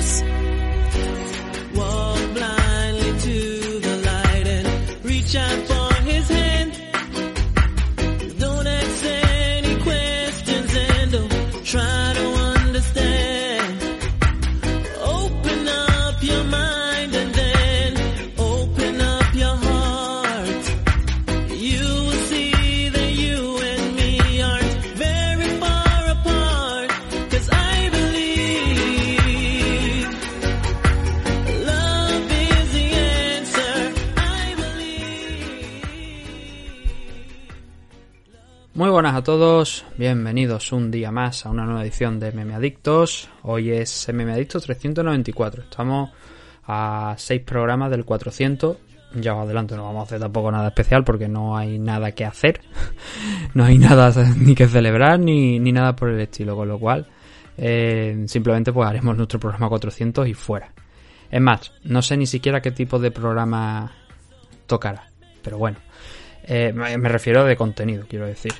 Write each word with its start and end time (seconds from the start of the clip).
adiós. 0.00 0.29
Buenas 39.00 39.16
a 39.16 39.24
todos, 39.24 39.86
bienvenidos 39.96 40.72
un 40.72 40.90
día 40.90 41.10
más 41.10 41.46
a 41.46 41.48
una 41.48 41.64
nueva 41.64 41.80
edición 41.80 42.20
de 42.20 42.32
Meme 42.32 42.52
Adictos. 42.52 43.30
Hoy 43.40 43.70
es 43.70 44.06
Meme 44.12 44.34
Adictos 44.34 44.64
394. 44.64 45.62
Estamos 45.62 46.10
a 46.66 47.14
6 47.16 47.40
programas 47.40 47.90
del 47.90 48.04
400. 48.04 48.76
Ya 49.14 49.34
os 49.34 49.44
adelanto, 49.46 49.74
no 49.74 49.84
vamos 49.84 50.00
a 50.00 50.02
hacer 50.02 50.20
tampoco 50.20 50.52
nada 50.52 50.68
especial 50.68 51.02
porque 51.02 51.28
no 51.28 51.56
hay 51.56 51.78
nada 51.78 52.12
que 52.12 52.26
hacer. 52.26 52.60
no 53.54 53.64
hay 53.64 53.78
nada 53.78 54.12
ni 54.36 54.54
que 54.54 54.68
celebrar 54.68 55.18
ni, 55.18 55.58
ni 55.58 55.72
nada 55.72 55.96
por 55.96 56.10
el 56.10 56.20
estilo. 56.20 56.54
Con 56.54 56.68
lo 56.68 56.78
cual, 56.78 57.06
eh, 57.56 58.24
simplemente 58.26 58.70
pues 58.70 58.86
haremos 58.86 59.16
nuestro 59.16 59.40
programa 59.40 59.70
400 59.70 60.28
y 60.28 60.34
fuera. 60.34 60.74
Es 61.30 61.40
más, 61.40 61.72
no 61.84 62.02
sé 62.02 62.18
ni 62.18 62.26
siquiera 62.26 62.60
qué 62.60 62.70
tipo 62.70 62.98
de 62.98 63.10
programa 63.10 63.92
tocará. 64.66 65.08
Pero 65.42 65.56
bueno, 65.56 65.78
eh, 66.44 66.74
me 66.74 67.08
refiero 67.08 67.46
de 67.46 67.56
contenido, 67.56 68.04
quiero 68.06 68.26
decir. 68.26 68.52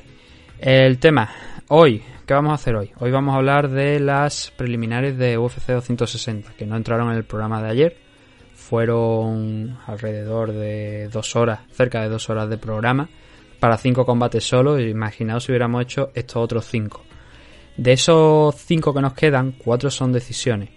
El 0.62 0.98
tema, 0.98 1.30
hoy, 1.68 2.02
¿qué 2.26 2.34
vamos 2.34 2.50
a 2.50 2.56
hacer 2.56 2.76
hoy? 2.76 2.90
Hoy 2.98 3.10
vamos 3.10 3.32
a 3.32 3.38
hablar 3.38 3.70
de 3.70 3.98
las 3.98 4.52
preliminares 4.54 5.16
de 5.16 5.38
UFC 5.38 5.68
260, 5.68 6.52
que 6.52 6.66
no 6.66 6.76
entraron 6.76 7.10
en 7.10 7.16
el 7.16 7.24
programa 7.24 7.62
de 7.62 7.70
ayer. 7.70 7.96
Fueron 8.52 9.78
alrededor 9.86 10.52
de 10.52 11.08
dos 11.08 11.34
horas, 11.34 11.60
cerca 11.72 12.02
de 12.02 12.10
dos 12.10 12.28
horas 12.28 12.50
de 12.50 12.58
programa, 12.58 13.08
para 13.58 13.78
cinco 13.78 14.04
combates 14.04 14.44
solo. 14.44 14.78
Imaginaos 14.78 15.44
si 15.44 15.52
hubiéramos 15.52 15.80
hecho 15.80 16.10
estos 16.14 16.36
otros 16.36 16.66
cinco. 16.66 17.04
De 17.78 17.94
esos 17.94 18.54
cinco 18.56 18.92
que 18.92 19.00
nos 19.00 19.14
quedan, 19.14 19.52
cuatro 19.52 19.90
son 19.90 20.12
decisiones. 20.12 20.68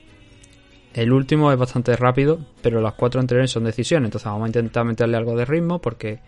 El 0.94 1.12
último 1.12 1.52
es 1.52 1.60
bastante 1.60 1.94
rápido, 1.98 2.40
pero 2.62 2.80
las 2.80 2.94
cuatro 2.94 3.20
anteriores 3.20 3.52
son 3.52 3.66
decisiones. 3.66 4.08
Entonces 4.08 4.32
vamos 4.32 4.46
a 4.46 4.48
intentar 4.48 4.86
meterle 4.86 5.18
algo 5.18 5.36
de 5.36 5.44
ritmo 5.44 5.80
porque 5.80 6.22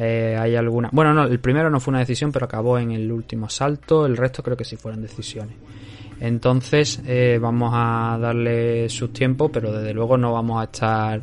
eh, 0.00 0.36
hay 0.38 0.54
alguna. 0.54 0.90
Bueno, 0.92 1.12
no, 1.12 1.24
el 1.24 1.40
primero 1.40 1.70
no 1.70 1.80
fue 1.80 1.90
una 1.90 1.98
decisión, 1.98 2.30
pero 2.30 2.44
acabó 2.44 2.78
en 2.78 2.92
el 2.92 3.10
último 3.10 3.48
salto. 3.48 4.06
El 4.06 4.16
resto 4.16 4.44
creo 4.44 4.56
que 4.56 4.64
sí 4.64 4.76
fueron 4.76 5.02
decisiones. 5.02 5.56
Entonces 6.20 7.02
eh, 7.04 7.38
vamos 7.40 7.72
a 7.74 8.16
darle 8.20 8.88
sus 8.88 9.12
tiempos, 9.12 9.50
pero 9.52 9.72
desde 9.72 9.92
luego 9.92 10.16
no 10.16 10.32
vamos 10.32 10.60
a 10.60 10.64
estar 10.64 11.20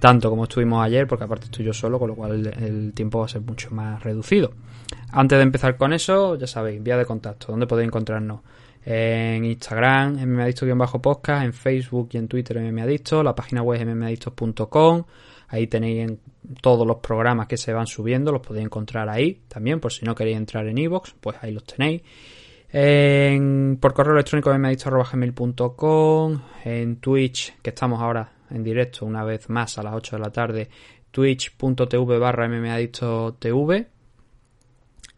tanto 0.00 0.28
como 0.28 0.44
estuvimos 0.44 0.84
ayer, 0.84 1.06
porque 1.06 1.24
aparte 1.24 1.44
estoy 1.44 1.64
yo 1.66 1.72
solo, 1.72 2.00
con 2.00 2.08
lo 2.08 2.16
cual 2.16 2.46
el, 2.46 2.92
tiempo 2.94 3.20
va 3.20 3.26
a 3.26 3.28
ser 3.28 3.42
mucho 3.42 3.70
más 3.70 4.02
reducido. 4.02 4.54
Antes 5.12 5.38
de 5.38 5.42
empezar 5.42 5.76
con 5.76 5.92
eso, 5.92 6.34
ya 6.34 6.48
sabéis, 6.48 6.82
vía 6.82 6.96
de 6.96 7.04
contacto, 7.04 7.48
¿dónde 7.48 7.68
podéis 7.68 7.88
encontrarnos? 7.88 8.40
En 8.84 9.44
Instagram, 9.44 10.16
mmadicto-podcast, 10.26 11.44
en 11.44 11.52
Facebook 11.52 12.08
y 12.12 12.16
en 12.16 12.26
Twitter, 12.26 12.58
mmadicto, 12.60 13.22
la 13.22 13.34
página 13.34 13.62
web 13.62 13.80
es 13.80 13.86
mmadictos.com, 13.86 15.04
ahí 15.48 15.66
tenéis 15.66 16.08
en 16.08 16.18
todos 16.60 16.86
los 16.86 16.96
programas 16.98 17.46
que 17.46 17.56
se 17.56 17.72
van 17.72 17.86
subiendo, 17.86 18.32
los 18.32 18.40
podéis 18.40 18.66
encontrar 18.66 19.08
ahí 19.08 19.42
también, 19.48 19.80
por 19.80 19.92
si 19.92 20.04
no 20.04 20.14
queréis 20.14 20.36
entrar 20.36 20.66
en 20.66 20.78
iVoox, 20.78 21.12
pues 21.20 21.36
ahí 21.42 21.52
los 21.52 21.64
tenéis. 21.64 22.02
En- 22.72 23.78
por 23.80 23.92
correo 23.92 24.14
electrónico 24.14 24.52
mmadicto.gmail.com, 24.56 26.40
en 26.64 26.96
Twitch, 26.96 27.54
que 27.62 27.70
estamos 27.70 28.00
ahora 28.00 28.32
en 28.50 28.62
directo 28.62 29.04
una 29.06 29.24
vez 29.24 29.48
más 29.48 29.78
a 29.78 29.82
las 29.82 29.94
8 29.94 30.16
de 30.16 30.22
la 30.22 30.30
tarde, 30.30 30.68
twitch.tv 31.10 32.18
barra 32.18 32.48
mmadictotv. 32.48 33.86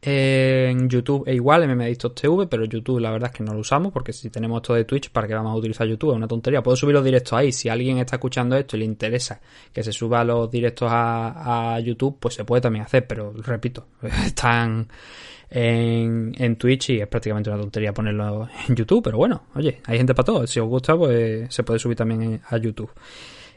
En 0.04 0.88
YouTube 0.88 1.22
e 1.28 1.34
igual, 1.34 1.64
MMAdictos 1.68 2.12
TV, 2.16 2.48
pero 2.48 2.64
YouTube 2.64 2.98
la 2.98 3.12
verdad 3.12 3.30
es 3.32 3.36
que 3.36 3.44
no 3.44 3.54
lo 3.54 3.60
usamos 3.60 3.92
porque 3.92 4.12
si 4.12 4.30
tenemos 4.30 4.60
esto 4.60 4.74
de 4.74 4.84
Twitch, 4.84 5.10
¿para 5.10 5.28
qué 5.28 5.34
vamos 5.34 5.52
a 5.52 5.54
utilizar 5.54 5.86
YouTube? 5.86 6.10
Es 6.10 6.16
una 6.16 6.26
tontería. 6.26 6.60
Puedo 6.60 6.76
subir 6.76 6.94
los 6.94 7.04
directos 7.04 7.34
ahí. 7.34 7.52
Si 7.52 7.68
alguien 7.68 7.98
está 7.98 8.16
escuchando 8.16 8.56
esto 8.56 8.76
y 8.76 8.80
le 8.80 8.84
interesa 8.84 9.40
que 9.72 9.84
se 9.84 9.92
suba 9.92 10.24
los 10.24 10.50
directos 10.50 10.90
a, 10.90 11.74
a 11.76 11.78
YouTube, 11.78 12.16
pues 12.18 12.34
se 12.34 12.44
puede 12.44 12.60
también 12.60 12.84
hacer, 12.84 13.06
pero 13.06 13.32
repito, 13.32 13.86
están 14.26 14.88
en, 15.48 16.34
en 16.36 16.56
Twitch 16.56 16.90
y 16.90 17.00
es 17.00 17.06
prácticamente 17.06 17.50
una 17.50 17.60
tontería 17.60 17.92
ponerlo 17.92 18.48
en 18.68 18.74
YouTube, 18.74 19.04
pero 19.04 19.18
bueno, 19.18 19.44
oye, 19.54 19.82
hay 19.84 19.98
gente 19.98 20.14
para 20.14 20.26
todo. 20.26 20.46
Si 20.48 20.58
os 20.58 20.66
gusta, 20.66 20.96
pues 20.96 21.54
se 21.54 21.62
puede 21.62 21.78
subir 21.78 21.96
también 21.96 22.40
a 22.48 22.56
YouTube. 22.56 22.90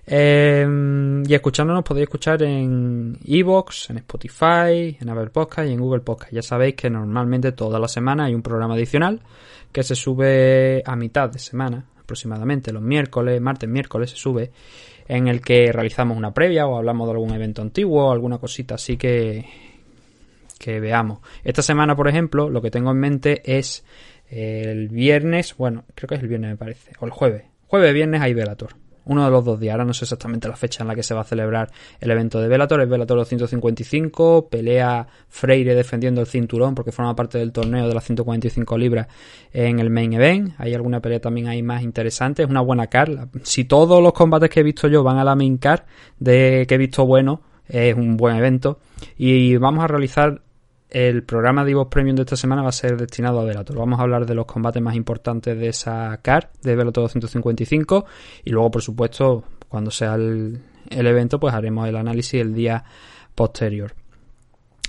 Eh, 0.08 1.24
y 1.28 1.34
escuchándonos 1.34 1.84
podéis 1.84 2.04
escuchar 2.04 2.44
en 2.44 3.18
Evox, 3.26 3.90
en 3.90 3.98
Spotify, 3.98 4.98
en 5.00 5.10
Apple 5.10 5.32
Podcast 5.32 5.68
y 5.68 5.74
en 5.74 5.80
Google 5.80 6.02
Podcast. 6.02 6.32
Ya 6.32 6.42
sabéis 6.42 6.76
que 6.76 6.90
normalmente 6.90 7.52
toda 7.54 7.80
la 7.80 7.88
semana 7.88 8.26
hay 8.26 8.36
un 8.36 8.42
programa 8.42 8.76
adicional 8.76 9.22
que 9.72 9.84
se 9.84 9.96
sube 9.96 10.84
a 10.86 10.96
mitad 10.96 11.30
de 11.30 11.40
semana, 11.40 11.86
aproximadamente 12.00 12.72
los 12.72 12.84
miércoles, 12.84 13.42
martes, 13.42 13.68
miércoles 13.68 14.12
se 14.12 14.18
sube, 14.18 14.52
en 15.08 15.28
el 15.28 15.42
que 15.42 15.72
realizamos 15.72 16.18
una 16.18 16.34
previa 16.34 16.68
o 16.68 16.78
hablamos 16.78 17.08
de 17.08 17.14
algún 17.14 17.32
evento 17.34 17.62
antiguo 17.62 18.08
o 18.08 18.12
alguna 18.12 18.38
cosita 18.38 18.76
así 18.76 18.98
que, 18.98 19.46
que 20.60 20.80
veamos. 20.80 21.20
Esta 21.44 21.62
semana, 21.62 21.96
por 21.96 22.08
ejemplo, 22.08 22.50
lo 22.50 22.62
que 22.62 22.72
tengo 22.72 22.92
en 22.92 23.00
mente 23.00 23.42
es 23.44 23.84
el 24.30 24.88
viernes, 24.90 25.56
bueno, 25.58 25.84
creo 25.94 26.08
que 26.08 26.16
es 26.16 26.22
el 26.22 26.28
viernes 26.28 26.52
me 26.52 26.58
parece, 26.58 26.92
o 27.00 27.06
el 27.06 27.12
jueves. 27.12 27.44
Jueves, 27.68 27.94
viernes 27.94 28.22
hay 28.22 28.34
Velator. 28.34 28.85
Uno 29.06 29.24
de 29.24 29.32
los 29.32 29.46
dos 29.46 29.60
días, 29.60 29.74
ahora 29.74 29.86
no 29.86 29.94
sé 29.94 30.06
exactamente 30.06 30.48
la 30.48 30.56
fecha 30.56 30.84
en 30.84 30.88
la 30.88 30.96
que 30.96 31.04
se 31.04 31.14
va 31.14 31.22
a 31.22 31.24
celebrar 31.24 31.72
el 32.00 32.12
evento 32.12 32.40
de 32.40 32.48
Velator, 32.48 32.82
es 32.82 32.90
Velator 32.90 33.18
255, 33.18 34.50
pelea 34.50 35.08
Freire 35.30 35.76
defendiendo 35.76 36.22
el 36.22 36.28
cinturón 36.28 36.76
porque 36.76 36.92
forma 36.92 37.16
parte 37.16 37.38
del 37.38 37.52
torneo 37.52 37.88
de 37.88 37.94
las 37.94 38.04
145 38.04 38.78
libras 38.78 39.08
en 39.54 39.80
el 39.80 39.90
main 39.90 40.14
event. 40.14 40.54
Hay 40.58 40.74
alguna 40.74 41.02
pelea 41.02 41.20
también 41.20 41.48
ahí 41.48 41.62
más 41.62 41.84
interesante, 41.84 42.44
es 42.44 42.50
una 42.50 42.62
buena 42.62 42.88
car. 42.88 43.28
Si 43.44 43.66
todos 43.66 44.02
los 44.02 44.14
combates 44.14 44.50
que 44.50 44.62
he 44.62 44.64
visto 44.64 44.88
yo 44.88 45.04
van 45.04 45.18
a 45.18 45.24
la 45.24 45.36
main 45.36 45.58
car 45.58 45.86
de 46.20 46.66
que 46.68 46.76
he 46.76 46.78
visto 46.78 47.06
bueno, 47.06 47.42
es 47.68 47.96
un 47.96 48.18
buen 48.18 48.36
evento. 48.36 48.80
Y 49.18 49.58
vamos 49.58 49.84
a 49.84 49.88
realizar 49.88 50.42
el 50.96 51.24
programa 51.24 51.66
de 51.66 51.72
Evox 51.72 51.90
Premium 51.90 52.16
de 52.16 52.22
esta 52.22 52.38
semana 52.38 52.62
va 52.62 52.70
a 52.70 52.72
ser 52.72 52.96
destinado 52.96 53.42
a 53.42 53.44
Velator. 53.44 53.78
Vamos 53.78 54.00
a 54.00 54.04
hablar 54.04 54.26
de 54.26 54.34
los 54.34 54.46
combates 54.46 54.82
más 54.82 54.96
importantes 54.96 55.60
de 55.60 55.68
esa 55.68 56.18
CAR, 56.22 56.52
de 56.64 56.74
Velator 56.74 57.04
255. 57.04 58.06
Y 58.46 58.52
luego, 58.52 58.72
por 58.72 58.82
supuesto, 58.82 59.44
cuando 59.68 59.92
sea 59.92 60.16
el, 60.16 60.62
el 60.90 61.08
evento, 61.08 61.38
pues 61.38 61.54
haremos 61.54 61.90
el 61.90 61.98
análisis 61.98 62.40
el 62.40 62.56
día 62.56 62.86
posterior. 63.36 63.94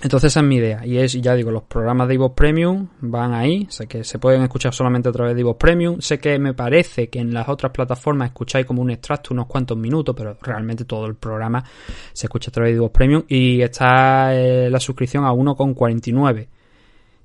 Entonces 0.03 0.31
esa 0.31 0.41
es 0.41 0.45
mi 0.45 0.57
idea. 0.57 0.85
Y 0.85 0.97
es, 0.99 1.13
ya 1.13 1.33
digo, 1.33 1.49
los 1.49 1.63
programas 1.63 2.07
de 2.07 2.15
Evox 2.15 2.35
Premium 2.35 2.87
van 3.01 3.33
ahí. 3.33 3.65
Sé 3.69 3.87
que 3.87 4.03
se 4.03 4.19
pueden 4.19 4.43
escuchar 4.43 4.73
solamente 4.73 5.09
a 5.09 5.11
través 5.11 5.33
de 5.33 5.41
Evox 5.41 5.57
Premium. 5.57 5.99
Sé 6.01 6.19
que 6.19 6.37
me 6.37 6.53
parece 6.53 7.09
que 7.09 7.19
en 7.19 7.33
las 7.33 7.49
otras 7.49 7.71
plataformas 7.71 8.29
escucháis 8.29 8.65
como 8.65 8.81
un 8.83 8.91
extracto 8.91 9.33
unos 9.33 9.47
cuantos 9.47 9.75
minutos, 9.75 10.15
pero 10.15 10.37
realmente 10.41 10.85
todo 10.85 11.07
el 11.07 11.15
programa 11.15 11.63
se 12.13 12.27
escucha 12.27 12.51
a 12.51 12.53
través 12.53 12.73
de 12.73 12.77
Evox 12.77 12.93
Premium. 12.93 13.23
Y 13.27 13.61
está 13.61 14.35
eh, 14.35 14.69
la 14.69 14.79
suscripción 14.79 15.25
a 15.25 15.31
1,49. 15.31 16.47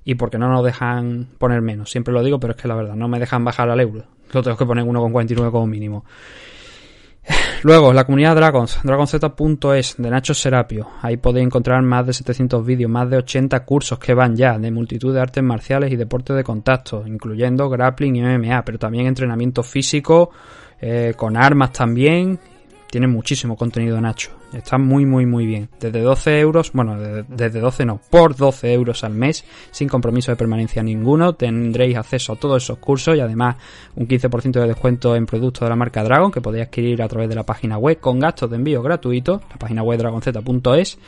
Y 0.05 0.15
porque 0.15 0.39
no 0.39 0.49
nos 0.49 0.65
dejan 0.65 1.29
poner 1.37 1.61
menos. 1.61 1.91
Siempre 1.91 2.13
lo 2.13 2.23
digo, 2.23 2.39
pero 2.39 2.53
es 2.53 2.61
que 2.61 2.67
la 2.67 2.75
verdad, 2.75 2.95
no 2.95 3.07
me 3.07 3.19
dejan 3.19 3.45
bajar 3.45 3.69
al 3.69 3.79
euro. 3.79 4.03
Lo 4.33 4.41
tengo 4.41 4.57
que 4.57 4.65
poner 4.65 4.83
1,49 4.83 5.51
como 5.51 5.67
mínimo. 5.67 6.05
Luego, 7.63 7.93
la 7.93 8.03
comunidad 8.03 8.35
Dragons, 8.35 8.79
dragonz.es 8.83 9.95
de 9.97 10.09
Nacho 10.09 10.33
Serapio. 10.33 10.89
Ahí 11.01 11.15
podéis 11.15 11.45
encontrar 11.45 11.81
más 11.81 12.05
de 12.05 12.11
700 12.11 12.65
vídeos, 12.65 12.91
más 12.91 13.09
de 13.09 13.17
80 13.17 13.63
cursos 13.63 13.97
que 13.99 14.13
van 14.13 14.35
ya 14.35 14.59
de 14.59 14.69
multitud 14.69 15.13
de 15.13 15.21
artes 15.21 15.43
marciales 15.43 15.91
y 15.91 15.95
deportes 15.95 16.35
de 16.35 16.43
contacto, 16.43 17.07
incluyendo 17.07 17.69
grappling 17.69 18.17
y 18.17 18.21
MMA, 18.21 18.65
pero 18.65 18.77
también 18.77 19.07
entrenamiento 19.07 19.63
físico, 19.63 20.31
eh, 20.81 21.13
con 21.15 21.37
armas 21.37 21.71
también. 21.71 22.37
Tiene 22.93 23.07
muchísimo 23.07 23.57
contenido 23.57 23.99
Nacho. 23.99 24.29
Está 24.53 24.77
muy, 24.77 25.03
muy, 25.03 25.25
muy 25.25 25.47
bien. 25.47 25.67
Desde 25.79 25.99
12 25.99 26.39
euros, 26.39 26.71
bueno, 26.73 26.99
de- 26.99 27.23
desde 27.27 27.59
12 27.59 27.85
no, 27.87 27.99
por 28.11 28.35
12 28.35 28.71
euros 28.71 29.03
al 29.03 29.15
mes, 29.15 29.43
sin 29.71 29.89
compromiso 29.89 30.31
de 30.31 30.35
permanencia 30.35 30.83
ninguno, 30.83 31.33
tendréis 31.33 31.97
acceso 31.97 32.33
a 32.33 32.35
todos 32.35 32.61
esos 32.61 32.77
cursos 32.77 33.17
y 33.17 33.19
además 33.19 33.55
un 33.95 34.07
15% 34.07 34.59
de 34.61 34.67
descuento 34.67 35.15
en 35.15 35.25
productos 35.25 35.61
de 35.65 35.69
la 35.69 35.75
marca 35.75 36.03
Dragon 36.03 36.29
que 36.31 36.39
podéis 36.39 36.67
adquirir 36.67 37.01
a 37.01 37.07
través 37.07 37.29
de 37.29 37.33
la 37.33 37.41
página 37.41 37.79
web 37.79 37.99
con 37.99 38.19
gastos 38.19 38.51
de 38.51 38.57
envío 38.57 38.83
gratuitos, 38.83 39.41
la 39.49 39.55
página 39.57 39.81
web 39.81 39.97
dragonz.es. 39.97 40.99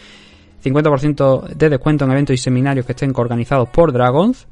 50% 0.64 1.50
de 1.56 1.70
descuento 1.70 2.06
en 2.06 2.12
eventos 2.14 2.34
y 2.34 2.38
seminarios 2.38 2.88
que 2.88 2.94
estén 2.94 3.14
organizados 3.16 3.70
por 3.70 3.92
Dragons 3.94 4.48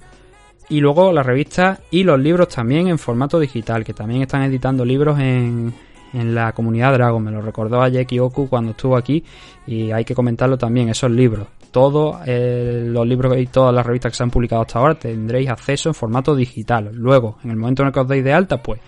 Y 0.70 0.82
luego 0.82 1.12
la 1.12 1.24
revista 1.24 1.80
y 1.90 2.04
los 2.04 2.20
libros 2.20 2.50
también 2.50 2.90
en 2.90 3.00
formato 3.00 3.40
digital, 3.40 3.84
que 3.84 3.96
también 3.96 4.22
están 4.22 4.44
editando 4.44 4.86
libros 4.86 5.20
en, 5.20 5.74
en 6.14 6.34
la 6.34 6.52
comunidad 6.54 6.94
Dragon. 6.94 7.24
Me 7.24 7.32
lo 7.32 7.42
recordó 7.42 7.82
a 7.82 7.90
Jackie 7.90 8.20
Oku 8.20 8.48
cuando 8.48 8.72
estuvo 8.72 8.96
aquí 8.96 9.24
y 9.68 9.92
hay 9.92 10.06
que 10.06 10.16
comentarlo 10.16 10.58
también, 10.58 10.90
esos 10.90 11.12
libros. 11.12 11.48
Todos 11.72 12.18
eh, 12.26 12.84
los 12.86 13.08
libros 13.08 13.36
y 13.38 13.48
todas 13.48 13.74
las 13.74 13.86
revistas 13.86 14.12
que 14.12 14.18
se 14.18 14.24
han 14.24 14.30
publicado 14.30 14.62
hasta 14.62 14.80
ahora 14.80 14.96
tendréis 14.96 15.50
acceso 15.50 15.90
en 15.90 15.96
formato 15.96 16.36
digital. 16.36 16.92
Luego, 16.94 17.38
en 17.44 17.52
el 17.52 17.58
momento 17.58 17.82
en 17.82 17.88
el 17.88 17.94
que 17.94 18.00
os 18.00 18.08
deis 18.08 18.24
de 18.24 18.32
alta, 18.32 18.62
pues 18.62 18.80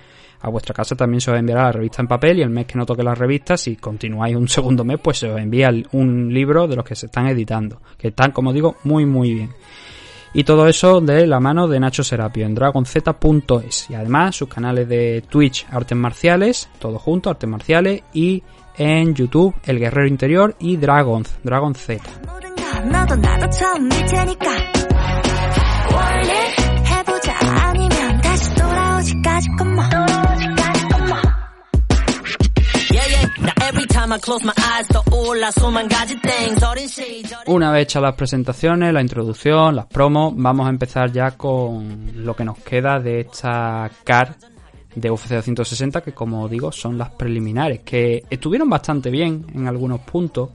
a 0.42 0.50
vuestra 0.50 0.75
casa 0.75 0.95
también 0.95 1.22
se 1.22 1.31
os 1.31 1.39
enviará 1.39 1.63
la 1.63 1.72
revista 1.72 2.04
en 2.04 2.07
papel 2.07 2.38
y 2.38 2.42
el 2.44 2.51
mes 2.51 2.68
que 2.68 2.77
no 2.77 2.86
toque 2.86 3.01
las 3.01 3.18
revistas, 3.18 3.62
si 3.62 3.75
continuáis 3.77 4.36
un 4.36 4.48
segundo 4.50 4.83
mes, 4.83 5.00
pues 5.01 5.18
se 5.18 5.30
os 5.30 5.39
envía 5.39 5.72
un 5.94 6.31
libro 6.31 6.68
de 6.68 6.75
los 6.75 6.86
que 6.86 6.95
se 6.95 7.07
están 7.07 7.27
editando, 7.27 7.81
que 7.98 8.10
están, 8.10 8.31
como 8.31 8.54
digo, 8.54 8.75
muy 8.83 9.06
muy 9.06 9.33
bien. 9.33 9.50
Y 10.37 10.43
todo 10.43 10.67
eso 10.67 10.99
de 10.99 11.25
la 11.25 11.39
mano 11.39 11.65
de 11.65 11.79
Nacho 11.79 12.03
Serapio 12.03 12.45
en 12.45 12.55
dragonz.es. 12.55 13.89
Y 13.89 13.95
además 13.95 14.35
sus 14.35 14.49
canales 14.49 14.89
de 14.89 15.23
Twitch 15.29 15.65
Artes 15.71 15.97
Marciales, 15.97 16.69
todo 16.77 16.99
junto, 16.99 17.29
Artes 17.29 17.49
Marciales, 17.49 18.03
y 18.13 18.43
en 18.75 19.15
YouTube 19.15 19.55
El 19.63 19.79
Guerrero 19.79 20.07
Interior 20.09 20.53
y 20.59 20.75
Dragonz, 20.75 21.37
Dragon 21.41 21.73
Z. 21.73 22.03
Una 37.47 37.71
vez 37.71 37.83
hechas 37.83 38.03
las 38.03 38.13
presentaciones, 38.13 38.94
la 38.94 39.01
introducción, 39.01 39.75
las 39.75 39.88
promos, 39.88 40.33
vamos 40.35 40.67
a 40.67 40.69
empezar 40.69 41.12
ya 41.12 41.31
con 41.31 42.12
lo 42.23 42.35
que 42.35 42.45
nos 42.45 42.59
queda 42.59 43.00
de 43.00 43.21
esta 43.21 43.89
CAR 44.03 44.35
de 44.94 45.09
UFC 45.09 45.29
260, 45.29 46.01
que 46.01 46.13
como 46.13 46.47
digo 46.47 46.71
son 46.71 46.95
las 46.97 47.09
preliminares, 47.09 47.79
que 47.79 48.23
estuvieron 48.29 48.69
bastante 48.69 49.09
bien 49.09 49.45
en 49.56 49.67
algunos 49.67 50.01
puntos, 50.01 50.51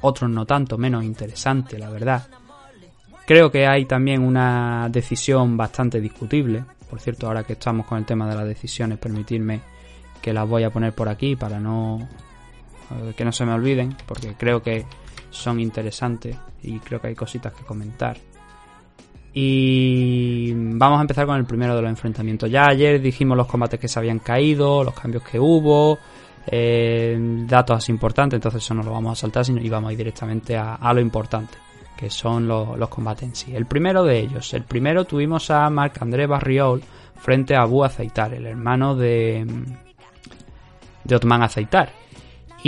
otros 0.00 0.30
no 0.30 0.46
tanto, 0.46 0.78
menos 0.78 1.04
interesante, 1.04 1.78
la 1.78 1.90
verdad. 1.90 2.26
Creo 3.26 3.50
que 3.50 3.66
hay 3.66 3.84
también 3.84 4.22
una 4.22 4.88
decisión 4.88 5.58
bastante 5.58 6.00
discutible. 6.00 6.64
Por 6.88 7.00
cierto, 7.00 7.26
ahora 7.26 7.44
que 7.44 7.52
estamos 7.52 7.84
con 7.84 7.98
el 7.98 8.06
tema 8.06 8.26
de 8.26 8.34
las 8.34 8.46
decisiones, 8.46 8.98
permitirme 8.98 9.60
que 10.22 10.32
las 10.32 10.48
voy 10.48 10.62
a 10.62 10.70
poner 10.70 10.94
por 10.94 11.08
aquí 11.10 11.36
para 11.36 11.60
no 11.60 12.08
eh, 12.90 13.14
que 13.16 13.24
no 13.24 13.32
se 13.32 13.44
me 13.44 13.52
olviden, 13.52 13.96
porque 14.06 14.34
creo 14.34 14.62
que 14.62 14.86
son 15.30 15.60
interesantes 15.60 16.36
y 16.62 16.78
creo 16.78 17.00
que 17.00 17.08
hay 17.08 17.14
cositas 17.14 17.52
que 17.52 17.64
comentar. 17.64 18.16
Y 19.38 20.52
vamos 20.54 20.98
a 20.98 21.02
empezar 21.02 21.26
con 21.26 21.36
el 21.36 21.44
primero 21.44 21.76
de 21.76 21.82
los 21.82 21.90
enfrentamientos. 21.90 22.50
Ya 22.50 22.66
ayer 22.68 23.00
dijimos 23.02 23.36
los 23.36 23.46
combates 23.46 23.78
que 23.78 23.86
se 23.86 23.98
habían 23.98 24.18
caído, 24.18 24.82
los 24.82 24.94
cambios 24.94 25.24
que 25.24 25.38
hubo, 25.38 25.98
eh, 26.46 27.18
datos 27.46 27.88
importantes, 27.90 28.38
entonces 28.38 28.64
eso 28.64 28.72
no 28.72 28.82
lo 28.82 28.92
vamos 28.92 29.12
a 29.12 29.20
saltar 29.20 29.44
sino, 29.44 29.60
y 29.60 29.68
vamos 29.68 29.90
a 29.90 29.92
ir 29.92 29.98
directamente 29.98 30.56
a, 30.56 30.92
lo 30.94 31.00
importante, 31.00 31.58
que 31.98 32.08
son 32.08 32.48
los, 32.48 32.88
combates 32.88 33.24
en 33.24 33.34
sí. 33.34 33.54
El 33.54 33.66
primero 33.66 34.04
de 34.04 34.20
ellos, 34.20 34.54
el 34.54 34.62
primero 34.62 35.04
tuvimos 35.04 35.50
a 35.50 35.68
Marc 35.68 36.00
André 36.00 36.26
Barriol 36.26 36.82
frente 37.16 37.56
a 37.56 37.62
Abu 37.62 37.84
Azaitar, 37.84 38.32
el 38.32 38.46
hermano 38.46 38.94
de, 38.94 39.44
de 41.04 41.14
Otman 41.14 41.42
Azaitar. 41.42 42.05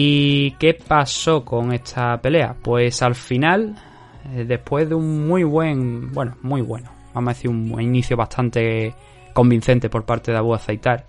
¿Y 0.01 0.53
qué 0.61 0.75
pasó 0.75 1.45
con 1.45 1.73
esta 1.73 2.21
pelea? 2.21 2.55
Pues 2.63 3.03
al 3.03 3.17
final, 3.17 3.75
eh, 4.33 4.45
después 4.47 4.89
de 4.89 4.95
un 4.95 5.27
muy 5.27 5.43
buen, 5.43 6.13
bueno, 6.13 6.37
muy 6.43 6.61
bueno, 6.61 6.89
vamos 7.13 7.33
a 7.33 7.35
decir 7.35 7.51
un 7.51 7.83
inicio 7.83 8.17
bastante 8.17 8.95
convincente 9.35 9.91
por 9.91 10.05
parte 10.05 10.31
de 10.31 10.39
Abu 10.39 10.55
Azaitar, 10.55 11.05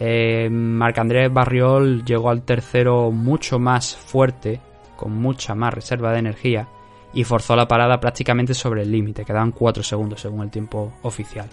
eh, 0.00 0.48
Marc 0.50 0.98
Andrés 0.98 1.32
Barriol 1.32 2.04
llegó 2.04 2.30
al 2.30 2.42
tercero 2.42 3.12
mucho 3.12 3.60
más 3.60 3.94
fuerte, 3.94 4.58
con 4.96 5.12
mucha 5.12 5.54
más 5.54 5.72
reserva 5.72 6.10
de 6.10 6.18
energía, 6.18 6.66
y 7.14 7.22
forzó 7.22 7.54
la 7.54 7.68
parada 7.68 8.00
prácticamente 8.00 8.52
sobre 8.52 8.82
el 8.82 8.90
límite, 8.90 9.24
quedaban 9.24 9.52
4 9.52 9.80
segundos 9.84 10.20
según 10.20 10.42
el 10.42 10.50
tiempo 10.50 10.92
oficial. 11.02 11.48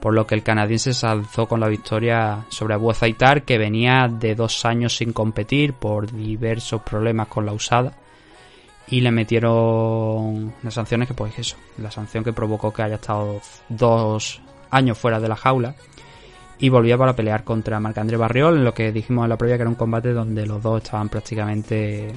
Por 0.00 0.14
lo 0.14 0.26
que 0.26 0.34
el 0.34 0.42
canadiense 0.42 0.94
se 0.94 1.06
alzó 1.06 1.46
con 1.46 1.60
la 1.60 1.68
victoria 1.68 2.46
sobre 2.48 2.74
Abu 2.74 2.90
Azaitar, 2.90 3.42
que 3.42 3.58
venía 3.58 4.08
de 4.08 4.34
dos 4.34 4.64
años 4.64 4.96
sin 4.96 5.12
competir 5.12 5.72
por 5.72 6.12
diversos 6.12 6.82
problemas 6.82 7.28
con 7.28 7.44
la 7.44 7.52
usada. 7.52 7.92
Y 8.88 9.00
le 9.00 9.10
metieron 9.10 10.54
las 10.62 10.74
sanciones 10.74 11.08
que, 11.08 11.14
pues 11.14 11.38
eso, 11.38 11.56
la 11.78 11.90
sanción 11.90 12.24
que 12.24 12.32
provocó 12.32 12.72
que 12.72 12.82
haya 12.82 12.94
estado 12.94 13.40
dos 13.68 14.40
años 14.70 14.96
fuera 14.96 15.20
de 15.20 15.28
la 15.28 15.36
jaula 15.36 15.74
y 16.58 16.68
volvía 16.68 16.98
para 16.98 17.14
pelear 17.14 17.44
contra 17.44 17.78
Marc-André 17.78 18.16
Barriol 18.16 18.56
en 18.56 18.64
lo 18.64 18.74
que 18.74 18.90
dijimos 18.92 19.24
en 19.24 19.30
la 19.30 19.36
previa 19.36 19.56
que 19.56 19.62
era 19.62 19.70
un 19.70 19.76
combate 19.76 20.12
donde 20.12 20.44
los 20.44 20.62
dos 20.62 20.82
estaban 20.82 21.08
prácticamente 21.08 22.12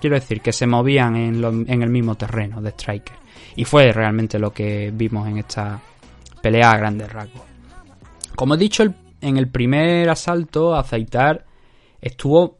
quiero 0.00 0.16
decir 0.16 0.40
que 0.40 0.52
se 0.52 0.66
movían 0.66 1.16
en 1.16 1.82
el 1.82 1.88
mismo 1.88 2.14
terreno 2.14 2.60
de 2.60 2.70
striker 2.70 3.16
y 3.56 3.64
fue 3.64 3.92
realmente 3.92 4.38
lo 4.38 4.52
que 4.52 4.90
vimos 4.94 5.26
en 5.28 5.38
esta 5.38 5.80
pelea 6.42 6.70
a 6.70 6.76
grandes 6.76 7.12
rasgos 7.12 7.42
como 8.36 8.54
he 8.54 8.58
dicho 8.58 8.84
en 9.20 9.36
el 9.36 9.48
primer 9.48 10.08
asalto 10.08 10.74
Azaitar 10.74 11.44
estuvo 12.00 12.56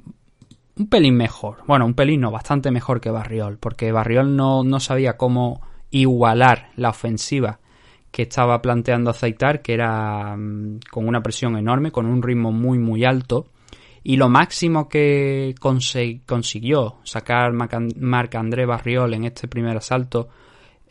un 0.76 0.88
pelín 0.88 1.16
mejor 1.16 1.58
bueno 1.66 1.86
un 1.86 1.94
pelín 1.94 2.20
no 2.22 2.30
bastante 2.30 2.70
mejor 2.70 3.00
que 3.00 3.10
Barriol 3.10 3.58
porque 3.58 3.92
Barriol 3.92 4.36
no, 4.36 4.62
no 4.64 4.80
sabía 4.80 5.16
cómo 5.16 5.60
igualar 5.90 6.70
la 6.76 6.90
ofensiva 6.90 7.60
que 8.10 8.22
estaba 8.22 8.60
planteando 8.60 9.10
Azaitar, 9.10 9.62
que 9.62 9.74
era 9.74 10.36
mm, 10.36 10.80
con 10.90 11.06
una 11.06 11.22
presión 11.22 11.56
enorme, 11.56 11.92
con 11.92 12.06
un 12.06 12.22
ritmo 12.22 12.52
muy 12.52 12.78
muy 12.78 13.04
alto. 13.04 13.46
Y 14.02 14.16
lo 14.16 14.28
máximo 14.30 14.88
que 14.88 15.54
consiguió 15.60 16.96
sacar 17.04 17.52
Marc 17.52 18.34
André 18.34 18.64
Barriol 18.64 19.12
en 19.12 19.24
este 19.24 19.46
primer 19.46 19.76
asalto 19.76 20.28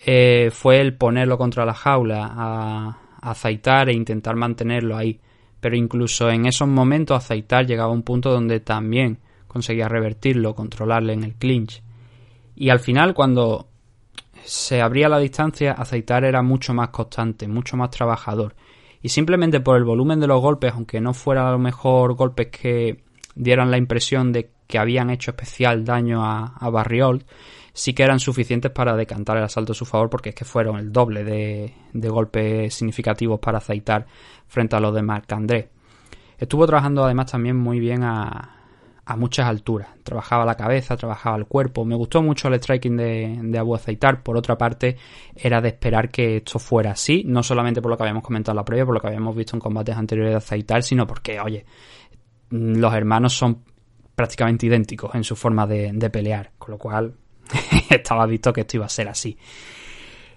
eh, 0.06 0.50
fue 0.52 0.80
el 0.80 0.96
ponerlo 0.96 1.38
contra 1.38 1.66
la 1.66 1.74
jaula 1.74 2.26
a, 2.26 2.98
a 3.22 3.32
Azaitar 3.32 3.90
e 3.90 3.94
intentar 3.94 4.36
mantenerlo 4.36 4.96
ahí. 4.96 5.20
Pero 5.60 5.76
incluso 5.76 6.30
en 6.30 6.46
esos 6.46 6.68
momentos 6.68 7.18
Azaitar 7.18 7.66
llegaba 7.66 7.90
a 7.90 7.94
un 7.94 8.04
punto 8.04 8.32
donde 8.32 8.62
también 8.62 9.20
conseguía 9.48 9.90
revertirlo, 9.90 10.56
controlarle 10.56 11.14
en 11.14 11.24
el 11.24 11.36
clinch. 11.36 11.84
Y 12.56 12.70
al 12.70 12.80
final, 12.80 13.14
cuando 13.14 13.68
se 14.44 14.82
abría 14.82 15.10
la 15.10 15.20
distancia, 15.20 15.74
Aceitar 15.74 16.24
era 16.24 16.42
mucho 16.42 16.74
más 16.74 16.90
constante, 16.90 17.48
mucho 17.48 17.76
más 17.76 17.90
trabajador. 17.90 18.56
Y 19.02 19.10
simplemente 19.10 19.60
por 19.60 19.78
el 19.78 19.84
volumen 19.84 20.20
de 20.20 20.28
los 20.28 20.42
golpes, 20.42 20.74
aunque 20.74 21.02
no 21.02 21.14
fueran 21.14 21.48
a 21.48 21.52
lo 21.52 21.60
mejor 21.60 22.16
golpes 22.16 22.48
que 22.48 23.04
dieran 23.36 23.72
la 23.72 23.78
impresión 23.78 24.32
de 24.32 24.52
que 24.68 24.78
habían 24.78 25.10
hecho 25.10 25.32
especial 25.32 25.84
daño 25.84 26.24
a, 26.24 26.54
a 26.58 26.70
Barriol, 26.70 27.24
sí 27.80 27.94
que 27.94 28.04
eran 28.04 28.20
suficientes 28.20 28.72
para 28.72 28.94
decantar 28.98 29.38
el 29.38 29.44
asalto 29.44 29.72
a 29.72 29.76
su 29.76 29.86
favor, 29.86 30.10
porque 30.10 30.30
es 30.30 30.36
que 30.36 30.44
fueron 30.44 30.78
el 30.78 30.92
doble 30.92 31.24
de, 31.24 32.10
golpes 32.10 32.74
significativos 32.74 33.40
para 33.40 33.60
Aceitar 33.60 34.06
frente 34.48 34.76
a 34.76 34.82
los 34.82 34.94
de 34.94 35.02
Marc 35.02 35.32
André. 35.32 35.70
Estuvo 36.38 36.68
trabajando 36.68 37.06
además 37.06 37.32
también 37.32 37.56
muy 37.56 37.80
bien 37.80 38.04
a, 38.04 38.58
a 39.06 39.16
muchas 39.16 39.48
alturas. 39.48 39.88
Trabajaba 40.04 40.44
la 40.44 40.56
cabeza, 40.56 40.98
trabajaba 40.98 41.38
el 41.38 41.46
cuerpo. 41.46 41.86
Me 41.86 41.96
gustó 41.96 42.22
mucho 42.22 42.50
el 42.50 42.56
striking 42.56 42.98
de, 42.98 43.40
de 43.44 43.58
Abu 43.58 43.76
Azaitar. 43.76 44.24
Por 44.24 44.36
otra 44.36 44.58
parte, 44.58 44.98
era 45.34 45.62
de 45.62 45.70
esperar 45.70 46.10
que 46.10 46.38
esto 46.38 46.60
fuera 46.60 46.92
así, 46.92 47.24
no 47.26 47.44
solamente 47.44 47.82
por 47.82 47.92
lo 47.92 47.98
que 47.98 48.04
habíamos 48.04 48.24
comentado 48.24 48.54
en 48.54 48.58
la 48.58 48.66
previa, 48.66 48.86
por 48.86 48.96
lo 48.96 49.00
que 49.00 49.08
habíamos 49.08 49.36
visto 49.38 49.56
en 49.56 49.62
combates 49.62 49.96
anteriores 49.96 50.34
de 50.34 50.38
Azaitar, 50.38 50.84
sino 50.84 51.08
porque, 51.08 51.40
oye, 51.40 51.66
los 52.50 52.94
hermanos 52.94 53.34
son 53.34 53.64
prácticamente 54.16 54.66
idénticos 54.66 55.16
en 55.16 55.24
su 55.24 55.38
forma 55.38 55.66
de 55.66 56.10
pelear, 56.10 56.52
con 56.58 56.72
lo 56.72 56.78
cual 56.78 57.14
estaba 57.90 58.26
visto 58.26 58.54
que 58.54 58.62
esto 58.62 58.78
iba 58.78 58.86
a 58.86 58.90
ser 58.90 59.08
así. 59.08 59.38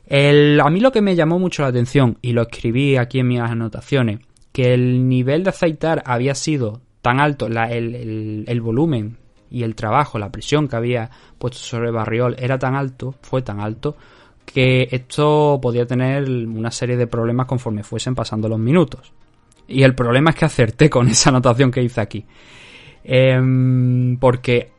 El- 0.06 0.60
a 0.60 0.68
mí 0.70 0.80
lo 0.80 0.92
que 0.92 1.00
me 1.02 1.14
llamó 1.14 1.38
mucho 1.38 1.62
la 1.62 1.68
atención, 1.68 2.18
y 2.22 2.32
lo 2.32 2.42
escribí 2.42 2.96
aquí 2.96 3.20
en 3.20 3.28
mis 3.28 3.40
anotaciones, 3.40 4.20
que 4.52 4.74
el 4.74 5.08
nivel 5.08 5.44
de 5.44 5.50
aceitar 5.50 6.02
había 6.06 6.34
sido 6.34 6.80
tan 7.00 7.20
alto, 7.20 7.46
el 7.46 8.60
volumen 8.60 9.16
y 9.50 9.62
el 9.64 9.74
trabajo, 9.74 10.18
la 10.18 10.30
presión 10.32 10.68
que 10.68 10.76
había 10.76 11.10
puesto 11.38 11.58
sobre 11.58 11.90
Barriol 11.90 12.36
era 12.38 12.58
tan 12.58 12.74
alto, 12.74 13.14
fue 13.22 13.42
tan 13.42 13.60
alto, 13.60 13.96
que 14.44 14.88
esto 14.90 15.58
podía 15.62 15.86
tener 15.86 16.24
una 16.24 16.70
serie 16.70 16.96
de 16.96 17.06
problemas 17.06 17.46
conforme 17.46 17.82
fuesen 17.82 18.14
pasando 18.14 18.48
los 18.48 18.58
minutos. 18.58 19.12
Y 19.68 19.82
el 19.82 19.94
problema 19.94 20.30
es 20.30 20.36
que 20.36 20.44
acerté 20.44 20.90
con 20.90 21.08
esa 21.08 21.30
anotación 21.30 21.70
que 21.70 21.82
hice 21.82 22.00
aquí. 22.00 22.24
Em, 23.04 24.16
porque 24.18 24.71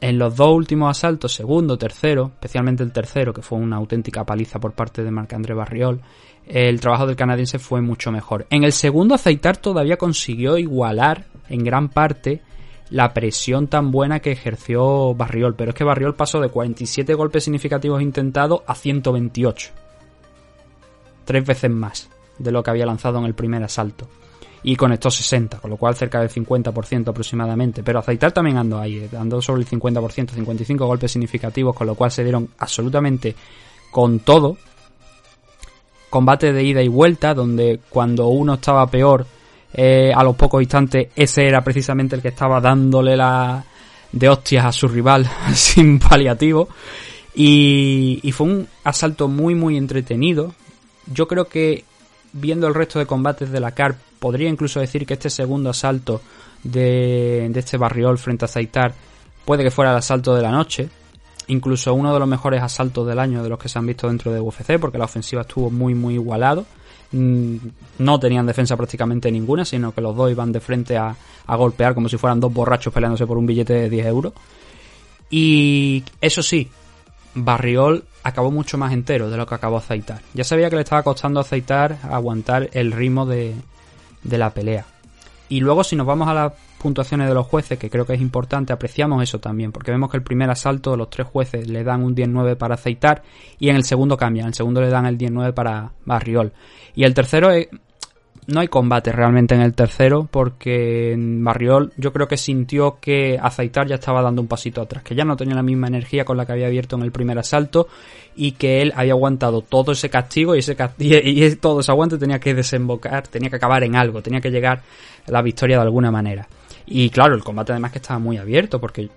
en 0.00 0.18
los 0.18 0.36
dos 0.36 0.54
últimos 0.54 0.90
asaltos, 0.96 1.34
segundo, 1.34 1.76
tercero, 1.76 2.30
especialmente 2.34 2.82
el 2.82 2.92
tercero, 2.92 3.34
que 3.34 3.42
fue 3.42 3.58
una 3.58 3.76
auténtica 3.76 4.24
paliza 4.24 4.58
por 4.58 4.72
parte 4.72 5.04
de 5.04 5.10
Marc-André 5.10 5.54
Barriol, 5.54 6.00
el 6.46 6.80
trabajo 6.80 7.06
del 7.06 7.16
canadiense 7.16 7.58
fue 7.58 7.80
mucho 7.80 8.10
mejor. 8.10 8.46
En 8.50 8.64
el 8.64 8.72
segundo, 8.72 9.14
Aceitar 9.14 9.58
todavía 9.58 9.98
consiguió 9.98 10.56
igualar 10.56 11.26
en 11.48 11.62
gran 11.62 11.90
parte 11.90 12.40
la 12.88 13.12
presión 13.12 13.68
tan 13.68 13.90
buena 13.90 14.20
que 14.20 14.32
ejerció 14.32 15.14
Barriol, 15.14 15.54
pero 15.54 15.70
es 15.70 15.76
que 15.76 15.84
Barriol 15.84 16.16
pasó 16.16 16.40
de 16.40 16.48
47 16.48 17.14
golpes 17.14 17.44
significativos 17.44 18.02
intentados 18.02 18.62
a 18.66 18.74
128. 18.74 19.70
tres 21.24 21.46
veces 21.46 21.70
más 21.70 22.10
de 22.38 22.50
lo 22.50 22.62
que 22.62 22.70
había 22.70 22.86
lanzado 22.86 23.18
en 23.18 23.26
el 23.26 23.34
primer 23.34 23.62
asalto. 23.62 24.08
Y 24.62 24.76
conectó 24.76 25.10
60, 25.10 25.58
con 25.58 25.70
lo 25.70 25.76
cual 25.76 25.94
cerca 25.94 26.20
del 26.20 26.28
50% 26.28 27.08
aproximadamente. 27.08 27.82
Pero 27.82 27.98
Azaitar 27.98 28.32
también 28.32 28.58
andó 28.58 28.78
ahí, 28.78 28.98
eh, 28.98 29.08
andó 29.18 29.40
sobre 29.40 29.62
el 29.62 29.68
50%, 29.68 30.34
55 30.34 30.86
golpes 30.86 31.12
significativos, 31.12 31.74
con 31.74 31.86
lo 31.86 31.94
cual 31.94 32.10
se 32.10 32.22
dieron 32.22 32.48
absolutamente 32.58 33.34
con 33.90 34.20
todo. 34.20 34.56
Combate 36.10 36.52
de 36.52 36.62
ida 36.62 36.82
y 36.82 36.88
vuelta, 36.88 37.34
donde 37.34 37.80
cuando 37.88 38.28
uno 38.28 38.54
estaba 38.54 38.86
peor, 38.86 39.26
eh, 39.72 40.12
a 40.14 40.22
los 40.24 40.36
pocos 40.36 40.60
instantes, 40.60 41.08
ese 41.14 41.46
era 41.46 41.62
precisamente 41.62 42.16
el 42.16 42.22
que 42.22 42.28
estaba 42.28 42.60
dándole 42.60 43.16
la 43.16 43.64
de 44.12 44.28
hostias 44.28 44.64
a 44.64 44.72
su 44.72 44.88
rival 44.88 45.28
sin 45.54 45.98
paliativo. 45.98 46.68
Y, 47.34 48.18
y 48.22 48.32
fue 48.32 48.46
un 48.46 48.68
asalto 48.84 49.28
muy, 49.28 49.54
muy 49.54 49.76
entretenido. 49.76 50.52
Yo 51.06 51.28
creo 51.28 51.46
que 51.46 51.84
viendo 52.32 52.66
el 52.66 52.74
resto 52.74 52.98
de 52.98 53.06
combates 53.06 53.50
de 53.50 53.60
la 53.60 53.72
CAR, 53.72 53.96
podría 54.18 54.48
incluso 54.48 54.80
decir 54.80 55.06
que 55.06 55.14
este 55.14 55.30
segundo 55.30 55.70
asalto 55.70 56.20
de, 56.62 57.48
de 57.50 57.60
este 57.60 57.76
barriol 57.76 58.18
frente 58.18 58.44
a 58.44 58.48
Zaitar 58.48 58.94
puede 59.44 59.64
que 59.64 59.70
fuera 59.70 59.90
el 59.92 59.96
asalto 59.96 60.34
de 60.34 60.42
la 60.42 60.50
noche. 60.50 60.88
Incluso 61.48 61.94
uno 61.94 62.12
de 62.12 62.20
los 62.20 62.28
mejores 62.28 62.62
asaltos 62.62 63.06
del 63.08 63.18
año 63.18 63.42
de 63.42 63.48
los 63.48 63.58
que 63.58 63.68
se 63.68 63.78
han 63.78 63.86
visto 63.86 64.06
dentro 64.06 64.32
de 64.32 64.40
UFC, 64.40 64.78
porque 64.78 64.98
la 64.98 65.06
ofensiva 65.06 65.40
estuvo 65.42 65.70
muy, 65.70 65.94
muy 65.94 66.14
igualado. 66.14 66.64
Mm, 67.10 67.56
No 67.98 68.20
tenían 68.20 68.46
defensa 68.46 68.76
prácticamente 68.76 69.32
ninguna, 69.32 69.64
sino 69.64 69.92
que 69.92 70.00
los 70.00 70.14
dos 70.14 70.30
iban 70.30 70.52
de 70.52 70.60
frente 70.60 70.96
a, 70.96 71.16
a 71.46 71.56
golpear 71.56 71.94
como 71.94 72.08
si 72.08 72.16
fueran 72.18 72.38
dos 72.38 72.52
borrachos 72.52 72.92
peleándose 72.92 73.26
por 73.26 73.36
un 73.36 73.46
billete 73.46 73.72
de 73.72 73.90
10 73.90 74.06
euros. 74.06 74.32
Y 75.28 76.04
eso 76.20 76.42
sí, 76.42 76.68
Barriol 77.34 78.04
acabó 78.22 78.50
mucho 78.50 78.78
más 78.78 78.92
entero 78.92 79.30
de 79.30 79.36
lo 79.36 79.46
que 79.46 79.54
acabó 79.54 79.76
Aceitar. 79.76 80.20
Ya 80.34 80.44
sabía 80.44 80.68
que 80.68 80.76
le 80.76 80.82
estaba 80.82 81.02
costando 81.02 81.40
Aceitar 81.40 81.98
aguantar 82.02 82.70
el 82.72 82.92
ritmo 82.92 83.26
de, 83.26 83.54
de 84.22 84.38
la 84.38 84.50
pelea. 84.50 84.86
Y 85.48 85.60
luego 85.60 85.82
si 85.82 85.96
nos 85.96 86.06
vamos 86.06 86.28
a 86.28 86.34
las 86.34 86.52
puntuaciones 86.78 87.28
de 87.28 87.34
los 87.34 87.46
jueces, 87.46 87.78
que 87.78 87.90
creo 87.90 88.06
que 88.06 88.14
es 88.14 88.20
importante, 88.20 88.72
apreciamos 88.72 89.22
eso 89.22 89.38
también, 89.38 89.72
porque 89.72 89.90
vemos 89.90 90.10
que 90.10 90.16
el 90.16 90.22
primer 90.22 90.48
asalto 90.48 90.96
los 90.96 91.10
tres 91.10 91.26
jueces 91.26 91.68
le 91.68 91.84
dan 91.84 92.02
un 92.02 92.14
19 92.14 92.56
para 92.56 92.74
Aceitar 92.74 93.22
y 93.58 93.68
en 93.68 93.76
el 93.76 93.84
segundo 93.84 94.16
cambia, 94.16 94.42
en 94.42 94.48
el 94.48 94.54
segundo 94.54 94.80
le 94.80 94.88
dan 94.88 95.06
el 95.06 95.18
19 95.18 95.52
para 95.52 95.92
Barriol. 96.04 96.52
Y 96.94 97.04
el 97.04 97.14
tercero 97.14 97.50
no 98.50 98.60
hay 98.60 98.68
combate 98.68 99.12
realmente 99.12 99.54
en 99.54 99.62
el 99.62 99.74
tercero 99.74 100.28
porque 100.30 101.14
Barriol 101.16 101.92
yo 101.96 102.12
creo 102.12 102.26
que 102.26 102.36
sintió 102.36 102.98
que 103.00 103.38
Aceitar 103.40 103.86
ya 103.86 103.94
estaba 103.94 104.22
dando 104.22 104.42
un 104.42 104.48
pasito 104.48 104.80
atrás, 104.80 105.02
que 105.02 105.14
ya 105.14 105.24
no 105.24 105.36
tenía 105.36 105.54
la 105.54 105.62
misma 105.62 105.86
energía 105.86 106.24
con 106.24 106.36
la 106.36 106.44
que 106.44 106.52
había 106.52 106.66
abierto 106.66 106.96
en 106.96 107.02
el 107.02 107.12
primer 107.12 107.38
asalto 107.38 107.88
y 108.36 108.52
que 108.52 108.82
él 108.82 108.92
había 108.96 109.12
aguantado 109.12 109.62
todo 109.62 109.92
ese 109.92 110.10
castigo 110.10 110.54
y 110.54 110.58
ese 110.58 110.76
y 110.98 111.56
todo 111.56 111.80
ese 111.80 111.92
aguante 111.92 112.18
tenía 112.18 112.38
que 112.38 112.54
desembocar, 112.54 113.28
tenía 113.28 113.50
que 113.50 113.56
acabar 113.56 113.84
en 113.84 113.96
algo, 113.96 114.22
tenía 114.22 114.40
que 114.40 114.50
llegar 114.50 114.82
a 115.26 115.30
la 115.30 115.42
victoria 115.42 115.76
de 115.76 115.82
alguna 115.82 116.10
manera. 116.10 116.48
Y 116.86 117.10
claro, 117.10 117.34
el 117.34 117.44
combate 117.44 117.72
además 117.72 117.92
que 117.92 117.98
estaba 117.98 118.18
muy 118.18 118.36
abierto 118.36 118.80
porque 118.80 119.08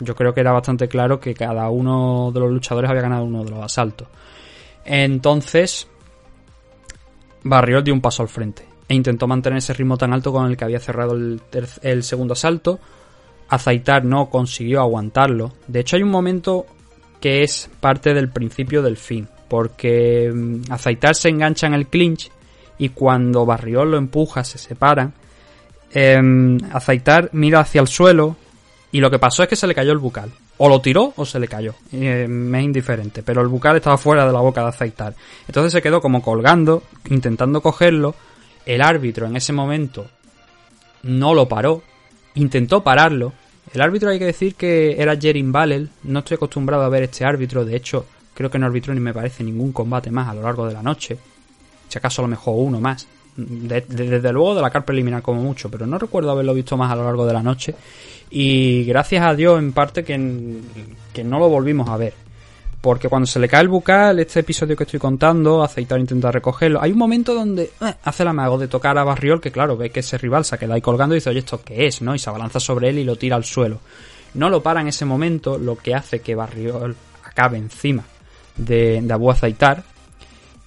yo 0.00 0.14
creo 0.14 0.32
que 0.32 0.40
era 0.40 0.52
bastante 0.52 0.88
claro 0.88 1.20
que 1.20 1.34
cada 1.34 1.68
uno 1.70 2.30
de 2.32 2.40
los 2.40 2.50
luchadores 2.50 2.90
había 2.90 3.02
ganado 3.02 3.24
uno 3.24 3.44
de 3.44 3.50
los 3.50 3.60
asaltos. 3.60 4.08
Entonces, 4.84 5.88
Barriol 7.44 7.84
dio 7.84 7.94
un 7.94 8.00
paso 8.00 8.22
al 8.22 8.28
frente 8.28 8.66
e 8.88 8.94
intentó 8.94 9.26
mantener 9.26 9.58
ese 9.58 9.72
ritmo 9.72 9.96
tan 9.96 10.12
alto 10.12 10.32
con 10.32 10.46
el 10.46 10.56
que 10.56 10.64
había 10.64 10.80
cerrado 10.80 11.14
el, 11.14 12.02
segundo 12.02 12.32
asalto. 12.32 12.78
Azaitar 13.48 14.04
no 14.04 14.28
consiguió 14.28 14.80
aguantarlo. 14.80 15.52
De 15.66 15.80
hecho, 15.80 15.96
hay 15.96 16.02
un 16.02 16.10
momento 16.10 16.66
que 17.20 17.42
es 17.42 17.70
parte 17.80 18.14
del 18.14 18.30
principio 18.30 18.82
del 18.82 18.96
fin, 18.96 19.28
porque 19.48 20.30
mm, 20.34 20.70
Azaitar 20.70 21.14
se 21.14 21.28
engancha 21.28 21.66
en 21.66 21.74
el 21.74 21.86
clinch 21.86 22.30
y 22.78 22.90
cuando 22.90 23.46
Barriol 23.46 23.92
lo 23.92 23.98
empuja, 23.98 24.44
se 24.44 24.58
separan. 24.58 25.12
Eh, 25.94 26.20
Azaitar 26.72 27.30
mira 27.32 27.60
hacia 27.60 27.80
el 27.80 27.88
suelo 27.88 28.36
y 28.90 29.00
lo 29.00 29.10
que 29.10 29.18
pasó 29.18 29.42
es 29.42 29.48
que 29.48 29.56
se 29.56 29.66
le 29.66 29.74
cayó 29.74 29.92
el 29.92 29.98
bucal. 29.98 30.30
O 30.64 30.68
lo 30.68 30.80
tiró 30.80 31.12
o 31.16 31.26
se 31.26 31.40
le 31.40 31.48
cayó. 31.48 31.74
Eh, 31.90 32.28
me 32.28 32.60
es 32.60 32.64
indiferente. 32.64 33.24
Pero 33.24 33.40
el 33.40 33.48
bucal 33.48 33.74
estaba 33.74 33.98
fuera 33.98 34.24
de 34.24 34.32
la 34.32 34.38
boca 34.38 34.62
de 34.62 34.68
Azaitar. 34.68 35.12
Entonces 35.48 35.72
se 35.72 35.82
quedó 35.82 36.00
como 36.00 36.22
colgando, 36.22 36.84
intentando 37.10 37.60
cogerlo. 37.60 38.14
El 38.64 38.80
árbitro 38.80 39.26
en 39.26 39.34
ese 39.34 39.52
momento 39.52 40.06
no 41.02 41.34
lo 41.34 41.48
paró. 41.48 41.82
Intentó 42.34 42.84
pararlo. 42.84 43.32
El 43.74 43.80
árbitro 43.80 44.10
hay 44.10 44.20
que 44.20 44.26
decir 44.26 44.54
que 44.54 45.02
era 45.02 45.16
Jerin 45.16 45.50
Valel. 45.50 45.90
No 46.04 46.20
estoy 46.20 46.36
acostumbrado 46.36 46.84
a 46.84 46.88
ver 46.88 47.02
este 47.02 47.24
árbitro. 47.24 47.64
De 47.64 47.74
hecho, 47.74 48.06
creo 48.32 48.48
que 48.48 48.60
no 48.60 48.66
arbitró 48.66 48.94
ni 48.94 49.00
me 49.00 49.12
parece 49.12 49.42
ningún 49.42 49.72
combate 49.72 50.12
más 50.12 50.28
a 50.28 50.34
lo 50.34 50.42
largo 50.42 50.68
de 50.68 50.74
la 50.74 50.82
noche. 50.84 51.18
Si 51.88 51.98
acaso 51.98 52.22
a 52.22 52.26
lo 52.26 52.28
mejor 52.28 52.54
uno 52.56 52.80
más. 52.80 53.08
De, 53.34 53.80
de, 53.80 54.08
desde 54.10 54.32
luego 54.32 54.54
de 54.54 54.60
la 54.60 54.70
carpa 54.70 54.86
preliminar 54.86 55.22
como 55.22 55.42
mucho, 55.42 55.70
pero 55.70 55.86
no 55.86 55.98
recuerdo 55.98 56.30
haberlo 56.30 56.52
visto 56.52 56.76
más 56.76 56.92
a 56.92 56.96
lo 56.96 57.04
largo 57.04 57.24
de 57.24 57.32
la 57.32 57.42
noche. 57.42 57.74
Y 58.30 58.84
gracias 58.84 59.24
a 59.24 59.34
Dios, 59.34 59.58
en 59.58 59.72
parte, 59.72 60.04
que, 60.04 60.58
que 61.12 61.24
no 61.24 61.38
lo 61.38 61.48
volvimos 61.48 61.88
a 61.88 61.96
ver. 61.96 62.14
Porque 62.82 63.08
cuando 63.08 63.26
se 63.26 63.38
le 63.38 63.48
cae 63.48 63.62
el 63.62 63.68
bucal, 63.68 64.18
este 64.18 64.40
episodio 64.40 64.76
que 64.76 64.82
estoy 64.82 64.98
contando, 64.98 65.62
Aceitar 65.62 66.00
intenta 66.00 66.32
recogerlo. 66.32 66.82
Hay 66.82 66.90
un 66.90 66.98
momento 66.98 67.32
donde 67.32 67.70
eh, 67.80 67.94
hace 68.02 68.24
el 68.24 68.28
amago 68.28 68.58
de 68.58 68.66
tocar 68.66 68.98
a 68.98 69.04
Barriol, 69.04 69.40
que 69.40 69.52
claro, 69.52 69.76
ve 69.76 69.90
que 69.90 70.00
ese 70.00 70.18
rival 70.18 70.44
se 70.44 70.58
queda 70.58 70.74
ahí 70.74 70.80
colgando 70.80 71.14
y 71.14 71.18
dice, 71.18 71.30
oye, 71.30 71.38
¿esto 71.38 71.60
qué 71.64 71.86
es? 71.86 72.02
¿no? 72.02 72.12
Y 72.12 72.18
se 72.18 72.28
abalanza 72.28 72.58
sobre 72.58 72.88
él 72.88 72.98
y 72.98 73.04
lo 73.04 73.14
tira 73.14 73.36
al 73.36 73.44
suelo. 73.44 73.78
No 74.34 74.50
lo 74.50 74.64
para 74.64 74.80
en 74.80 74.88
ese 74.88 75.04
momento, 75.04 75.58
lo 75.58 75.76
que 75.76 75.94
hace 75.94 76.18
que 76.18 76.34
Barriol 76.34 76.96
acabe 77.22 77.56
encima 77.56 78.02
de, 78.56 79.00
de 79.00 79.12
Abu 79.12 79.30
Aceitar. 79.30 79.84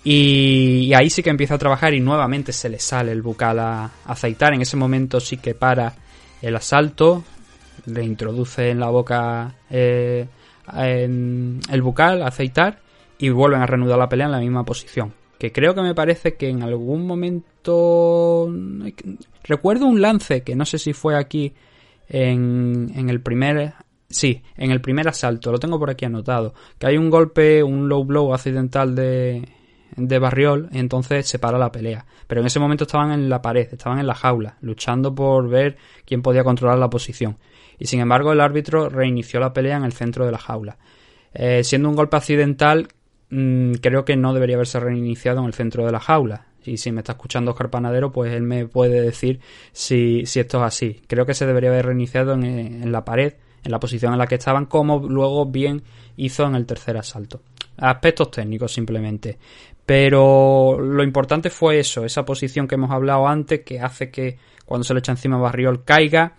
Y, 0.05 0.85
y, 0.87 0.93
ahí 0.93 1.09
sí 1.09 1.23
que 1.23 1.31
empieza 1.31 1.55
a 1.55 1.57
trabajar 1.57 1.95
y 1.95 1.99
nuevamente 1.99 2.53
se 2.53 2.69
le 2.69 2.77
sale 2.79 3.11
el 3.11 3.23
bucal 3.23 3.57
a, 3.57 3.91
Aceitar. 4.05 4.53
En 4.53 4.61
ese 4.61 4.77
momento 4.77 5.19
sí 5.19 5.37
que 5.37 5.55
para 5.55 5.95
el 6.43 6.55
asalto, 6.55 7.23
le 7.87 8.03
introduce 8.03 8.69
en 8.69 8.79
la 8.79 8.89
boca 8.89 9.55
eh, 9.69 10.27
el 10.73 11.81
bucal, 11.81 12.21
aceitar, 12.21 12.79
y 13.17 13.29
vuelven 13.29 13.61
a 13.61 13.65
reanudar 13.65 13.97
la 13.97 14.09
pelea 14.09 14.27
en 14.27 14.31
la 14.31 14.39
misma 14.39 14.63
posición. 14.63 15.13
Que 15.39 15.51
creo 15.51 15.73
que 15.73 15.81
me 15.81 15.95
parece 15.95 16.35
que 16.35 16.49
en 16.49 16.63
algún 16.63 17.05
momento. 17.05 18.51
Recuerdo 19.43 19.85
un 19.87 20.01
lance 20.01 20.43
que 20.43 20.55
no 20.55 20.65
sé 20.65 20.77
si 20.77 20.93
fue 20.93 21.17
aquí 21.17 21.53
en, 22.07 22.91
en 22.95 23.09
el 23.09 23.21
primer. 23.21 23.73
Sí, 24.07 24.43
en 24.55 24.69
el 24.69 24.81
primer 24.81 25.07
asalto, 25.07 25.51
lo 25.51 25.57
tengo 25.57 25.79
por 25.79 25.89
aquí 25.89 26.05
anotado. 26.05 26.53
Que 26.77 26.87
hay 26.87 26.97
un 26.97 27.09
golpe, 27.09 27.63
un 27.63 27.89
low 27.89 28.05
blow 28.05 28.33
accidental 28.33 28.95
de, 28.95 29.43
de 29.95 30.19
Barriol, 30.19 30.69
entonces 30.71 31.27
se 31.27 31.39
para 31.39 31.57
la 31.57 31.71
pelea. 31.71 32.05
Pero 32.27 32.41
en 32.41 32.47
ese 32.47 32.59
momento 32.59 32.83
estaban 32.85 33.11
en 33.11 33.29
la 33.29 33.41
pared, 33.41 33.67
estaban 33.71 33.99
en 33.99 34.07
la 34.07 34.15
jaula, 34.15 34.57
luchando 34.61 35.13
por 35.13 35.47
ver 35.47 35.77
quién 36.05 36.21
podía 36.21 36.43
controlar 36.43 36.77
la 36.77 36.89
posición 36.89 37.37
y 37.79 37.87
sin 37.87 37.99
embargo 37.99 38.31
el 38.31 38.41
árbitro 38.41 38.89
reinició 38.89 39.39
la 39.39 39.53
pelea 39.53 39.77
en 39.77 39.83
el 39.83 39.93
centro 39.93 40.25
de 40.25 40.31
la 40.31 40.37
jaula. 40.37 40.77
Eh, 41.33 41.63
siendo 41.63 41.89
un 41.89 41.95
golpe 41.95 42.17
accidental, 42.17 42.87
mmm, 43.29 43.73
creo 43.81 44.05
que 44.05 44.15
no 44.15 44.33
debería 44.33 44.55
haberse 44.55 44.79
reiniciado 44.79 45.39
en 45.39 45.45
el 45.45 45.53
centro 45.53 45.85
de 45.85 45.91
la 45.91 45.99
jaula. 45.99 46.47
Y 46.63 46.77
si 46.77 46.91
me 46.91 47.01
está 47.01 47.11
escuchando 47.11 47.51
Oscar 47.51 47.69
Panadero, 47.69 48.11
pues 48.11 48.33
él 48.33 48.41
me 48.41 48.65
puede 48.65 49.01
decir 49.01 49.39
si, 49.71 50.25
si 50.25 50.39
esto 50.39 50.57
es 50.59 50.63
así. 50.63 51.01
Creo 51.07 51.25
que 51.25 51.35
se 51.35 51.45
debería 51.45 51.69
haber 51.69 51.85
reiniciado 51.85 52.33
en, 52.33 52.43
en 52.43 52.91
la 52.91 53.05
pared, 53.05 53.33
en 53.63 53.71
la 53.71 53.79
posición 53.79 54.13
en 54.13 54.19
la 54.19 54.27
que 54.27 54.35
estaban, 54.35 54.65
como 54.65 54.99
luego 55.07 55.45
bien 55.45 55.83
hizo 56.17 56.45
en 56.45 56.55
el 56.55 56.65
tercer 56.65 56.97
asalto. 56.97 57.41
Aspectos 57.77 58.31
técnicos 58.31 58.73
simplemente. 58.73 59.37
Pero 59.85 60.79
lo 60.79 61.03
importante 61.03 61.49
fue 61.49 61.79
eso, 61.79 62.05
esa 62.05 62.25
posición 62.25 62.67
que 62.67 62.75
hemos 62.75 62.91
hablado 62.91 63.27
antes, 63.27 63.61
que 63.61 63.79
hace 63.79 64.09
que 64.09 64.37
cuando 64.65 64.83
se 64.83 64.93
le 64.93 64.99
echa 64.99 65.11
encima 65.11 65.37
Barriol 65.37 65.83
caiga 65.83 66.33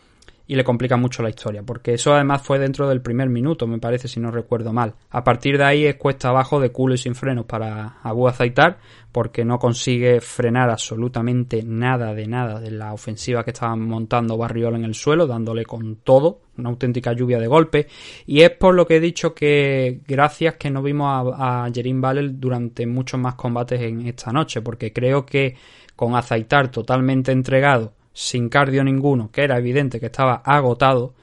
y 0.49 0.55
le 0.55 0.65
complica 0.65 0.97
mucho 0.97 1.23
la 1.23 1.29
historia, 1.29 1.63
porque 1.63 1.95
eso 1.95 2.15
además 2.15 2.43
fue 2.43 2.59
dentro 2.59 2.89
del 2.89 3.01
primer 3.01 3.29
minuto, 3.29 3.67
me 3.67 3.79
parece, 3.79 4.09
si 4.09 4.21
no 4.21 4.31
recuerdo 4.31 4.73
mal. 4.73 4.95
A 5.11 5.25
partir 5.25 5.59
de 5.59 5.65
ahí 5.65 5.87
es 5.87 5.97
cuesta 5.97 6.29
abajo 6.29 6.61
de 6.61 6.71
culo 6.71 6.95
y 6.95 6.99
sin 6.99 7.15
frenos 7.15 7.47
para 7.47 7.99
Abu 8.03 8.29
Azaitar, 8.29 8.79
porque 9.11 9.45
no 9.45 9.59
consigue 9.59 10.21
frenar 10.21 10.71
absolutamente 10.71 11.63
nada 11.65 12.15
de 12.15 12.27
nada 12.27 12.61
de 12.61 12.71
la 12.71 12.93
ofensiva 12.93 13.45
que 13.45 13.51
estaba 13.51 13.75
montando 13.75 14.37
Barriol 14.37 14.77
en 14.77 14.85
el 14.85 14.95
suelo, 14.95 15.27
dándole 15.27 15.65
con 15.65 15.97
todo, 15.97 16.41
una 16.59 16.71
auténtica 16.71 17.13
lluvia 17.13 17.39
de 17.39 17.47
golpes, 17.47 17.87
y 18.27 18.43
es 18.43 18.51
por 18.51 18.75
lo 18.75 18.87
que 18.87 18.97
he 18.97 19.01
dicho 19.01 19.35
que 19.35 20.01
gracias 20.07 20.57
que 20.57 20.71
no 20.71 20.83
vimos 20.83 21.09
a, 21.39 21.65
a 21.67 21.71
Valel 21.71 22.41
durante 22.41 22.87
muchos 22.87 23.21
más 23.21 23.35
combates 23.35 23.81
en 23.81 24.07
esta 24.07 24.33
noche, 24.33 24.63
porque 24.63 24.93
creo 24.93 25.25
que 25.25 25.57
con 25.95 26.15
Azaitar 26.15 26.71
totalmente 26.71 27.33
entregado 27.33 27.95
sin 28.13 28.49
cardio 28.49 28.83
ninguno, 28.83 29.31
que 29.31 29.43
era 29.43 29.59
evidente 29.59 30.01
que 30.01 30.07
estaba 30.07 30.37
agotado, 30.37 31.15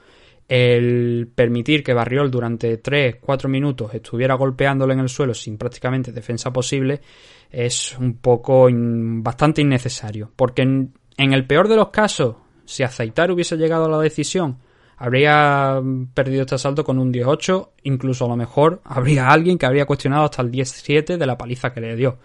el 0.47 1.29
permitir 1.33 1.83
que 1.83 1.93
Barriol 1.93 2.29
durante 2.29 2.81
3-4 2.81 3.47
minutos 3.47 3.93
estuviera 3.93 4.35
golpeándolo 4.35 4.93
en 4.93 4.99
el 4.99 5.09
suelo 5.09 5.33
sin 5.33 5.57
prácticamente 5.57 6.11
defensa 6.11 6.51
posible 6.51 7.01
es 7.49 7.97
un 7.97 8.17
poco 8.17 8.67
bastante 8.71 9.61
innecesario. 9.61 10.31
Porque 10.35 10.63
en, 10.63 10.93
en, 11.17 11.33
el 11.33 11.47
peor 11.47 11.67
de 11.67 11.75
los 11.75 11.89
casos, 11.89 12.35
si 12.65 12.83
Aceitar 12.83 13.31
hubiese 13.31 13.55
llegado 13.57 13.85
a 13.85 13.89
la 13.89 13.99
decisión, 13.99 14.57
habría 14.97 15.81
perdido 16.13 16.41
este 16.41 16.55
asalto 16.55 16.83
con 16.83 16.99
un 16.99 17.11
18, 17.11 17.71
incluso 17.83 18.25
a 18.25 18.29
lo 18.29 18.35
mejor 18.35 18.81
habría 18.83 19.29
alguien 19.29 19.57
que 19.57 19.65
habría 19.65 19.85
cuestionado 19.85 20.25
hasta 20.25 20.41
el 20.41 20.51
17 20.51 21.17
de 21.17 21.25
la 21.25 21.37
paliza 21.37 21.73
que 21.73 21.81
le 21.81 21.95
dio. 21.95 22.17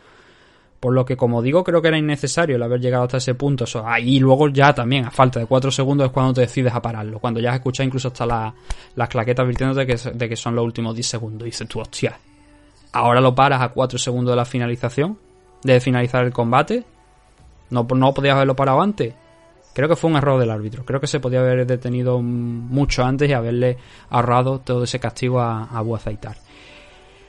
Por 0.80 0.94
lo 0.94 1.04
que, 1.04 1.16
como 1.16 1.42
digo, 1.42 1.64
creo 1.64 1.82
que 1.82 1.88
era 1.88 1.98
innecesario 1.98 2.54
el 2.54 2.62
haber 2.62 2.80
llegado 2.80 3.02
hasta 3.02 3.16
ese 3.16 3.34
punto. 3.34 3.64
Eso, 3.64 3.82
ah, 3.84 3.98
y 3.98 4.20
luego 4.20 4.48
ya 4.48 4.72
también, 4.72 5.06
a 5.06 5.10
falta 5.10 5.40
de 5.40 5.46
4 5.46 5.72
segundos, 5.72 6.06
es 6.06 6.12
cuando 6.12 6.34
te 6.34 6.42
decides 6.42 6.72
a 6.72 6.80
pararlo. 6.80 7.18
Cuando 7.18 7.40
ya 7.40 7.50
has 7.50 7.56
escuchado 7.56 7.84
incluso 7.88 8.08
hasta 8.08 8.24
la- 8.24 8.54
las 8.94 9.08
claquetas 9.08 9.42
advirtiéndote 9.42 9.84
de 9.84 9.86
que, 9.96 10.10
de 10.12 10.28
que 10.28 10.36
son 10.36 10.54
los 10.54 10.64
últimos 10.64 10.94
10 10.94 11.06
segundos. 11.08 11.42
Y 11.42 11.50
dices 11.50 11.66
tú, 11.66 11.80
hostia, 11.80 12.16
ahora 12.92 13.20
lo 13.20 13.34
paras 13.34 13.60
a 13.60 13.70
4 13.70 13.98
segundos 13.98 14.30
de 14.30 14.36
la 14.36 14.44
finalización, 14.44 15.18
de 15.64 15.80
finalizar 15.80 16.24
el 16.24 16.32
combate. 16.32 16.84
No, 17.70 17.84
no 17.96 18.14
podías 18.14 18.36
haberlo 18.36 18.54
parado 18.54 18.80
antes. 18.80 19.14
Creo 19.72 19.88
que 19.88 19.96
fue 19.96 20.10
un 20.10 20.16
error 20.16 20.40
del 20.40 20.50
árbitro. 20.50 20.84
Creo 20.84 21.00
que 21.00 21.06
se 21.06 21.20
podía 21.20 21.40
haber 21.40 21.66
detenido 21.66 22.20
mucho 22.20 23.04
antes 23.04 23.28
y 23.28 23.32
haberle 23.32 23.78
ahorrado 24.10 24.58
todo 24.60 24.84
ese 24.84 24.98
castigo 24.98 25.40
a, 25.40 25.64
a 25.64 25.78
Abu 25.78 25.94
Azaitar. 25.94 26.36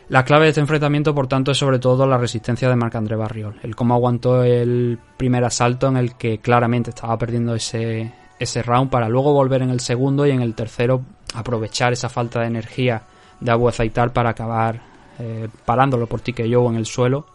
La 0.10 0.25
clave 0.25 0.46
de 0.46 0.50
este 0.50 0.62
enfrentamiento, 0.62 1.13
por 1.13 1.27
tanto, 1.27 1.51
es 1.51 1.58
sobre 1.60 1.77
todo 1.77 2.08
la 2.08 2.17
resistencia 2.17 2.67
de 2.67 2.75
Marc-André 2.75 3.15
Barriol. 3.15 3.60
El 3.62 3.75
cómo 3.75 3.93
aguantó 3.93 4.43
el 4.43 4.98
primer 5.17 5.43
asalto 5.43 5.88
en 5.88 5.98
el 5.98 6.15
que 6.15 6.39
claramente 6.39 6.89
estaba 6.89 7.15
perdiendo 7.19 7.53
ese, 7.53 8.12
ese 8.39 8.63
round 8.63 8.89
para 8.89 9.08
luego 9.08 9.34
volver 9.34 9.62
en 9.62 9.69
el 9.69 9.81
segundo 9.81 10.25
y 10.25 10.31
en 10.31 10.41
el 10.41 10.55
tercero 10.55 11.03
aprovechar 11.36 11.93
esa 11.93 12.10
falta 12.10 12.39
de 12.39 12.48
energía 12.48 13.03
de 13.39 13.51
Abu 13.51 13.69
para 14.12 14.31
acabar 14.31 14.81
eh, 15.19 15.48
parándolo 15.63 16.08
por 16.08 16.22
TKO 16.22 16.69
en 16.72 16.75
el 16.75 16.88
suelo 16.88 17.27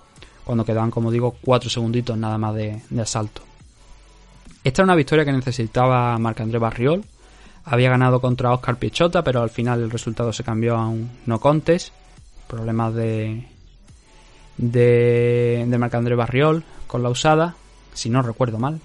cuando 0.44 0.64
quedaban, 0.64 0.90
como 0.90 1.12
digo, 1.12 1.36
cuatro 1.40 1.70
segunditos 1.70 2.18
nada 2.18 2.38
más 2.38 2.56
de 2.56 2.82
asalto. 3.00 3.53
Esta 4.64 4.80
era 4.80 4.84
una 4.84 4.96
victoria 4.96 5.26
que 5.26 5.32
necesitaba 5.32 6.18
Marc-André 6.18 6.58
Barriol. 6.58 7.04
Había 7.66 7.90
ganado 7.90 8.20
contra 8.20 8.52
Oscar 8.52 8.76
Piechota, 8.76 9.22
pero 9.22 9.42
al 9.42 9.50
final 9.50 9.82
el 9.82 9.90
resultado 9.90 10.32
se 10.32 10.42
cambió 10.42 10.76
a 10.76 10.88
un 10.88 11.10
no 11.26 11.38
contest. 11.38 11.92
Problemas 12.48 12.94
de. 12.94 13.46
de. 14.56 15.64
de 15.66 15.78
Marc-André 15.78 16.14
Barriol 16.14 16.64
con 16.86 17.02
la 17.02 17.10
usada, 17.10 17.54
si 17.92 18.08
no 18.08 18.22
recuerdo 18.22 18.58
mal. 18.58 18.80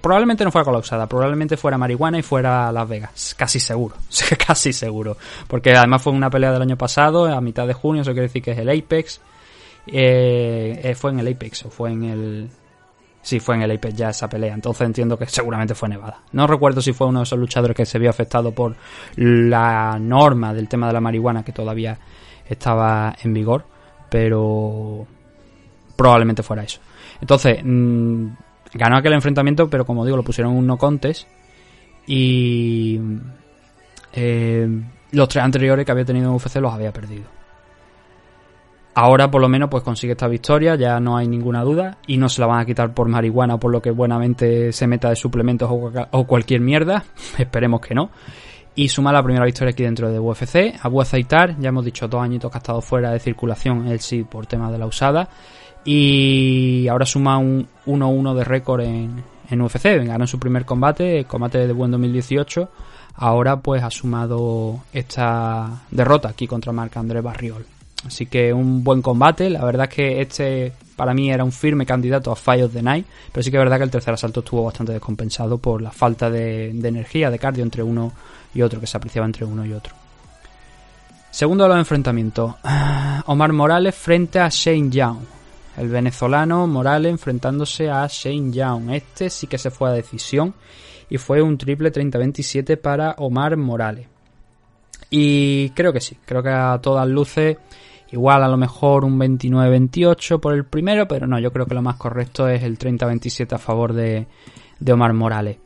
Probablemente 0.00 0.44
no 0.44 0.50
fuera 0.50 0.64
con 0.64 0.72
la 0.72 0.80
usada, 0.80 1.06
probablemente 1.06 1.58
fuera 1.58 1.76
marihuana 1.76 2.18
y 2.18 2.22
fuera 2.22 2.72
Las 2.72 2.88
Vegas. 2.88 3.34
Casi 3.36 3.60
seguro, 3.60 3.96
casi 4.46 4.72
seguro. 4.72 5.18
Porque 5.46 5.74
además 5.74 6.02
fue 6.02 6.12
una 6.14 6.30
pelea 6.30 6.52
del 6.52 6.62
año 6.62 6.78
pasado, 6.78 7.26
a 7.26 7.40
mitad 7.40 7.66
de 7.66 7.74
junio, 7.74 8.02
eso 8.02 8.12
quiere 8.12 8.28
decir 8.28 8.42
que 8.42 8.52
es 8.52 8.58
el 8.58 8.70
Apex. 8.70 9.20
Eh, 9.86 10.80
eh, 10.82 10.94
fue 10.94 11.12
en 11.12 11.20
el 11.20 11.28
Apex 11.28 11.66
o 11.66 11.70
fue 11.70 11.92
en 11.92 12.04
el. 12.04 12.50
Sí, 13.20 13.40
fue 13.40 13.56
en 13.56 13.62
el 13.62 13.72
Apex 13.72 13.94
ya 13.94 14.10
esa 14.10 14.28
pelea. 14.28 14.54
Entonces 14.54 14.86
entiendo 14.86 15.18
que 15.18 15.26
seguramente 15.26 15.74
fue 15.74 15.88
Nevada. 15.88 16.22
No 16.32 16.46
recuerdo 16.46 16.80
si 16.80 16.92
fue 16.92 17.06
uno 17.06 17.20
de 17.20 17.24
esos 17.24 17.38
luchadores 17.38 17.76
que 17.76 17.84
se 17.84 17.98
vio 17.98 18.10
afectado 18.10 18.52
por 18.52 18.76
la 19.16 19.98
norma 20.00 20.54
del 20.54 20.68
tema 20.68 20.86
de 20.86 20.92
la 20.92 21.00
marihuana 21.00 21.42
que 21.42 21.52
todavía 21.52 21.98
estaba 22.48 23.14
en 23.22 23.34
vigor. 23.34 23.64
Pero 24.08 25.06
probablemente 25.96 26.42
fuera 26.42 26.62
eso. 26.62 26.80
Entonces, 27.20 27.58
mm, 27.62 28.28
ganó 28.74 28.96
aquel 28.96 29.12
enfrentamiento, 29.12 29.68
pero 29.68 29.84
como 29.84 30.04
digo, 30.04 30.16
lo 30.16 30.22
pusieron 30.22 30.54
un 30.54 30.66
no 30.66 30.78
contest. 30.78 31.28
Y 32.06 32.98
eh, 34.12 34.68
los 35.12 35.28
tres 35.28 35.44
anteriores 35.44 35.84
que 35.84 35.92
había 35.92 36.04
tenido 36.04 36.28
en 36.28 36.34
UFC 36.34 36.56
los 36.56 36.72
había 36.72 36.92
perdido. 36.92 37.37
Ahora 39.00 39.30
por 39.30 39.40
lo 39.40 39.48
menos 39.48 39.68
pues 39.70 39.84
consigue 39.84 40.14
esta 40.14 40.26
victoria, 40.26 40.74
ya 40.74 40.98
no 40.98 41.16
hay 41.16 41.28
ninguna 41.28 41.62
duda 41.62 41.98
y 42.08 42.16
no 42.16 42.28
se 42.28 42.40
la 42.40 42.48
van 42.48 42.58
a 42.58 42.64
quitar 42.64 42.92
por 42.92 43.06
marihuana 43.06 43.56
por 43.56 43.70
lo 43.70 43.80
que 43.80 43.92
buenamente 43.92 44.72
se 44.72 44.88
meta 44.88 45.08
de 45.08 45.14
suplementos 45.14 45.70
o, 45.70 46.26
cualquier 46.26 46.60
mierda, 46.60 47.04
esperemos 47.38 47.80
que 47.80 47.94
no. 47.94 48.10
Y 48.74 48.88
suma 48.88 49.12
la 49.12 49.22
primera 49.22 49.44
victoria 49.44 49.70
aquí 49.70 49.84
dentro 49.84 50.10
de 50.10 50.18
UFC. 50.18 50.80
Abu 50.82 51.00
Azaitar, 51.00 51.56
ya 51.60 51.68
hemos 51.68 51.84
dicho 51.84 52.08
dos 52.08 52.20
añitos 52.20 52.50
que 52.50 52.56
ha 52.56 52.58
estado 52.58 52.80
fuera 52.80 53.12
de 53.12 53.20
circulación, 53.20 53.86
él 53.86 54.00
sí 54.00 54.24
por 54.24 54.46
tema 54.46 54.68
de 54.72 54.78
la 54.78 54.86
usada. 54.86 55.28
Y 55.84 56.88
ahora 56.88 57.06
suma 57.06 57.38
un 57.38 57.68
1-1 57.86 58.34
de 58.34 58.42
récord 58.42 58.80
en, 58.80 59.22
en 59.48 59.60
UFC. 59.60 60.04
Ganó 60.04 60.26
su 60.26 60.40
primer 60.40 60.64
combate, 60.64 61.20
el 61.20 61.26
combate 61.26 61.64
de 61.68 61.72
buen 61.72 61.92
2018. 61.92 62.68
Ahora 63.14 63.60
pues 63.60 63.80
ha 63.84 63.92
sumado 63.92 64.80
esta 64.92 65.82
derrota 65.88 66.30
aquí 66.30 66.48
contra 66.48 66.72
Marc-André 66.72 67.20
Barriol. 67.20 67.77
Así 68.06 68.26
que 68.26 68.52
un 68.52 68.84
buen 68.84 69.02
combate. 69.02 69.50
La 69.50 69.64
verdad 69.64 69.88
es 69.88 69.94
que 69.94 70.20
este 70.20 70.72
para 70.96 71.14
mí 71.14 71.30
era 71.30 71.44
un 71.44 71.52
firme 71.52 71.86
candidato 71.86 72.32
a 72.32 72.36
Fight 72.36 72.64
of 72.64 72.72
the 72.72 72.82
Night. 72.82 73.06
Pero 73.32 73.42
sí 73.42 73.50
que 73.50 73.56
es 73.56 73.60
verdad 73.60 73.78
que 73.78 73.84
el 73.84 73.90
tercer 73.90 74.14
asalto 74.14 74.40
estuvo 74.40 74.64
bastante 74.64 74.92
descompensado 74.92 75.58
por 75.58 75.80
la 75.80 75.90
falta 75.90 76.28
de, 76.30 76.72
de 76.72 76.88
energía, 76.88 77.30
de 77.30 77.38
cardio 77.38 77.62
entre 77.62 77.82
uno 77.82 78.12
y 78.54 78.62
otro, 78.62 78.80
que 78.80 78.86
se 78.86 78.96
apreciaba 78.96 79.26
entre 79.26 79.44
uno 79.44 79.64
y 79.64 79.72
otro. 79.72 79.94
Segundo 81.30 81.64
de 81.64 81.68
los 81.70 81.78
enfrentamientos. 81.78 82.54
Omar 83.26 83.52
Morales 83.52 83.94
frente 83.94 84.40
a 84.40 84.48
Shane 84.48 84.90
Young. 84.90 85.18
El 85.76 85.88
venezolano 85.88 86.66
Morales 86.66 87.12
enfrentándose 87.12 87.88
a 87.88 88.06
Shane 88.08 88.52
Young. 88.52 88.90
Este 88.90 89.30
sí 89.30 89.46
que 89.46 89.58
se 89.58 89.70
fue 89.70 89.90
a 89.90 89.92
decisión. 89.92 90.54
Y 91.10 91.18
fue 91.18 91.40
un 91.40 91.56
triple 91.56 91.92
30-27 91.92 92.76
para 92.80 93.12
Omar 93.18 93.56
Morales. 93.56 94.08
Y 95.10 95.70
creo 95.70 95.92
que 95.92 96.00
sí. 96.00 96.18
Creo 96.24 96.42
que 96.42 96.50
a 96.50 96.78
todas 96.82 97.06
luces 97.06 97.56
Igual 98.10 98.42
a 98.42 98.48
lo 98.48 98.56
mejor 98.56 99.04
un 99.04 99.18
29-28 99.18 100.40
por 100.40 100.54
el 100.54 100.64
primero, 100.64 101.06
pero 101.06 101.26
no, 101.26 101.38
yo 101.38 101.52
creo 101.52 101.66
que 101.66 101.74
lo 101.74 101.82
más 101.82 101.96
correcto 101.96 102.48
es 102.48 102.62
el 102.62 102.78
30-27 102.78 103.52
a 103.52 103.58
favor 103.58 103.92
de, 103.92 104.26
de 104.80 104.92
Omar 104.92 105.12
Morales. 105.12 105.58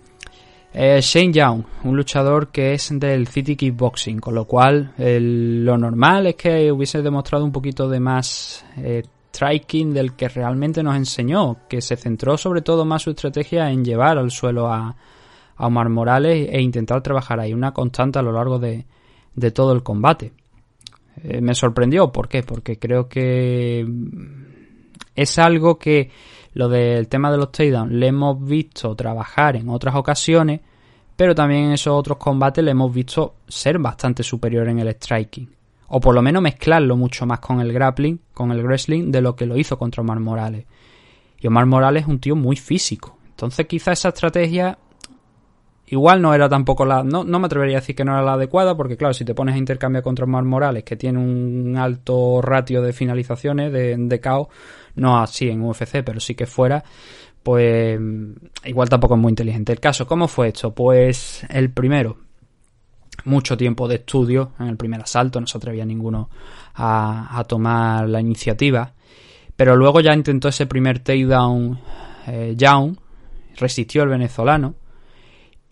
Eh, 0.75 1.01
Shane 1.03 1.33
Young, 1.33 1.63
un 1.85 1.97
luchador 1.97 2.49
que 2.49 2.73
es 2.73 2.89
del 2.99 3.29
City 3.29 3.57
Kickboxing, 3.57 4.19
con 4.19 4.35
lo 4.35 4.47
cual 4.47 4.93
lo 4.97 5.77
normal 5.77 6.27
es 6.29 6.37
que 6.37 6.73
hubiese 6.73 7.03
demostrado 7.03 7.45
un 7.45 7.53
poquito 7.53 7.89
de 7.89 8.01
más 8.01 8.65
eh, 8.79 9.03
striking 9.29 9.93
del 9.93 10.15
que 10.15 10.29
realmente 10.29 10.83
nos 10.83 10.97
enseñó, 10.97 11.59
que 11.69 11.81
se 11.81 11.97
centró 11.97 12.39
sobre 12.39 12.63
todo 12.63 12.85
más 12.85 13.03
su 13.03 13.11
estrategia 13.11 13.71
en 13.71 13.85
llevar 13.85 14.19
al 14.19 14.31
suelo 14.31 14.73
a, 14.73 14.97
a 15.57 15.67
Omar 15.67 15.91
Morales 15.91 16.49
e 16.51 16.61
intentar 16.61 17.03
trabajar 17.03 17.39
ahí 17.39 17.53
una 17.53 17.73
constante 17.73 18.19
a 18.19 18.23
lo 18.23 18.33
largo 18.33 18.59
de, 18.59 18.87
de 19.35 19.51
todo 19.51 19.73
el 19.73 19.83
combate. 19.83 20.33
Eh, 21.23 21.41
me 21.41 21.55
sorprendió, 21.55 22.11
¿por 22.11 22.29
qué? 22.29 22.43
Porque 22.43 22.79
creo 22.79 23.09
que 23.09 23.87
es 25.15 25.39
algo 25.39 25.79
que 25.79 26.11
lo 26.55 26.69
del 26.69 27.09
tema 27.09 27.31
de 27.31 27.39
los 27.39 27.53
takedowns 27.53 27.93
le 27.93 28.09
hemos 28.09 28.45
visto 28.45 28.95
trabajar 28.95 29.57
en 29.57 29.69
otras 29.69 29.95
ocasiones, 29.95 30.61
pero 31.17 31.35
también 31.35 31.65
en 31.67 31.73
esos 31.73 31.95
otros 31.95 32.19
combates 32.19 32.65
le 32.65 32.71
hemos 32.71 32.93
visto 32.93 33.37
ser 33.47 33.79
bastante 33.79 34.23
superior 34.23 34.69
en 34.69 34.79
el 34.79 34.89
striking. 34.95 35.49
O 35.89 36.01
por 36.01 36.15
lo 36.15 36.23
menos 36.23 36.43
mezclarlo 36.43 36.97
mucho 36.97 37.27
más 37.27 37.41
con 37.41 37.61
el 37.61 37.73
grappling, 37.73 38.19
con 38.33 38.51
el 38.51 38.63
wrestling, 38.63 39.11
de 39.11 39.21
lo 39.21 39.37
que 39.37 39.47
lo 39.47 39.59
hizo 39.59 39.79
contra 39.79 40.01
Omar 40.01 40.21
Morales. 40.21 40.65
Y 41.39 41.47
Omar 41.47 41.67
Morales 41.67 42.05
es 42.05 42.09
un 42.09 42.19
tío 42.19 42.35
muy 42.35 42.57
físico. 42.57 43.19
Entonces 43.29 43.67
quizá 43.67 43.93
esa 43.93 44.09
estrategia 44.09 44.79
igual 45.93 46.23
no 46.23 46.33
era 46.33 46.49
tampoco 46.49 46.87
la... 46.87 47.05
No, 47.05 47.23
no 47.23 47.39
me 47.39 47.47
atrevería 47.47 47.77
a 47.77 47.81
decir 47.81 47.95
que 47.95 48.03
no 48.03 48.13
era 48.13 48.23
la 48.23 48.33
adecuada, 48.33 48.75
porque 48.75 48.97
claro, 48.97 49.13
si 49.13 49.27
te 49.27 49.35
pones 49.35 49.55
a 49.55 49.59
intercambiar 49.59 50.03
contra 50.03 50.25
Omar 50.25 50.43
Morales, 50.43 50.85
que 50.85 50.97
tiene 50.97 51.19
un 51.19 51.77
alto 51.77 52.41
ratio 52.41 52.81
de 52.81 52.95
finalizaciones, 52.95 53.71
de, 53.71 53.97
de 53.99 54.21
KO, 54.21 54.49
no 54.95 55.21
así 55.21 55.51
en 55.51 55.61
UFC, 55.61 56.03
pero 56.03 56.19
sí 56.19 56.35
que 56.35 56.47
fuera, 56.47 56.83
pues 57.43 58.01
igual 58.65 58.89
tampoco 58.89 59.17
es 59.17 59.21
muy 59.21 59.33
inteligente. 59.33 59.71
El 59.71 59.81
caso, 59.81 60.07
¿cómo 60.07 60.29
fue 60.29 60.49
esto? 60.49 60.75
Pues 60.75 61.45
el 61.51 61.71
primero, 61.71 62.17
mucho 63.27 63.59
tiempo 63.59 63.87
de 63.87 63.97
estudio 63.97 64.53
en 64.61 64.69
el 64.69 64.79
primer 64.79 65.03
asalto, 65.03 65.43
no 65.43 65.47
se 65.47 65.59
atrevía 65.59 65.85
ninguno 65.85 66.31
a, 66.73 67.39
a 67.39 67.45
tomar 67.45 68.09
la 68.09 68.23
iniciativa, 68.23 68.95
pero 69.57 69.77
luego 69.77 70.01
ya 70.01 70.15
intentó 70.15 70.49
ese 70.49 70.65
primer 70.65 71.01
takedown 71.01 71.79
eh, 72.29 72.55
Young, 72.57 72.97
resistió 73.59 74.05
el 74.05 74.09
venezolano, 74.09 74.77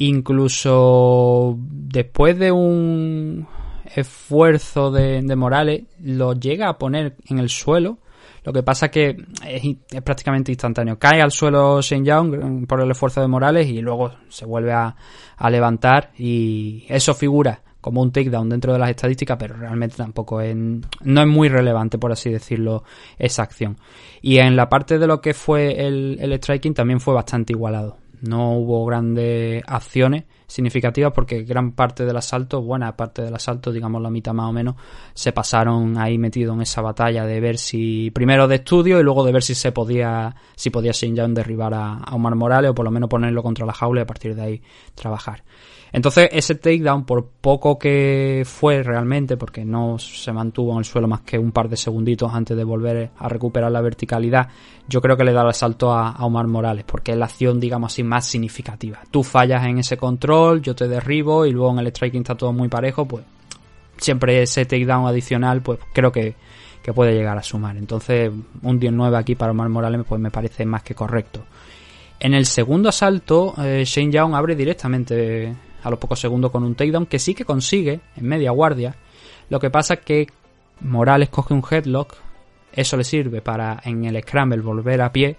incluso 0.00 1.56
después 1.58 2.38
de 2.38 2.50
un 2.52 3.46
esfuerzo 3.94 4.90
de, 4.90 5.22
Morales, 5.36 5.82
lo 6.02 6.32
llega 6.32 6.68
a 6.68 6.78
poner 6.78 7.16
en 7.26 7.38
el 7.38 7.48
suelo. 7.48 7.98
Lo 8.42 8.52
que 8.52 8.62
pasa 8.62 8.90
que 8.90 9.16
es, 9.46 10.02
prácticamente 10.02 10.52
instantáneo. 10.52 10.98
Cae 10.98 11.20
al 11.20 11.30
suelo 11.30 11.82
Shane 11.82 12.06
Young 12.06 12.66
por 12.66 12.80
el 12.80 12.90
esfuerzo 12.90 13.20
de 13.20 13.28
Morales 13.28 13.68
y 13.68 13.82
luego 13.82 14.12
se 14.30 14.46
vuelve 14.46 14.72
a, 14.72 14.96
a 15.36 15.50
levantar 15.50 16.12
y 16.16 16.86
eso 16.88 17.14
figura 17.14 17.60
como 17.80 18.02
un 18.02 18.12
takedown 18.12 18.48
dentro 18.48 18.72
de 18.72 18.78
las 18.78 18.90
estadísticas, 18.90 19.36
pero 19.38 19.56
realmente 19.56 19.96
tampoco 19.96 20.40
es, 20.40 20.54
no 20.56 21.20
es 21.20 21.26
muy 21.26 21.48
relevante, 21.48 21.98
por 21.98 22.12
así 22.12 22.30
decirlo, 22.30 22.84
esa 23.18 23.42
acción. 23.42 23.78
Y 24.22 24.38
en 24.38 24.56
la 24.56 24.68
parte 24.68 24.98
de 24.98 25.06
lo 25.06 25.20
que 25.20 25.34
fue 25.34 25.86
el, 25.86 26.18
el 26.20 26.32
striking 26.34 26.74
también 26.74 27.00
fue 27.00 27.14
bastante 27.14 27.52
igualado. 27.52 27.96
No 28.22 28.52
hubo 28.52 28.84
grandes 28.84 29.62
acciones, 29.66 30.24
significativas 30.46 31.12
porque 31.12 31.42
gran 31.42 31.72
parte 31.72 32.04
del 32.04 32.16
asalto, 32.16 32.62
buena 32.62 32.96
parte 32.96 33.22
del 33.22 33.34
asalto, 33.34 33.72
digamos 33.72 34.02
la 34.02 34.10
mitad 34.10 34.32
más 34.32 34.48
o 34.48 34.52
menos, 34.52 34.74
se 35.14 35.32
pasaron 35.32 35.96
ahí 35.98 36.18
metidos 36.18 36.54
en 36.54 36.62
esa 36.62 36.82
batalla 36.82 37.24
de 37.24 37.40
ver 37.40 37.56
si, 37.58 38.10
primero 38.10 38.48
de 38.48 38.56
estudio 38.56 39.00
y 39.00 39.02
luego 39.02 39.24
de 39.24 39.32
ver 39.32 39.42
si 39.42 39.54
se 39.54 39.72
podía, 39.72 40.34
si 40.56 40.70
podía 40.70 40.92
Young 40.92 41.34
derribar 41.34 41.74
a, 41.74 41.94
a 41.94 42.14
Omar 42.14 42.34
Morales 42.34 42.70
o 42.70 42.74
por 42.74 42.84
lo 42.84 42.90
menos 42.90 43.08
ponerlo 43.08 43.42
contra 43.42 43.64
la 43.64 43.72
jaula 43.72 44.00
y 44.00 44.02
a 44.02 44.06
partir 44.06 44.34
de 44.34 44.42
ahí 44.42 44.62
trabajar. 44.94 45.42
Entonces 45.92 46.28
ese 46.32 46.54
takedown, 46.54 47.04
por 47.04 47.26
poco 47.26 47.78
que 47.78 48.42
fue 48.46 48.82
realmente, 48.82 49.36
porque 49.36 49.64
no 49.64 49.98
se 49.98 50.32
mantuvo 50.32 50.72
en 50.72 50.78
el 50.78 50.84
suelo 50.84 51.08
más 51.08 51.22
que 51.22 51.38
un 51.38 51.52
par 51.52 51.68
de 51.68 51.76
segunditos 51.76 52.32
antes 52.32 52.56
de 52.56 52.64
volver 52.64 53.10
a 53.16 53.28
recuperar 53.28 53.72
la 53.72 53.80
verticalidad, 53.80 54.48
yo 54.88 55.00
creo 55.00 55.16
que 55.16 55.24
le 55.24 55.32
da 55.32 55.42
el 55.42 55.48
asalto 55.48 55.92
a, 55.92 56.24
Omar 56.24 56.46
Morales, 56.46 56.84
porque 56.86 57.12
es 57.12 57.18
la 57.18 57.24
acción, 57.26 57.58
digamos 57.58 57.92
así, 57.92 58.02
más 58.02 58.26
significativa. 58.26 59.00
Tú 59.10 59.22
fallas 59.22 59.64
en 59.64 59.78
ese 59.78 59.96
control, 59.96 60.62
yo 60.62 60.74
te 60.74 60.86
derribo 60.86 61.44
y 61.44 61.52
luego 61.52 61.72
en 61.72 61.80
el 61.80 61.88
striking 61.88 62.22
está 62.22 62.36
todo 62.36 62.52
muy 62.52 62.68
parejo, 62.68 63.06
pues 63.06 63.24
siempre 63.96 64.42
ese 64.42 64.64
takedown 64.64 65.06
adicional, 65.06 65.60
pues 65.60 65.80
creo 65.92 66.12
que, 66.12 66.34
que 66.82 66.92
puede 66.92 67.14
llegar 67.14 67.36
a 67.36 67.42
sumar. 67.42 67.76
Entonces 67.76 68.30
un 68.62 68.78
19 68.78 69.16
aquí 69.16 69.34
para 69.34 69.52
Omar 69.52 69.68
Morales 69.68 70.02
pues 70.08 70.20
me 70.20 70.30
parece 70.30 70.64
más 70.64 70.82
que 70.82 70.94
correcto. 70.94 71.44
En 72.20 72.34
el 72.34 72.44
segundo 72.44 72.90
asalto, 72.90 73.54
eh, 73.58 73.82
Shane 73.86 74.12
Young 74.12 74.34
abre 74.34 74.54
directamente 74.54 75.54
a 75.82 75.90
los 75.90 75.98
pocos 75.98 76.20
segundos 76.20 76.50
con 76.50 76.64
un 76.64 76.74
takedown 76.74 77.06
que 77.06 77.18
sí 77.18 77.34
que 77.34 77.44
consigue 77.44 78.00
en 78.16 78.26
media 78.26 78.50
guardia. 78.50 78.94
Lo 79.48 79.58
que 79.58 79.70
pasa 79.70 79.94
es 79.94 80.00
que 80.00 80.26
Morales 80.80 81.28
coge 81.28 81.54
un 81.54 81.64
headlock, 81.68 82.14
eso 82.72 82.96
le 82.96 83.04
sirve 83.04 83.42
para 83.42 83.80
en 83.84 84.04
el 84.04 84.20
scramble 84.22 84.60
volver 84.60 85.02
a 85.02 85.12
pie 85.12 85.36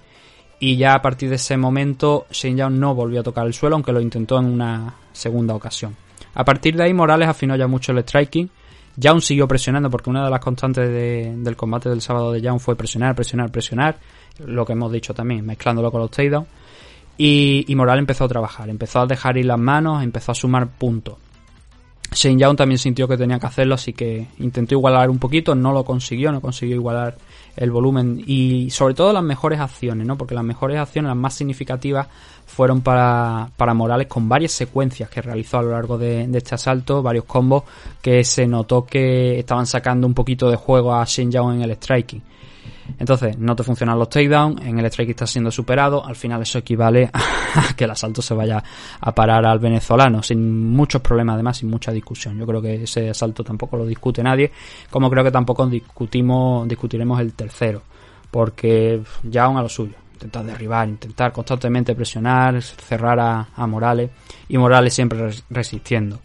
y 0.60 0.78
ya 0.78 0.94
a 0.94 1.02
partir 1.02 1.30
de 1.30 1.36
ese 1.36 1.58
momento 1.58 2.28
Shane 2.30 2.58
Young 2.58 2.74
no 2.74 2.94
volvió 2.94 3.22
a 3.22 3.24
tocar 3.24 3.48
el 3.48 3.54
suelo 3.54 3.76
aunque 3.76 3.92
lo 3.92 4.00
intentó 4.00 4.38
en 4.38 4.46
una 4.46 4.94
segunda 5.12 5.56
ocasión. 5.56 5.96
A 6.36 6.46
partir 6.46 6.76
de 6.76 6.84
ahí 6.84 6.94
Morales 6.94 7.28
afinó 7.28 7.56
ya 7.56 7.68
mucho 7.68 7.92
el 7.92 8.00
striking. 8.00 8.50
Young 8.96 9.22
siguió 9.22 9.48
presionando 9.48 9.90
porque 9.90 10.10
una 10.10 10.24
de 10.24 10.30
las 10.30 10.40
constantes 10.40 10.88
de, 10.88 11.34
del 11.38 11.56
combate 11.56 11.90
del 11.90 12.02
sábado 12.02 12.32
de 12.32 12.42
Young 12.42 12.60
fue 12.60 12.76
presionar, 12.76 13.16
presionar, 13.16 13.52
presionar. 13.52 13.98
Lo 14.46 14.66
que 14.66 14.74
hemos 14.74 14.92
dicho 14.92 15.14
también, 15.14 15.46
mezclándolo 15.46 15.92
con 15.92 16.02
los 16.02 16.12
takedowns. 16.12 16.48
Y, 17.24 17.66
y 17.68 17.76
Morales 17.76 18.00
empezó 18.00 18.24
a 18.24 18.28
trabajar, 18.28 18.68
empezó 18.68 19.02
a 19.02 19.06
dejar 19.06 19.38
ir 19.38 19.46
las 19.46 19.60
manos, 19.60 20.02
empezó 20.02 20.32
a 20.32 20.36
sumar 20.36 20.70
puntos. 20.70 21.18
Shane 22.14 22.42
Young 22.42 22.58
también 22.58 22.80
sintió 22.80 23.08
que 23.08 23.16
tenía 23.16 23.38
que 23.38 23.46
hacerlo, 23.46 23.76
así 23.76 23.94
que 23.94 24.26
intentó 24.40 24.74
igualar 24.74 25.08
un 25.12 25.20
poquito, 25.20 25.54
no 25.54 25.72
lo 25.72 25.86
consiguió, 25.86 26.32
no 26.32 26.42
consiguió 26.42 26.76
igualar 26.76 27.16
el 27.56 27.70
volumen 27.70 28.24
y 28.26 28.72
sobre 28.72 28.96
todo 28.96 29.14
las 29.14 29.22
mejores 29.22 29.60
acciones, 29.60 30.08
¿no? 30.08 30.18
Porque 30.18 30.34
las 30.34 30.44
mejores 30.44 30.80
acciones, 30.80 31.10
las 31.10 31.18
más 31.18 31.36
significativas, 31.36 32.08
fueron 32.48 32.82
para, 32.82 33.52
para 33.56 33.76
Morales 33.76 34.08
con 34.08 34.28
varias 34.28 34.52
secuencias 34.54 35.08
que 35.12 35.22
realizó 35.22 35.60
a 35.60 35.62
lo 35.62 35.72
largo 35.72 36.00
de, 36.00 36.28
este 36.34 36.56
asalto, 36.56 37.04
varios 37.04 37.26
combos 37.26 37.66
que 38.02 38.24
se 38.24 38.48
notó 38.48 38.84
que 38.84 39.38
estaban 39.38 39.68
sacando 39.68 40.08
un 40.08 40.16
poquito 40.16 40.50
de 40.50 40.58
juego 40.58 40.96
a 40.96 41.06
Shane 41.06 41.32
Young 41.32 41.56
en 41.58 41.62
el 41.62 41.72
striking. 41.76 42.24
Entonces, 43.00 43.38
no 43.38 43.56
te 43.56 43.64
funcionan 43.64 43.98
los 43.98 44.10
takedowns, 44.10 44.62
en 44.62 44.80
el 44.80 44.86
strike 44.86 45.12
está 45.12 45.28
siendo 45.28 45.52
superado, 45.52 46.06
al 46.06 46.16
final 46.16 46.42
eso 46.42 46.60
equivale 46.60 47.10
a 47.14 47.74
que 47.76 47.84
el 47.84 47.92
asalto 47.92 48.22
se 48.22 48.34
vaya 48.34 48.64
a 49.00 49.16
parar 49.16 49.46
al 49.46 49.60
venezolano, 49.60 50.24
sin 50.24 50.70
muchos 50.72 51.02
problemas 51.02 51.36
además, 51.36 51.58
sin 51.58 51.70
mucha 51.70 51.92
discusión. 51.92 52.38
Yo 52.38 52.46
creo 52.46 52.62
que 52.62 52.84
ese 52.84 53.10
asalto 53.10 53.44
tampoco 53.44 53.78
lo 53.78 53.86
discute 53.86 54.24
nadie, 54.24 54.52
como 54.90 55.10
creo 55.10 55.24
que 55.24 55.32
tampoco 55.32 55.66
discutimos, 55.68 56.68
discutiremos 56.68 57.20
el 57.20 57.34
tercero, 57.34 57.82
porque 58.30 59.02
ya 59.24 59.46
aún 59.46 59.58
a 59.58 59.62
lo 59.62 59.70
suyo. 59.70 59.96
Intentar 60.14 60.46
derribar, 60.46 60.88
intentar 60.88 61.32
constantemente 61.32 61.96
presionar, 61.96 62.62
cerrar 62.62 63.20
a, 63.20 63.48
a 63.56 63.66
Morales 63.66 64.12
y 64.50 64.58
Morales 64.58 64.94
siempre 64.94 65.32
resistiendo. 65.50 66.20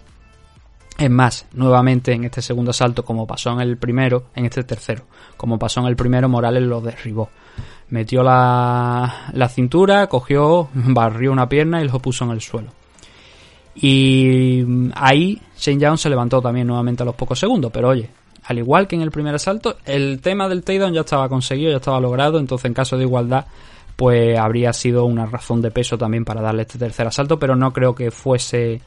Es 0.99 1.11
más, 1.11 1.47
nuevamente 1.53 2.13
en 2.13 2.25
este 2.25 2.41
segundo 2.41 2.71
asalto, 2.71 3.05
como 3.05 3.27
pasó 3.27 3.53
en 3.53 3.61
el 3.61 3.77
primero, 3.77 4.25
en 4.35 4.47
este 4.47 4.65
tercero, 4.65 5.05
como 5.37 5.59
pasó 5.59 5.81
en 5.81 5.87
el 5.87 5.97
primero, 5.97 6.29
Morales 6.29 6.63
lo 6.63 6.81
derribó. 6.81 7.29
Metió 7.91 8.23
la, 8.23 9.31
la 9.33 9.49
cintura, 9.49 10.07
cogió, 10.07 10.69
barrió 10.75 11.33
una 11.33 11.49
pierna 11.49 11.83
y 11.83 11.89
lo 11.89 11.99
puso 11.99 12.25
en 12.25 12.31
el 12.31 12.41
suelo. 12.41 12.71
Y 13.75 14.65
ahí 14.95 15.41
Shane 15.59 15.81
Young 15.81 15.99
se 15.99 16.09
levantó 16.09 16.41
también 16.41 16.67
nuevamente 16.67 17.03
a 17.03 17.07
los 17.07 17.15
pocos 17.15 17.39
segundos, 17.39 17.71
pero 17.71 17.89
oye, 17.89 18.09
al 18.45 18.59
igual 18.59 18.89
que 18.89 18.97
en 18.97 19.03
el 19.03 19.11
primer 19.11 19.35
asalto, 19.35 19.77
el 19.85 20.21
tema 20.23 20.49
del 20.49 20.65
takedown 20.65 20.95
ya 20.95 21.01
estaba 21.01 21.29
conseguido, 21.29 21.71
ya 21.71 21.77
estaba 21.77 22.01
logrado, 22.01 22.39
entonces 22.39 22.65
en 22.65 22.75
caso 22.75 22.97
de 22.97 23.05
igualdad, 23.05 23.45
pues 23.97 24.39
habría 24.39 24.73
sido 24.73 25.05
una 25.05 25.27
razón 25.27 25.61
de 25.61 25.71
peso 25.71 25.99
también 25.99 26.25
para 26.25 26.41
darle 26.41 26.63
este 26.63 26.79
tercer 26.79 27.07
asalto, 27.07 27.39
pero 27.39 27.55
no 27.55 27.73
creo 27.73 27.95
que 27.95 28.11
fuese 28.11 28.81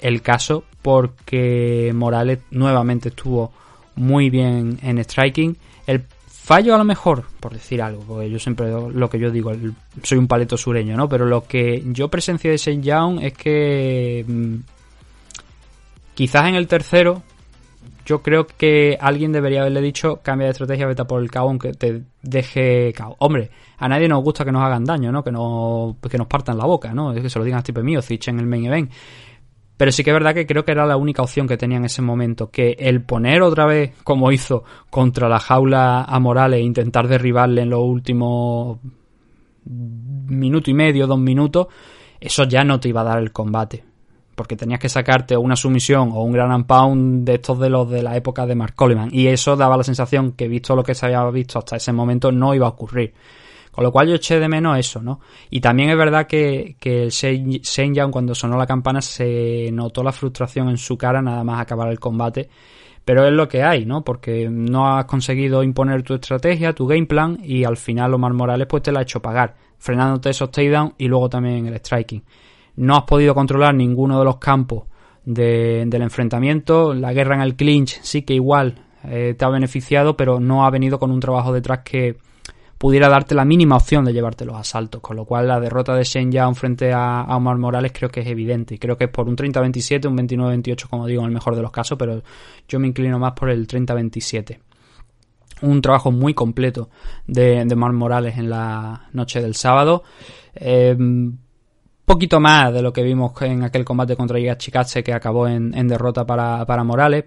el 0.00 0.22
caso 0.22 0.64
porque 0.82 1.92
Morales 1.94 2.40
nuevamente 2.50 3.10
estuvo 3.10 3.52
muy 3.96 4.30
bien 4.30 4.78
en 4.82 4.98
striking. 5.02 5.56
El 5.86 6.04
fallo 6.26 6.74
a 6.74 6.78
lo 6.78 6.84
mejor, 6.84 7.24
por 7.38 7.52
decir 7.52 7.80
algo, 7.82 8.02
porque 8.06 8.30
yo 8.30 8.38
siempre 8.38 8.70
lo 8.70 9.10
que 9.10 9.18
yo 9.18 9.30
digo, 9.30 9.52
soy 10.02 10.18
un 10.18 10.26
paleto 10.26 10.56
sureño, 10.56 10.96
¿no? 10.96 11.08
Pero 11.08 11.26
lo 11.26 11.44
que 11.44 11.82
yo 11.86 12.08
presencié 12.08 12.50
de 12.50 12.58
Saint 12.58 12.84
Young 12.84 13.20
es 13.22 13.34
que 13.34 14.24
mmm, 14.26 14.56
quizás 16.14 16.48
en 16.48 16.54
el 16.54 16.66
tercero 16.66 17.22
yo 18.04 18.22
creo 18.22 18.46
que 18.46 18.98
alguien 19.00 19.30
debería 19.30 19.60
haberle 19.60 19.80
dicho 19.80 20.20
cambia 20.22 20.46
de 20.46 20.50
estrategia, 20.50 20.86
vete 20.86 21.04
por 21.04 21.22
el 21.22 21.30
KO 21.30 21.40
aunque 21.40 21.72
te 21.74 22.02
deje 22.22 22.92
KO. 22.94 23.14
Hombre, 23.20 23.50
a 23.78 23.88
nadie 23.88 24.08
nos 24.08 24.22
gusta 24.24 24.44
que 24.44 24.50
nos 24.50 24.64
hagan 24.64 24.84
daño, 24.84 25.12
¿no? 25.12 25.22
Que, 25.22 25.30
no, 25.30 25.96
que 26.10 26.18
nos 26.18 26.26
partan 26.26 26.58
la 26.58 26.64
boca, 26.64 26.92
¿no? 26.92 27.12
Es 27.12 27.22
que 27.22 27.30
se 27.30 27.38
lo 27.38 27.44
digan 27.44 27.58
a 27.58 27.62
Stipe 27.62 27.84
Miocic 27.84 28.26
en 28.26 28.40
el 28.40 28.46
main 28.46 28.66
event. 28.66 28.90
Pero 29.80 29.92
sí 29.92 30.04
que 30.04 30.10
es 30.10 30.14
verdad 30.14 30.34
que 30.34 30.46
creo 30.46 30.62
que 30.62 30.72
era 30.72 30.84
la 30.84 30.98
única 30.98 31.22
opción 31.22 31.48
que 31.48 31.56
tenía 31.56 31.78
en 31.78 31.86
ese 31.86 32.02
momento. 32.02 32.50
Que 32.50 32.76
el 32.78 33.00
poner 33.02 33.40
otra 33.40 33.64
vez, 33.64 33.94
como 34.04 34.30
hizo, 34.30 34.62
contra 34.90 35.26
la 35.26 35.38
jaula 35.38 36.02
a 36.02 36.20
Morales 36.20 36.60
e 36.60 36.64
intentar 36.64 37.08
derribarle 37.08 37.62
en 37.62 37.70
los 37.70 37.80
últimos 37.80 38.76
minuto 39.64 40.70
y 40.70 40.74
medio, 40.74 41.06
dos 41.06 41.18
minutos, 41.18 41.68
eso 42.20 42.44
ya 42.44 42.62
no 42.62 42.78
te 42.78 42.90
iba 42.90 43.00
a 43.00 43.04
dar 43.04 43.20
el 43.20 43.32
combate. 43.32 43.82
Porque 44.34 44.54
tenías 44.54 44.80
que 44.80 44.90
sacarte 44.90 45.34
una 45.34 45.56
sumisión 45.56 46.10
o 46.12 46.24
un 46.24 46.32
gran 46.32 46.52
and 46.52 46.66
pound 46.66 47.24
de 47.24 47.36
estos 47.36 47.58
de 47.58 47.70
los 47.70 47.88
de 47.88 48.02
la 48.02 48.14
época 48.14 48.44
de 48.44 48.54
Mark 48.54 48.74
Coleman. 48.74 49.08
Y 49.10 49.28
eso 49.28 49.56
daba 49.56 49.78
la 49.78 49.84
sensación 49.84 50.32
que, 50.32 50.46
visto 50.46 50.76
lo 50.76 50.82
que 50.82 50.94
se 50.94 51.06
había 51.06 51.24
visto 51.30 51.58
hasta 51.58 51.76
ese 51.76 51.94
momento, 51.94 52.30
no 52.30 52.54
iba 52.54 52.66
a 52.66 52.70
ocurrir. 52.70 53.14
Con 53.70 53.84
lo 53.84 53.92
cual 53.92 54.08
yo 54.08 54.14
eché 54.16 54.40
de 54.40 54.48
menos 54.48 54.78
eso, 54.78 55.00
¿no? 55.00 55.20
Y 55.48 55.60
también 55.60 55.90
es 55.90 55.96
verdad 55.96 56.26
que, 56.26 56.76
que 56.80 57.04
el 57.04 57.10
Shane 57.10 57.94
Young 57.94 58.10
cuando 58.10 58.34
sonó 58.34 58.56
la 58.58 58.66
campana 58.66 59.00
se 59.00 59.70
notó 59.72 60.02
la 60.02 60.12
frustración 60.12 60.68
en 60.68 60.76
su 60.76 60.98
cara 60.98 61.22
nada 61.22 61.44
más 61.44 61.60
acabar 61.60 61.88
el 61.88 62.00
combate. 62.00 62.48
Pero 63.04 63.26
es 63.26 63.32
lo 63.32 63.48
que 63.48 63.62
hay, 63.62 63.86
¿no? 63.86 64.04
Porque 64.04 64.48
no 64.50 64.96
has 64.96 65.04
conseguido 65.06 65.62
imponer 65.62 66.02
tu 66.02 66.14
estrategia, 66.14 66.74
tu 66.74 66.86
game 66.86 67.06
plan 67.06 67.38
y 67.42 67.64
al 67.64 67.76
final 67.76 68.12
Omar 68.14 68.34
Morales 68.34 68.66
pues 68.66 68.82
te 68.82 68.92
la 68.92 69.00
ha 69.00 69.02
hecho 69.02 69.22
pagar, 69.22 69.54
frenándote 69.78 70.30
esos 70.30 70.50
takedowns 70.50 70.94
y 70.98 71.08
luego 71.08 71.28
también 71.28 71.66
el 71.66 71.76
striking. 71.76 72.22
No 72.76 72.96
has 72.96 73.04
podido 73.04 73.34
controlar 73.34 73.74
ninguno 73.74 74.18
de 74.18 74.24
los 74.24 74.36
campos 74.36 74.84
de, 75.24 75.84
del 75.86 76.02
enfrentamiento. 76.02 76.92
La 76.94 77.12
guerra 77.12 77.36
en 77.36 77.42
el 77.42 77.56
clinch 77.56 78.00
sí 78.02 78.22
que 78.22 78.34
igual 78.34 78.84
eh, 79.04 79.34
te 79.36 79.44
ha 79.44 79.48
beneficiado, 79.48 80.16
pero 80.16 80.40
no 80.40 80.64
ha 80.66 80.70
venido 80.70 80.98
con 80.98 81.10
un 81.10 81.20
trabajo 81.20 81.52
detrás 81.52 81.80
que, 81.80 82.16
pudiera 82.80 83.10
darte 83.10 83.34
la 83.34 83.44
mínima 83.44 83.76
opción 83.76 84.06
de 84.06 84.14
llevarte 84.14 84.46
los 84.46 84.56
asaltos, 84.56 85.02
con 85.02 85.14
lo 85.14 85.26
cual 85.26 85.48
la 85.48 85.60
derrota 85.60 85.94
de 85.94 86.02
Shane 86.02 86.32
Young 86.32 86.54
frente 86.54 86.94
a, 86.94 87.26
Omar 87.28 87.58
Morales 87.58 87.92
creo 87.92 88.08
que 88.08 88.20
es 88.20 88.26
evidente 88.26 88.78
creo 88.78 88.96
que 88.96 89.04
es 89.04 89.10
por 89.10 89.28
un 89.28 89.36
30-27, 89.36 90.08
un 90.08 90.16
29-28 90.16 90.88
como 90.88 91.06
digo 91.06 91.20
en 91.20 91.26
el 91.26 91.34
mejor 91.34 91.56
de 91.56 91.60
los 91.60 91.70
casos, 91.70 91.98
pero 91.98 92.22
yo 92.66 92.80
me 92.80 92.88
inclino 92.88 93.18
más 93.18 93.32
por 93.34 93.50
el 93.50 93.68
30-27 93.68 94.60
un 95.60 95.82
trabajo 95.82 96.10
muy 96.10 96.32
completo 96.32 96.88
de, 97.26 97.66
de 97.66 97.76
Mar 97.76 97.92
Morales 97.92 98.38
en 98.38 98.48
la 98.48 99.08
noche 99.12 99.42
del 99.42 99.54
sábado. 99.54 100.04
Eh, 100.54 100.96
poquito 102.06 102.40
más 102.40 102.72
de 102.72 102.80
lo 102.80 102.94
que 102.94 103.02
vimos 103.02 103.30
en 103.42 103.62
aquel 103.62 103.84
combate 103.84 104.16
contra 104.16 104.38
Giga 104.38 104.56
Chikatse 104.56 105.04
que 105.04 105.12
acabó 105.12 105.46
en, 105.46 105.76
en 105.76 105.86
derrota 105.86 106.24
para, 106.24 106.64
para, 106.64 106.82
Morales. 106.82 107.26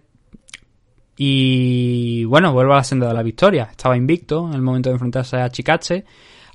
Y 1.15 2.25
bueno, 2.25 2.53
vuelvo 2.53 2.73
a 2.73 2.77
la 2.77 2.83
senda 2.83 3.07
de 3.07 3.13
la 3.13 3.23
victoria. 3.23 3.67
Estaba 3.71 3.97
invicto 3.97 4.47
en 4.47 4.53
el 4.53 4.61
momento 4.61 4.89
de 4.89 4.95
enfrentarse 4.95 5.37
a 5.37 5.49
Chikache. 5.49 6.05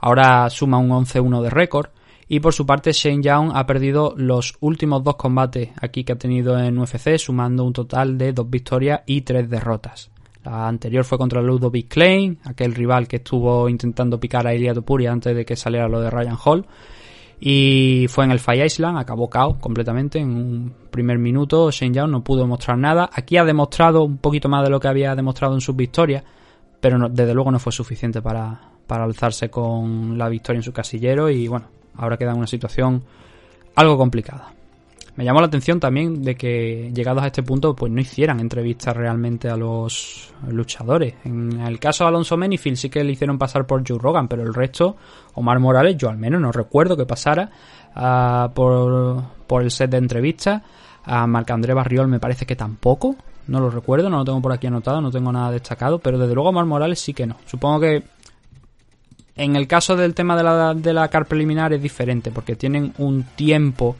Ahora 0.01 0.49
suma 0.51 0.79
un 0.79 0.91
11-1 0.91 1.43
de 1.43 1.51
récord. 1.51 1.91
Y 2.31 2.41
por 2.41 2.53
su 2.53 2.67
parte, 2.67 2.93
Shane 2.93 3.23
Young 3.23 3.53
ha 3.55 3.67
perdido 3.67 4.15
los 4.17 4.55
últimos 4.61 5.03
dos 5.03 5.17
combates 5.17 5.71
aquí 5.81 6.05
que 6.05 6.13
ha 6.13 6.19
tenido 6.19 6.59
en 6.59 6.79
UFC, 6.79 7.17
sumando 7.17 7.65
un 7.65 7.73
total 7.73 8.19
de 8.19 8.35
dos 8.35 8.51
victorias 8.51 9.01
y 9.07 9.23
tres 9.23 9.49
derrotas. 9.49 10.11
La 10.45 10.69
anterior 10.69 11.05
fue 11.05 11.17
contra 11.17 11.41
Ludovic 11.41 11.89
Klein, 11.89 12.39
aquel 12.45 12.75
rival 12.75 13.09
que 13.09 13.17
estuvo 13.17 13.69
intentando 13.69 14.21
picar 14.21 14.47
a 14.47 14.55
Ilya 14.55 14.75
Topuria 14.75 15.11
antes 15.11 15.35
de 15.35 15.45
que 15.45 15.57
saliera 15.57 15.89
lo 15.89 16.01
de 16.01 16.11
Ryan 16.11 16.37
Hall. 16.45 16.67
Y 17.41 18.07
fue 18.09 18.25
en 18.25 18.33
el 18.33 18.41
Fire 18.41 18.67
Island, 18.67 18.99
acabó 18.99 19.31
KO 19.31 19.59
completamente 19.61 20.19
en 20.19 20.31
un 20.31 20.75
primer 20.91 21.19
minuto. 21.19 21.71
Shane 21.71 21.95
Young 21.95 22.11
no 22.11 22.25
pudo 22.25 22.43
demostrar 22.43 22.77
nada. 22.79 23.09
Aquí 23.13 23.37
ha 23.37 23.45
demostrado 23.45 24.03
un 24.03 24.19
poquito 24.19 24.49
más 24.49 24.65
de 24.65 24.71
lo 24.71 24.81
que 24.81 24.89
había 24.89 25.15
demostrado 25.15 25.55
en 25.55 25.61
sus 25.61 25.77
victorias, 25.77 26.25
pero 26.81 27.09
desde 27.09 27.35
luego 27.35 27.53
no 27.53 27.61
fue 27.61 27.73
suficiente 27.73 28.21
para, 28.21 28.61
para 28.87 29.05
alzarse 29.05 29.51
con 29.51 30.19
la 30.19 30.29
victoria 30.29 30.59
en 30.59 30.65
su 30.65 30.73
casillero. 30.73 31.31
Y 31.31 31.47
bueno, 31.47 31.67
ahora 31.97 32.17
queda 32.17 32.33
en 32.33 32.39
una 32.39 32.47
situación 32.49 33.05
algo 33.77 33.97
complicada. 33.97 34.53
Me 35.19 35.25
llamó 35.25 35.41
la 35.41 35.49
atención 35.49 35.81
también 35.81 36.23
de 36.23 36.37
que 36.37 36.93
llegados 36.95 37.25
a 37.25 37.27
este 37.27 37.43
punto 37.43 37.75
pues 37.75 37.91
no 37.91 38.01
hicieran 38.01 38.39
entrevistas 38.39 38.97
realmente 38.97 39.49
a 39.49 39.57
los 39.57 40.33
luchadores. 40.49 41.15
En 41.25 41.61
el 41.61 41.81
caso 41.81 42.05
de 42.05 42.09
Alonso 42.09 42.37
Menifield 42.37 42.77
sí 42.77 42.89
que 42.89 43.03
le 43.03 43.11
hicieron 43.11 43.37
pasar 43.37 43.67
por 43.67 43.83
Joe 43.85 43.99
Rogan, 43.99 44.29
pero 44.29 44.45
el 44.45 44.55
resto, 44.55 44.95
Omar 45.35 45.59
Morales, 45.59 45.97
yo 45.97 46.09
al 46.09 46.19
menos 46.19 46.41
no 46.41 46.53
recuerdo 46.53 46.97
que 46.97 47.05
pasara 47.05 47.51
ah, 47.97 48.53
por, 48.55 49.25
por 49.49 49.63
el 49.65 49.73
set 49.73 49.91
de 49.91 49.97
entrevistas. 49.97 50.63
A 51.03 51.27
Marc 51.27 51.51
André 51.51 51.75
Barriol 51.75 52.07
me 52.07 52.21
parece 52.21 52.47
que 52.47 52.55
tampoco, 52.55 53.17
no 53.49 53.59
lo 53.59 53.71
recuerdo, 53.71 54.09
no 54.09 54.19
lo 54.19 54.25
tengo 54.25 54.41
por 54.41 54.53
aquí 54.53 54.69
anotado, 54.69 55.01
no 55.01 55.11
tengo 55.11 55.33
nada 55.33 55.51
destacado, 55.51 55.99
pero 55.99 56.17
desde 56.17 56.35
luego 56.35 56.51
Omar 56.51 56.67
Morales 56.67 57.01
sí 57.01 57.13
que 57.13 57.27
no. 57.27 57.35
Supongo 57.45 57.81
que 57.81 58.05
en 59.35 59.57
el 59.57 59.67
caso 59.67 59.97
del 59.97 60.15
tema 60.15 60.37
de 60.37 60.45
la, 60.45 60.75
de 60.75 60.93
la 60.93 61.09
car 61.09 61.27
preliminar 61.27 61.73
es 61.73 61.83
diferente, 61.83 62.31
porque 62.31 62.55
tienen 62.55 62.95
un 62.99 63.25
tiempo 63.35 63.97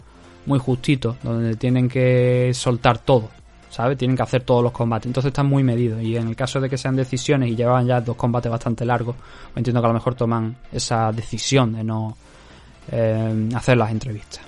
muy 0.49 0.59
justito, 0.59 1.17
donde 1.23 1.55
tienen 1.57 1.89
que 1.89 2.51
soltar 2.55 2.99
todo, 2.99 3.29
¿sabes? 3.71 3.99
Tienen 3.99 4.17
que 4.17 4.23
hacer 4.23 4.43
todos 4.43 4.63
los 4.63 4.73
combates, 4.73 5.07
entonces 5.07 5.29
están 5.29 5.47
muy 5.47 5.63
medidos. 5.63 6.03
Y 6.03 6.17
en 6.17 6.27
el 6.27 6.35
caso 6.35 6.61
de 6.61 6.69
que 6.69 6.79
sean 6.79 6.97
decisiones 6.97 7.51
y 7.51 7.55
llevan 7.55 7.87
ya 7.87 8.01
dos 8.01 8.17
combates 8.17 8.51
bastante 8.51 8.85
largos, 8.85 9.15
entiendo 9.55 9.81
que 9.81 9.87
a 9.87 9.89
lo 9.89 9.95
mejor 9.95 10.15
toman 10.15 10.57
esa 10.73 11.13
decisión 11.13 11.75
de 11.75 11.85
no 11.85 12.17
eh, 12.91 13.49
hacer 13.55 13.77
las 13.77 13.93
entrevistas. 13.93 14.41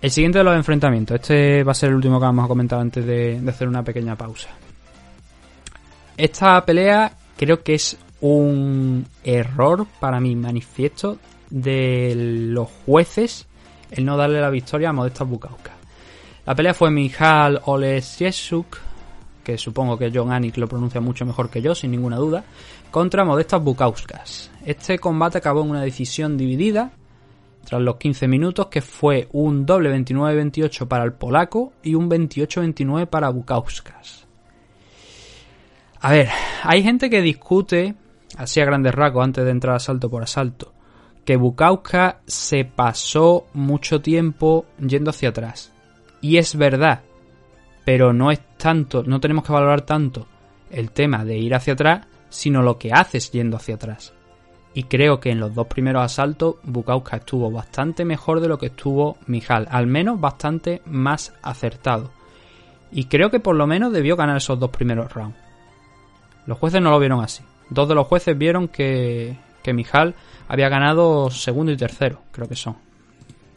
El 0.00 0.10
siguiente 0.10 0.38
de 0.38 0.44
los 0.44 0.54
enfrentamientos, 0.54 1.16
este 1.16 1.64
va 1.64 1.72
a 1.72 1.74
ser 1.74 1.88
el 1.88 1.96
último 1.96 2.20
que 2.20 2.26
vamos 2.26 2.44
a 2.44 2.48
comentar 2.48 2.78
antes 2.78 3.04
de, 3.04 3.40
de 3.40 3.50
hacer 3.50 3.66
una 3.66 3.82
pequeña 3.82 4.14
pausa. 4.14 4.48
Esta 6.16 6.64
pelea 6.64 7.12
creo 7.36 7.62
que 7.62 7.74
es 7.74 7.96
un 8.20 9.04
error 9.24 9.86
para 10.00 10.20
mí 10.20 10.36
manifiesto 10.36 11.18
de 11.50 12.14
los 12.16 12.68
jueces 12.84 13.46
el 13.90 14.04
no 14.04 14.16
darle 14.16 14.40
la 14.40 14.50
victoria 14.50 14.90
a 14.90 14.92
Modestas 14.92 15.28
Bukauska. 15.28 15.72
La 16.46 16.54
pelea 16.54 16.74
fue 16.74 16.90
Mijal 16.90 17.60
Olesieszuk, 17.64 18.78
que 19.42 19.58
supongo 19.58 19.96
que 19.96 20.10
John 20.12 20.32
Anik 20.32 20.56
lo 20.56 20.68
pronuncia 20.68 21.00
mucho 21.00 21.24
mejor 21.24 21.50
que 21.50 21.62
yo, 21.62 21.74
sin 21.74 21.90
ninguna 21.90 22.16
duda, 22.16 22.44
contra 22.90 23.24
Modestas 23.24 23.62
Bukauskas. 23.62 24.50
Este 24.64 24.98
combate 24.98 25.38
acabó 25.38 25.62
en 25.62 25.70
una 25.70 25.82
decisión 25.82 26.36
dividida 26.36 26.90
tras 27.64 27.80
los 27.80 27.96
15 27.96 28.28
minutos, 28.28 28.66
que 28.66 28.80
fue 28.80 29.28
un 29.32 29.66
doble 29.66 29.92
29-28 29.96 30.86
para 30.86 31.04
el 31.04 31.12
polaco 31.12 31.72
y 31.82 31.94
un 31.94 32.08
28-29 32.08 33.06
para 33.06 33.28
Bukauskas. 33.30 34.26
A 36.00 36.12
ver, 36.12 36.28
hay 36.62 36.82
gente 36.82 37.10
que 37.10 37.22
discute, 37.22 37.94
así 38.36 38.60
a 38.60 38.64
grandes 38.64 38.94
rasgos, 38.94 39.24
antes 39.24 39.44
de 39.44 39.50
entrar 39.50 39.74
asalto 39.74 40.08
por 40.08 40.22
asalto, 40.22 40.72
que 41.26 41.36
Bukauska 41.36 42.20
se 42.26 42.64
pasó 42.64 43.48
mucho 43.52 44.00
tiempo 44.00 44.64
yendo 44.78 45.10
hacia 45.10 45.30
atrás. 45.30 45.72
Y 46.20 46.38
es 46.38 46.56
verdad, 46.56 47.02
pero 47.84 48.12
no 48.12 48.30
es 48.30 48.40
tanto, 48.56 49.02
no 49.02 49.20
tenemos 49.20 49.44
que 49.44 49.52
valorar 49.52 49.82
tanto 49.82 50.26
el 50.70 50.92
tema 50.92 51.24
de 51.24 51.36
ir 51.36 51.54
hacia 51.54 51.72
atrás, 51.72 52.06
sino 52.28 52.62
lo 52.62 52.78
que 52.78 52.92
haces 52.92 53.32
yendo 53.32 53.56
hacia 53.56 53.74
atrás. 53.74 54.14
Y 54.72 54.84
creo 54.84 55.18
que 55.18 55.30
en 55.30 55.40
los 55.40 55.52
dos 55.52 55.66
primeros 55.66 56.04
asaltos 56.04 56.56
Bukauska 56.62 57.16
estuvo 57.16 57.50
bastante 57.50 58.04
mejor 58.04 58.40
de 58.40 58.48
lo 58.48 58.58
que 58.58 58.66
estuvo 58.66 59.16
Mijal, 59.26 59.66
al 59.70 59.88
menos 59.88 60.20
bastante 60.20 60.80
más 60.86 61.34
acertado. 61.42 62.12
Y 62.92 63.06
creo 63.06 63.32
que 63.32 63.40
por 63.40 63.56
lo 63.56 63.66
menos 63.66 63.92
debió 63.92 64.14
ganar 64.14 64.36
esos 64.36 64.60
dos 64.60 64.70
primeros 64.70 65.12
rounds. 65.12 65.36
Los 66.46 66.58
jueces 66.58 66.80
no 66.80 66.90
lo 66.90 67.00
vieron 67.00 67.20
así. 67.20 67.42
Dos 67.68 67.88
de 67.88 67.96
los 67.96 68.06
jueces 68.06 68.38
vieron 68.38 68.68
que, 68.68 69.36
que 69.64 69.72
Mijal 69.72 70.14
había 70.48 70.68
ganado 70.68 71.30
segundo 71.30 71.72
y 71.72 71.76
tercero, 71.76 72.22
creo 72.30 72.48
que 72.48 72.56
son. 72.56 72.76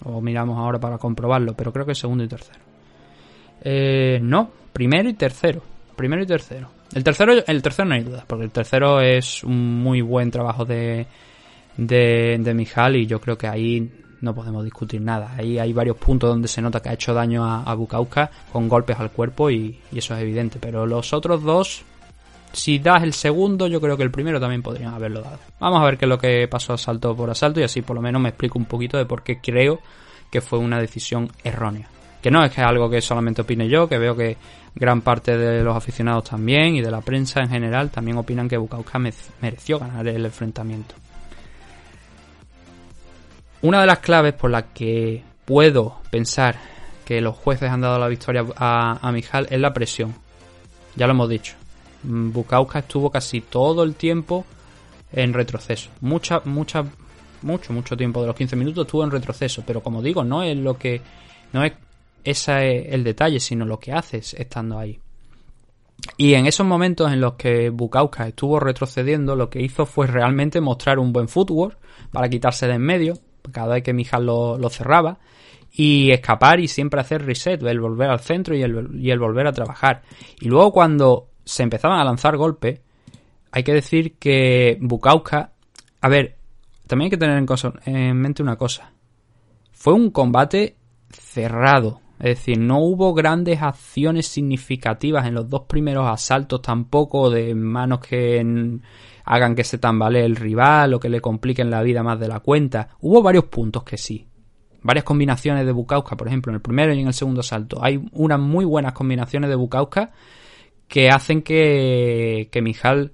O 0.03 0.21
miramos 0.21 0.57
ahora 0.57 0.79
para 0.79 0.97
comprobarlo, 0.97 1.53
pero 1.53 1.73
creo 1.73 1.85
que 1.85 1.95
segundo 1.95 2.23
y 2.23 2.27
tercero. 2.27 2.59
Eh, 3.61 4.19
no, 4.21 4.49
primero 4.71 5.09
y 5.09 5.13
tercero. 5.13 5.61
Primero 5.95 6.23
y 6.23 6.25
tercero. 6.25 6.69
El 6.93 7.03
tercero, 7.03 7.33
el 7.45 7.61
tercero 7.61 7.87
no 7.87 7.95
hay 7.95 8.03
duda, 8.03 8.23
porque 8.25 8.45
el 8.45 8.51
tercero 8.51 9.01
es 9.01 9.43
un 9.43 9.83
muy 9.83 10.01
buen 10.01 10.31
trabajo 10.31 10.65
de, 10.65 11.05
de, 11.77 12.37
de 12.39 12.53
Mijal 12.53 12.95
y 12.95 13.05
yo 13.05 13.19
creo 13.19 13.37
que 13.37 13.47
ahí 13.47 13.91
no 14.21 14.33
podemos 14.33 14.63
discutir 14.63 15.01
nada. 15.01 15.33
Ahí 15.37 15.59
hay 15.59 15.71
varios 15.73 15.97
puntos 15.97 16.29
donde 16.29 16.47
se 16.47 16.61
nota 16.61 16.81
que 16.81 16.89
ha 16.89 16.93
hecho 16.93 17.13
daño 17.13 17.45
a, 17.45 17.63
a 17.63 17.73
Bukauska 17.75 18.29
con 18.51 18.67
golpes 18.67 18.99
al 18.99 19.11
cuerpo 19.11 19.49
y, 19.49 19.79
y, 19.91 19.99
eso 19.99 20.15
es 20.15 20.21
evidente. 20.21 20.59
Pero 20.59 20.85
los 20.85 21.13
otros 21.13 21.43
dos, 21.43 21.83
si 22.51 22.79
das 22.79 23.03
el 23.03 23.13
segundo, 23.13 23.67
yo 23.67 23.79
creo 23.79 23.95
que 23.95 24.03
el 24.03 24.11
primero 24.11 24.39
también 24.39 24.61
podrían 24.61 24.93
haberlo 24.93 25.21
dado. 25.21 25.39
Vamos 25.59 25.81
a 25.81 25.85
ver 25.85 25.97
qué 25.97 26.05
es 26.05 26.09
lo 26.09 26.17
que 26.17 26.47
pasó 26.47 26.73
asalto 26.73 27.15
por 27.15 27.29
asalto 27.29 27.59
y 27.59 27.63
así 27.63 27.81
por 27.81 27.95
lo 27.95 28.01
menos 28.01 28.21
me 28.21 28.29
explico 28.29 28.57
un 28.57 28.65
poquito 28.65 28.97
de 28.97 29.05
por 29.05 29.23
qué 29.23 29.39
creo 29.39 29.79
que 30.31 30.41
fue 30.41 30.59
una 30.59 30.79
decisión 30.79 31.31
errónea. 31.43 31.87
Que 32.21 32.31
no 32.31 32.43
es 32.43 32.51
que 32.51 32.61
es 32.61 32.67
algo 32.67 32.89
que 32.89 33.01
solamente 33.01 33.43
opine 33.43 33.69
yo, 33.69 33.87
que 33.87 33.97
veo 33.97 34.15
que 34.15 34.35
gran 34.75 35.01
parte 35.01 35.37
de 35.37 35.63
los 35.63 35.75
aficionados 35.75 36.25
también 36.25 36.75
y 36.75 36.81
de 36.81 36.91
la 36.91 37.01
prensa 37.01 37.39
en 37.41 37.49
general 37.49 37.89
también 37.91 38.17
opinan 38.17 38.49
que 38.49 38.57
Bukauska 38.57 38.99
mereció 39.41 39.79
ganar 39.79 40.07
el 40.07 40.25
enfrentamiento. 40.25 40.95
Una 43.61 43.81
de 43.81 43.87
las 43.87 43.99
claves 43.99 44.33
por 44.33 44.51
las 44.51 44.65
que 44.73 45.23
puedo 45.45 45.97
pensar 46.09 46.55
que 47.05 47.21
los 47.21 47.35
jueces 47.35 47.69
han 47.69 47.81
dado 47.81 47.99
la 47.99 48.07
victoria 48.07 48.45
a, 48.55 49.05
a 49.05 49.11
Mijal 49.11 49.47
es 49.49 49.59
la 49.59 49.73
presión. 49.73 50.15
Ya 50.95 51.07
lo 51.07 51.13
hemos 51.13 51.29
dicho. 51.29 51.55
Bukauska 52.03 52.79
estuvo 52.79 53.09
casi 53.09 53.41
todo 53.41 53.83
el 53.83 53.95
tiempo 53.95 54.45
en 55.11 55.33
retroceso. 55.33 55.89
Mucha, 56.01 56.41
mucha, 56.45 56.85
mucho, 57.41 57.73
mucho 57.73 57.97
tiempo 57.97 58.21
de 58.21 58.27
los 58.27 58.35
15 58.35 58.55
minutos 58.55 58.85
estuvo 58.85 59.03
en 59.03 59.11
retroceso. 59.11 59.63
Pero 59.65 59.81
como 59.81 60.01
digo, 60.01 60.23
no 60.23 60.43
es 60.43 60.57
lo 60.57 60.77
que. 60.77 61.01
No 61.51 61.63
es 61.63 61.73
ese 62.23 62.79
es 62.79 62.93
el 62.93 63.03
detalle, 63.03 63.39
sino 63.39 63.65
lo 63.65 63.79
que 63.79 63.93
haces 63.93 64.33
estando 64.33 64.77
ahí. 64.77 64.99
Y 66.17 66.33
en 66.33 66.45
esos 66.45 66.65
momentos 66.65 67.11
en 67.11 67.21
los 67.21 67.33
que 67.33 67.69
Bukauska 67.69 68.27
estuvo 68.27 68.59
retrocediendo, 68.59 69.35
lo 69.35 69.49
que 69.49 69.61
hizo 69.61 69.85
fue 69.85 70.07
realmente 70.07 70.61
mostrar 70.61 70.99
un 70.99 71.11
buen 71.11 71.27
footwork 71.27 71.77
para 72.11 72.29
quitarse 72.29 72.67
de 72.67 72.75
en 72.75 72.81
medio, 72.81 73.17
cada 73.51 73.75
vez 73.75 73.83
que 73.83 73.93
Mijal 73.93 74.25
lo, 74.25 74.57
lo, 74.57 74.69
cerraba, 74.69 75.19
y 75.71 76.11
escapar 76.11 76.59
y 76.59 76.67
siempre 76.67 77.01
hacer 77.01 77.25
reset, 77.25 77.61
el 77.63 77.79
volver 77.79 78.09
al 78.09 78.19
centro 78.19 78.55
y 78.55 78.61
el, 78.61 78.89
y 78.99 79.11
el 79.11 79.19
volver 79.19 79.47
a 79.47 79.53
trabajar. 79.53 80.03
Y 80.39 80.47
luego 80.47 80.71
cuando 80.71 81.27
se 81.49 81.63
empezaban 81.63 81.99
a 81.99 82.03
lanzar 82.03 82.37
golpes, 82.37 82.81
hay 83.51 83.63
que 83.63 83.73
decir 83.73 84.17
que 84.17 84.77
Bukauska, 84.79 85.53
a 85.99 86.07
ver, 86.09 86.37
también 86.85 87.07
hay 87.07 87.09
que 87.09 87.17
tener 87.17 87.43
en, 87.85 88.17
mente 88.17 88.43
una 88.43 88.55
cosa. 88.55 88.91
Fue 89.71 89.93
un 89.93 90.11
combate 90.11 90.75
cerrado, 91.09 92.01
es 92.19 92.37
decir, 92.37 92.59
no 92.59 92.79
hubo 92.79 93.15
grandes 93.15 93.61
acciones 93.61 94.27
significativas 94.27 95.25
en 95.25 95.33
los 95.33 95.49
dos 95.49 95.61
primeros 95.61 96.07
asaltos, 96.07 96.61
tampoco 96.61 97.31
de 97.31 97.55
manos 97.55 97.99
que 97.99 98.79
hagan 99.25 99.55
que 99.55 99.63
se 99.63 99.79
tambalee 99.79 100.25
el 100.25 100.35
rival 100.35 100.93
o 100.93 100.99
que 100.99 101.09
le 101.09 101.21
compliquen 101.21 101.71
la 101.71 101.81
vida 101.81 102.03
más 102.03 102.19
de 102.19 102.27
la 102.27 102.41
cuenta. 102.41 102.89
Hubo 103.01 103.23
varios 103.23 103.45
puntos 103.45 103.83
que 103.83 103.97
sí. 103.97 104.27
Varias 104.81 105.03
combinaciones 105.03 105.65
de 105.65 105.71
Bukauska, 105.71 106.15
por 106.15 106.27
ejemplo, 106.27 106.51
en 106.51 106.55
el 106.55 106.61
primero 106.61 106.93
y 106.93 107.01
en 107.01 107.07
el 107.07 107.13
segundo 107.13 107.41
asalto. 107.41 107.83
Hay 107.83 108.07
unas 108.11 108.39
muy 108.39 108.65
buenas 108.65 108.93
combinaciones 108.93 109.49
de 109.49 109.55
Bukauska 109.55 110.11
que 110.89 111.09
hacen 111.09 111.43
que, 111.43 112.49
que 112.51 112.61
Mijal 112.61 113.13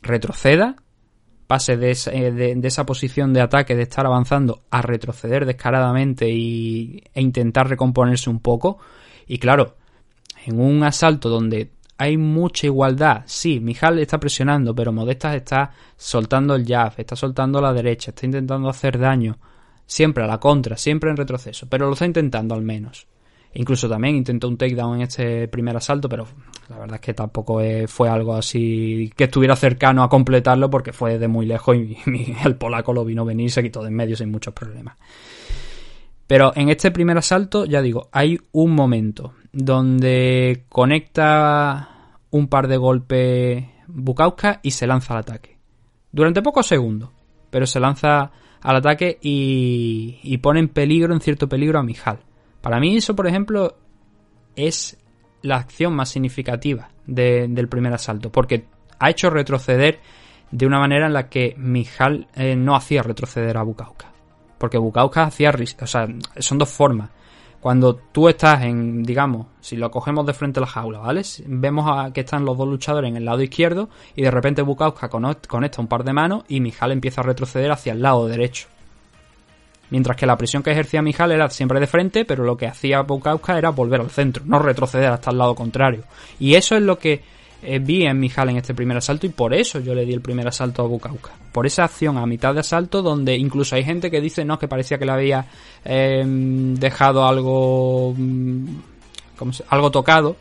retroceda, 0.00 0.76
pase 1.46 1.76
de 1.76 1.90
esa, 1.90 2.10
de, 2.10 2.54
de 2.54 2.68
esa, 2.68 2.86
posición 2.86 3.34
de 3.34 3.42
ataque, 3.42 3.74
de 3.74 3.82
estar 3.82 4.06
avanzando, 4.06 4.62
a 4.70 4.80
retroceder 4.80 5.44
descaradamente 5.44 6.30
y, 6.30 7.02
e 7.12 7.20
intentar 7.20 7.68
recomponerse 7.68 8.30
un 8.30 8.40
poco. 8.40 8.78
Y 9.26 9.38
claro, 9.38 9.76
en 10.46 10.60
un 10.60 10.84
asalto 10.84 11.28
donde 11.28 11.72
hay 11.98 12.16
mucha 12.16 12.66
igualdad, 12.66 13.24
sí, 13.26 13.60
Mijal 13.60 13.98
está 13.98 14.18
presionando, 14.18 14.74
pero 14.74 14.92
Modestas 14.92 15.34
está 15.34 15.72
soltando 15.96 16.54
el 16.54 16.64
jab, 16.64 16.94
está 16.96 17.16
soltando 17.16 17.60
la 17.60 17.72
derecha, 17.72 18.12
está 18.12 18.24
intentando 18.24 18.68
hacer 18.68 18.98
daño, 18.98 19.38
siempre 19.84 20.22
a 20.24 20.28
la 20.28 20.38
contra, 20.38 20.76
siempre 20.76 21.10
en 21.10 21.16
retroceso, 21.16 21.66
pero 21.68 21.86
lo 21.86 21.94
está 21.94 22.06
intentando 22.06 22.54
al 22.54 22.62
menos. 22.62 23.08
Incluso 23.54 23.88
también 23.88 24.16
intentó 24.16 24.48
un 24.48 24.56
takedown 24.56 24.96
en 24.96 25.02
este 25.02 25.46
primer 25.46 25.76
asalto, 25.76 26.08
pero 26.08 26.26
la 26.68 26.78
verdad 26.78 26.96
es 26.96 27.00
que 27.00 27.14
tampoco 27.14 27.60
fue 27.86 28.08
algo 28.08 28.34
así 28.34 29.12
que 29.16 29.24
estuviera 29.24 29.54
cercano 29.54 30.02
a 30.02 30.08
completarlo 30.08 30.68
porque 30.70 30.92
fue 30.92 31.18
de 31.18 31.28
muy 31.28 31.46
lejos 31.46 31.76
y, 31.76 31.96
el 32.44 32.56
polaco 32.56 32.92
lo 32.92 33.04
vino 33.04 33.22
a 33.22 33.26
venir 33.26 33.46
y 33.46 33.50
se 33.50 33.62
quitó 33.62 33.82
de 33.82 33.88
en 33.88 33.94
medio 33.94 34.16
sin 34.16 34.30
muchos 34.30 34.52
problemas. 34.54 34.96
Pero 36.26 36.52
en 36.56 36.68
este 36.68 36.90
primer 36.90 37.16
asalto, 37.16 37.64
ya 37.64 37.80
digo, 37.80 38.08
hay 38.10 38.40
un 38.52 38.72
momento 38.72 39.34
donde 39.52 40.64
conecta 40.68 42.18
un 42.30 42.48
par 42.48 42.66
de 42.66 42.76
golpes 42.76 43.64
Bukauska 43.86 44.58
y 44.62 44.72
se 44.72 44.86
lanza 44.86 45.14
al 45.14 45.20
ataque. 45.20 45.58
Durante 46.10 46.42
pocos 46.42 46.66
segundos, 46.66 47.10
pero 47.50 47.66
se 47.66 47.78
lanza 47.78 48.32
al 48.62 48.76
ataque 48.76 49.18
y, 49.22 50.18
y 50.22 50.38
pone 50.38 50.58
en 50.60 50.68
peligro, 50.68 51.14
en 51.14 51.20
cierto 51.20 51.48
peligro, 51.48 51.78
a 51.78 51.82
Mijal. 51.82 52.20
Para 52.64 52.80
mí 52.80 52.96
eso, 52.96 53.14
por 53.14 53.26
ejemplo, 53.26 53.76
es 54.56 54.96
la 55.42 55.56
acción 55.56 55.94
más 55.94 56.08
significativa 56.08 56.88
de, 57.06 57.46
del 57.46 57.68
primer 57.68 57.92
asalto, 57.92 58.32
porque 58.32 58.64
ha 58.98 59.10
hecho 59.10 59.28
retroceder 59.28 60.00
de 60.50 60.66
una 60.66 60.78
manera 60.78 61.06
en 61.06 61.12
la 61.12 61.28
que 61.28 61.54
Mijal 61.58 62.26
eh, 62.34 62.56
no 62.56 62.74
hacía 62.74 63.02
retroceder 63.02 63.58
a 63.58 63.62
Bukauska. 63.64 64.10
Porque 64.56 64.78
Bukauska 64.78 65.24
hacía... 65.24 65.52
O 65.82 65.86
sea, 65.86 66.08
son 66.38 66.56
dos 66.56 66.70
formas. 66.70 67.10
Cuando 67.60 67.96
tú 67.96 68.30
estás 68.30 68.62
en, 68.62 69.02
digamos, 69.02 69.48
si 69.60 69.76
lo 69.76 69.90
cogemos 69.90 70.24
de 70.24 70.32
frente 70.32 70.58
a 70.58 70.62
la 70.62 70.66
jaula, 70.66 71.00
¿vale? 71.00 71.20
Vemos 71.44 71.84
a, 71.86 72.14
que 72.14 72.20
están 72.20 72.46
los 72.46 72.56
dos 72.56 72.66
luchadores 72.66 73.10
en 73.10 73.18
el 73.18 73.26
lado 73.26 73.42
izquierdo 73.42 73.90
y 74.16 74.22
de 74.22 74.30
repente 74.30 74.62
Bukauska 74.62 75.10
conecta 75.10 75.82
un 75.82 75.86
par 75.86 76.02
de 76.02 76.14
manos 76.14 76.44
y 76.48 76.60
Mijal 76.60 76.92
empieza 76.92 77.20
a 77.20 77.24
retroceder 77.24 77.70
hacia 77.70 77.92
el 77.92 78.00
lado 78.00 78.26
derecho. 78.26 78.68
Mientras 79.90 80.16
que 80.16 80.26
la 80.26 80.36
presión 80.36 80.62
que 80.62 80.72
ejercía 80.72 81.02
Mijal 81.02 81.32
era 81.32 81.50
siempre 81.50 81.78
de 81.78 81.86
frente, 81.86 82.24
pero 82.24 82.44
lo 82.44 82.56
que 82.56 82.66
hacía 82.66 83.02
Bukauska 83.02 83.58
era 83.58 83.70
volver 83.70 84.00
al 84.00 84.10
centro, 84.10 84.42
no 84.46 84.58
retroceder 84.58 85.10
hasta 85.10 85.30
el 85.30 85.38
lado 85.38 85.54
contrario. 85.54 86.04
Y 86.40 86.54
eso 86.54 86.74
es 86.74 86.82
lo 86.82 86.98
que 86.98 87.22
eh, 87.66 87.78
vi 87.78 88.04
en 88.04 88.20
Mijal 88.20 88.50
en 88.50 88.58
este 88.58 88.74
primer 88.74 88.98
asalto 88.98 89.26
y 89.26 89.30
por 89.30 89.54
eso 89.54 89.80
yo 89.80 89.94
le 89.94 90.04
di 90.04 90.12
el 90.12 90.20
primer 90.20 90.46
asalto 90.46 90.82
a 90.82 90.86
Bukauska. 90.86 91.32
Por 91.50 91.66
esa 91.66 91.84
acción 91.84 92.18
a 92.18 92.26
mitad 92.26 92.52
de 92.52 92.60
asalto 92.60 93.00
donde 93.00 93.36
incluso 93.36 93.74
hay 93.74 93.84
gente 93.84 94.10
que 94.10 94.20
dice 94.20 94.44
no, 94.44 94.58
que 94.58 94.68
parecía 94.68 94.98
que 94.98 95.06
le 95.06 95.12
había 95.12 95.46
em, 95.82 96.74
dejado 96.74 97.26
algo, 97.26 98.14
mm, 98.16 98.66
algo 99.68 99.90
tocado 99.90 100.36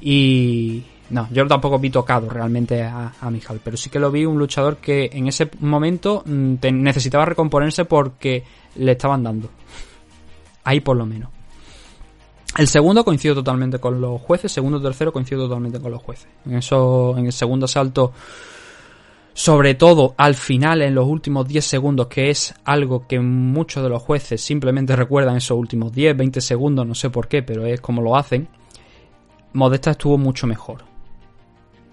y... 0.00 0.84
No, 1.10 1.28
yo 1.30 1.46
tampoco 1.46 1.78
vi 1.78 1.90
tocado 1.90 2.26
realmente 2.30 2.82
a, 2.82 3.12
a 3.20 3.30
Mijal, 3.30 3.60
pero 3.62 3.76
sí 3.76 3.90
que 3.90 3.98
lo 3.98 4.10
vi 4.10 4.24
un 4.24 4.38
luchador 4.38 4.78
que 4.78 5.10
en 5.12 5.28
ese 5.28 5.50
momento 5.60 6.22
mm, 6.24 6.54
necesitaba 6.72 7.26
recomponerse 7.26 7.84
porque 7.84 8.44
le 8.76 8.92
estaban 8.92 9.22
dando. 9.22 9.48
Ahí 10.64 10.80
por 10.80 10.96
lo 10.96 11.06
menos. 11.06 11.30
El 12.56 12.68
segundo 12.68 13.02
coincido 13.04 13.34
totalmente 13.34 13.78
con 13.78 14.00
los 14.00 14.20
jueces, 14.20 14.52
segundo 14.52 14.80
tercero 14.80 15.12
coincido 15.12 15.44
totalmente 15.44 15.80
con 15.80 15.90
los 15.90 16.02
jueces. 16.02 16.28
En 16.44 16.56
eso, 16.56 17.16
en 17.16 17.26
el 17.26 17.32
segundo 17.32 17.64
asalto, 17.64 18.12
sobre 19.32 19.74
todo 19.74 20.14
al 20.18 20.34
final, 20.34 20.82
en 20.82 20.94
los 20.94 21.06
últimos 21.06 21.48
10 21.48 21.64
segundos, 21.64 22.08
que 22.08 22.28
es 22.28 22.54
algo 22.64 23.06
que 23.06 23.18
muchos 23.20 23.82
de 23.82 23.88
los 23.88 24.02
jueces 24.02 24.42
simplemente 24.42 24.94
recuerdan 24.94 25.36
esos 25.36 25.56
últimos 25.56 25.92
10, 25.92 26.14
20 26.14 26.40
segundos, 26.42 26.86
no 26.86 26.94
sé 26.94 27.08
por 27.08 27.26
qué, 27.26 27.42
pero 27.42 27.64
es 27.64 27.80
como 27.80 28.02
lo 28.02 28.16
hacen. 28.16 28.48
Modesta 29.54 29.92
estuvo 29.92 30.18
mucho 30.18 30.46
mejor. 30.46 30.84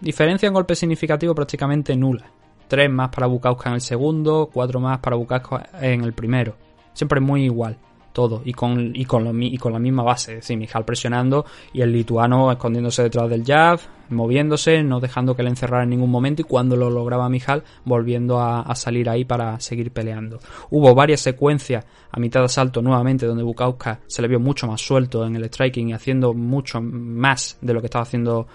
Diferencia 0.01 0.47
en 0.47 0.53
golpe 0.53 0.75
significativo 0.75 1.33
prácticamente 1.33 1.95
nula. 1.95 2.29
Tres 2.67 2.89
más 2.89 3.09
para 3.09 3.27
Bukauska 3.27 3.69
en 3.69 3.75
el 3.75 3.81
segundo, 3.81 4.49
cuatro 4.51 4.81
más 4.81 4.99
para 4.99 5.15
Bukauska 5.15 5.69
en 5.81 6.03
el 6.03 6.13
primero. 6.13 6.55
Siempre 6.99 7.21
muy 7.21 7.45
igual 7.45 7.77
todo 8.12 8.41
y 8.43 8.51
con, 8.51 8.91
y 8.93 9.05
con, 9.05 9.41
y 9.41 9.57
con 9.57 9.71
la 9.71 9.79
misma 9.79 10.03
base. 10.03 10.39
Es 10.39 10.49
Mijal 10.49 10.83
presionando 10.83 11.45
y 11.71 11.79
el 11.79 11.93
lituano 11.93 12.51
escondiéndose 12.51 13.03
detrás 13.03 13.29
del 13.29 13.45
jab, 13.45 13.79
moviéndose, 14.09 14.83
no 14.83 14.99
dejando 14.99 15.33
que 15.33 15.43
le 15.43 15.49
encerrara 15.49 15.83
en 15.83 15.91
ningún 15.91 16.12
momento 16.12 16.41
y 16.41 16.43
cuando 16.43 16.75
lo 16.75 16.89
lograba 16.89 17.29
Mijal 17.29 17.63
volviendo 17.85 18.41
a, 18.41 18.75
salir 18.75 19.09
ahí 19.09 19.23
para 19.23 19.62
seguir 19.62 19.91
peleando. 19.91 20.39
Hubo 20.71 20.93
varias 20.93 21.21
secuencias 21.21 21.85
a 22.12 22.19
mitad 22.19 22.41
de 22.41 22.47
asalto 22.47 22.81
nuevamente 22.81 23.25
donde 23.25 23.43
Bukauska 23.43 24.01
se 24.07 24.21
le 24.21 24.27
vio 24.27 24.41
mucho 24.41 24.67
más 24.67 24.81
suelto 24.81 25.25
en 25.25 25.38
el 25.38 25.45
striking 25.45 25.88
y 25.88 25.93
haciendo 25.93 26.33
mucho 26.33 26.81
más 26.81 27.57
de 27.62 27.73
lo 27.73 27.79
que 27.79 27.85
estaba 27.88 28.03
haciendo 28.03 28.45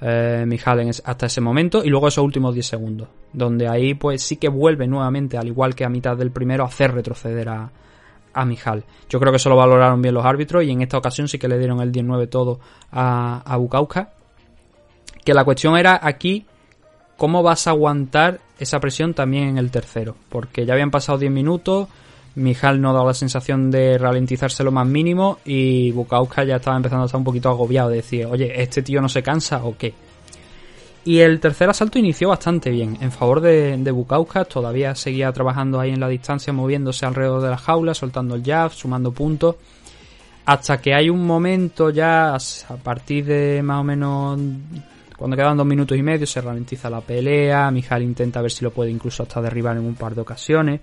eh, 0.00 0.44
Mijal 0.46 0.90
hasta 1.04 1.26
ese 1.26 1.40
momento 1.40 1.82
y 1.84 1.88
luego 1.88 2.08
esos 2.08 2.24
últimos 2.24 2.54
10 2.54 2.66
segundos 2.66 3.08
donde 3.32 3.68
ahí 3.68 3.94
pues 3.94 4.22
sí 4.22 4.36
que 4.36 4.48
vuelve 4.48 4.86
nuevamente 4.86 5.36
al 5.36 5.46
igual 5.46 5.74
que 5.74 5.84
a 5.84 5.88
mitad 5.88 6.16
del 6.16 6.30
primero 6.30 6.64
a 6.64 6.68
hacer 6.68 6.92
retroceder 6.92 7.48
a, 7.48 7.70
a 8.36 8.44
Mijal. 8.44 8.84
Yo 9.08 9.18
creo 9.18 9.32
que 9.32 9.36
eso 9.36 9.48
lo 9.48 9.56
valoraron 9.56 10.00
bien 10.00 10.14
los 10.14 10.24
árbitros 10.24 10.62
y 10.62 10.70
en 10.70 10.82
esta 10.82 10.98
ocasión 10.98 11.26
sí 11.26 11.38
que 11.38 11.48
le 11.48 11.58
dieron 11.58 11.80
el 11.80 11.90
19 11.90 12.26
todo 12.28 12.60
a, 12.92 13.42
a 13.44 13.56
Bukauska. 13.56 14.12
Que 15.24 15.34
la 15.34 15.44
cuestión 15.44 15.76
era 15.76 15.98
aquí 16.00 16.46
cómo 17.16 17.42
vas 17.42 17.66
a 17.66 17.70
aguantar 17.70 18.40
esa 18.58 18.78
presión 18.78 19.14
también 19.14 19.48
en 19.48 19.58
el 19.58 19.70
tercero. 19.70 20.14
Porque 20.28 20.66
ya 20.66 20.74
habían 20.74 20.90
pasado 20.90 21.18
10 21.18 21.32
minutos, 21.32 21.88
Mijal 22.36 22.80
no 22.80 22.92
daba 22.92 23.08
la 23.08 23.14
sensación 23.14 23.70
de 23.70 23.96
ralentizarse 23.96 24.62
lo 24.62 24.70
más 24.70 24.86
mínimo 24.86 25.38
y 25.44 25.90
Bukauska 25.92 26.44
ya 26.44 26.56
estaba 26.56 26.76
empezando 26.76 27.04
a 27.04 27.06
estar 27.06 27.18
un 27.18 27.24
poquito 27.24 27.48
agobiado 27.48 27.88
de 27.88 27.96
decir, 27.96 28.26
oye, 28.26 28.62
¿este 28.62 28.82
tío 28.82 29.00
no 29.00 29.08
se 29.08 29.22
cansa 29.22 29.64
o 29.64 29.76
qué? 29.76 29.94
Y 31.06 31.20
el 31.20 31.40
tercer 31.40 31.70
asalto 31.70 31.98
inició 31.98 32.28
bastante 32.28 32.70
bien, 32.70 32.98
en 33.00 33.10
favor 33.10 33.40
de, 33.40 33.76
de 33.78 33.90
Bukauska, 33.90 34.44
todavía 34.44 34.94
seguía 34.94 35.32
trabajando 35.32 35.80
ahí 35.80 35.92
en 35.92 36.00
la 36.00 36.08
distancia, 36.08 36.52
moviéndose 36.52 37.06
alrededor 37.06 37.40
de 37.40 37.50
la 37.50 37.56
jaula, 37.56 37.94
soltando 37.94 38.34
el 38.34 38.42
jab, 38.42 38.72
sumando 38.72 39.12
puntos, 39.12 39.54
hasta 40.44 40.78
que 40.78 40.94
hay 40.94 41.08
un 41.08 41.24
momento 41.24 41.90
ya, 41.90 42.34
a 42.34 42.76
partir 42.82 43.24
de 43.24 43.62
más 43.62 43.80
o 43.80 43.84
menos, 43.84 44.38
cuando 45.16 45.36
quedan 45.36 45.56
dos 45.56 45.66
minutos 45.66 45.96
y 45.96 46.02
medio, 46.02 46.26
se 46.26 46.40
ralentiza 46.40 46.90
la 46.90 47.00
pelea, 47.00 47.70
Mijal 47.70 48.02
intenta 48.02 48.42
ver 48.42 48.50
si 48.50 48.64
lo 48.64 48.72
puede 48.72 48.90
incluso 48.90 49.22
hasta 49.22 49.40
derribar 49.40 49.76
en 49.76 49.86
un 49.86 49.94
par 49.94 50.14
de 50.14 50.20
ocasiones, 50.20 50.80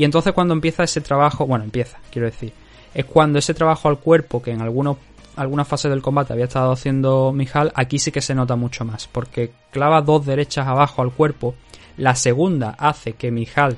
y 0.00 0.04
entonces 0.04 0.32
cuando 0.32 0.54
empieza 0.54 0.82
ese 0.82 1.02
trabajo, 1.02 1.46
bueno, 1.46 1.62
empieza, 1.62 1.98
quiero 2.10 2.24
decir, 2.24 2.54
es 2.94 3.04
cuando 3.04 3.38
ese 3.38 3.52
trabajo 3.52 3.86
al 3.86 3.98
cuerpo, 3.98 4.40
que 4.40 4.50
en 4.50 4.62
algunos 4.62 4.96
algunas 5.36 5.68
fases 5.68 5.90
del 5.90 6.00
combate 6.00 6.32
había 6.32 6.46
estado 6.46 6.72
haciendo 6.72 7.32
Mijal, 7.34 7.70
aquí 7.74 7.98
sí 7.98 8.10
que 8.10 8.22
se 8.22 8.34
nota 8.34 8.56
mucho 8.56 8.86
más, 8.86 9.08
porque 9.08 9.52
clava 9.70 10.00
dos 10.00 10.24
derechas 10.24 10.66
abajo 10.66 11.02
al 11.02 11.12
cuerpo, 11.12 11.54
la 11.98 12.14
segunda 12.14 12.70
hace 12.78 13.12
que 13.12 13.30
Mijal 13.30 13.76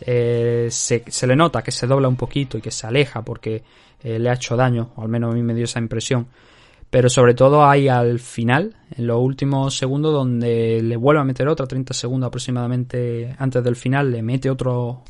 eh, 0.00 0.68
se, 0.70 1.02
le 1.26 1.34
nota 1.34 1.62
que 1.62 1.72
se 1.72 1.88
dobla 1.88 2.06
un 2.06 2.14
poquito 2.14 2.56
y 2.56 2.60
que 2.60 2.70
se 2.70 2.86
aleja 2.86 3.22
porque 3.22 3.64
eh, 4.00 4.20
le 4.20 4.30
ha 4.30 4.34
hecho 4.34 4.54
daño, 4.54 4.92
o 4.94 5.02
al 5.02 5.08
menos 5.08 5.32
a 5.32 5.34
mí 5.34 5.42
me 5.42 5.54
dio 5.54 5.64
esa 5.64 5.80
impresión. 5.80 6.28
Pero 6.88 7.08
sobre 7.08 7.34
todo 7.34 7.64
hay 7.64 7.88
al 7.88 8.20
final, 8.20 8.76
en 8.96 9.08
los 9.08 9.18
últimos 9.18 9.76
segundos, 9.76 10.12
donde 10.12 10.80
le 10.80 10.96
vuelve 10.96 11.20
a 11.20 11.24
meter 11.24 11.48
otra, 11.48 11.66
30 11.66 11.92
segundos 11.94 12.28
aproximadamente 12.28 13.34
antes 13.36 13.64
del 13.64 13.74
final, 13.74 14.12
le 14.12 14.22
mete 14.22 14.48
otro, 14.48 15.02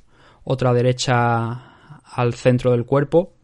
otra 0.45 0.73
derecha 0.73 1.99
al 2.05 2.35
centro 2.35 2.71
del 2.71 2.85
cuerpo 2.85 3.35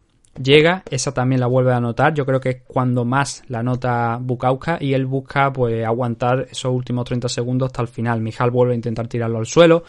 llega, 0.41 0.83
esa 0.89 1.13
también 1.13 1.41
la 1.41 1.47
vuelve 1.47 1.73
a 1.73 1.77
anotar. 1.77 2.13
Yo 2.13 2.25
creo 2.25 2.39
que 2.39 2.49
es 2.49 2.61
cuando 2.65 3.05
más 3.05 3.43
la 3.47 3.63
nota 3.63 4.17
Bukauska 4.21 4.77
y 4.79 4.93
él 4.93 5.05
busca 5.05 5.51
pues 5.51 5.85
aguantar 5.85 6.47
esos 6.49 6.71
últimos 6.73 7.05
30 7.05 7.27
segundos 7.29 7.67
hasta 7.67 7.81
el 7.81 7.87
final. 7.87 8.21
Mijal 8.21 8.51
vuelve 8.51 8.73
a 8.73 8.75
intentar 8.75 9.07
tirarlo 9.07 9.39
al 9.39 9.45
suelo. 9.45 9.83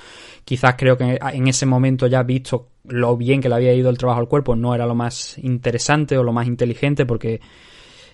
Quizás 0.44 0.74
creo 0.76 0.96
que 0.96 1.18
en 1.20 1.48
ese 1.48 1.66
momento 1.66 2.06
ya 2.06 2.22
visto 2.22 2.68
lo 2.84 3.16
bien 3.16 3.40
que 3.40 3.48
le 3.48 3.54
había 3.54 3.72
ido 3.74 3.90
el 3.90 3.98
trabajo 3.98 4.20
al 4.20 4.28
cuerpo, 4.28 4.56
no 4.56 4.74
era 4.74 4.86
lo 4.86 4.94
más 4.94 5.38
interesante 5.38 6.18
o 6.18 6.24
lo 6.24 6.32
más 6.32 6.46
inteligente 6.46 7.06
porque 7.06 7.40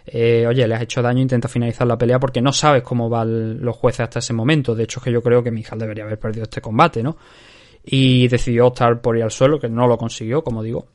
eh, 0.06 0.46
oye, 0.46 0.66
le 0.66 0.74
has 0.74 0.82
hecho 0.82 1.02
daño, 1.02 1.20
intenta 1.20 1.48
finalizar 1.48 1.86
la 1.86 1.98
pelea 1.98 2.18
porque 2.18 2.40
no 2.40 2.52
sabes 2.52 2.82
cómo 2.82 3.08
van 3.08 3.60
los 3.62 3.76
jueces 3.76 4.00
hasta 4.00 4.18
ese 4.18 4.32
momento. 4.32 4.74
De 4.74 4.84
hecho, 4.84 5.00
que 5.00 5.12
yo 5.12 5.22
creo 5.22 5.42
que 5.42 5.50
Mijal 5.50 5.78
debería 5.78 6.04
haber 6.04 6.18
perdido 6.18 6.44
este 6.44 6.60
combate, 6.60 7.02
¿no? 7.02 7.16
Y 7.84 8.28
decidió 8.28 8.66
optar 8.66 9.00
por 9.00 9.16
ir 9.16 9.22
al 9.22 9.30
suelo, 9.30 9.58
que 9.58 9.68
no 9.68 9.86
lo 9.86 9.96
consiguió, 9.96 10.42
como 10.42 10.62
digo. 10.62 10.86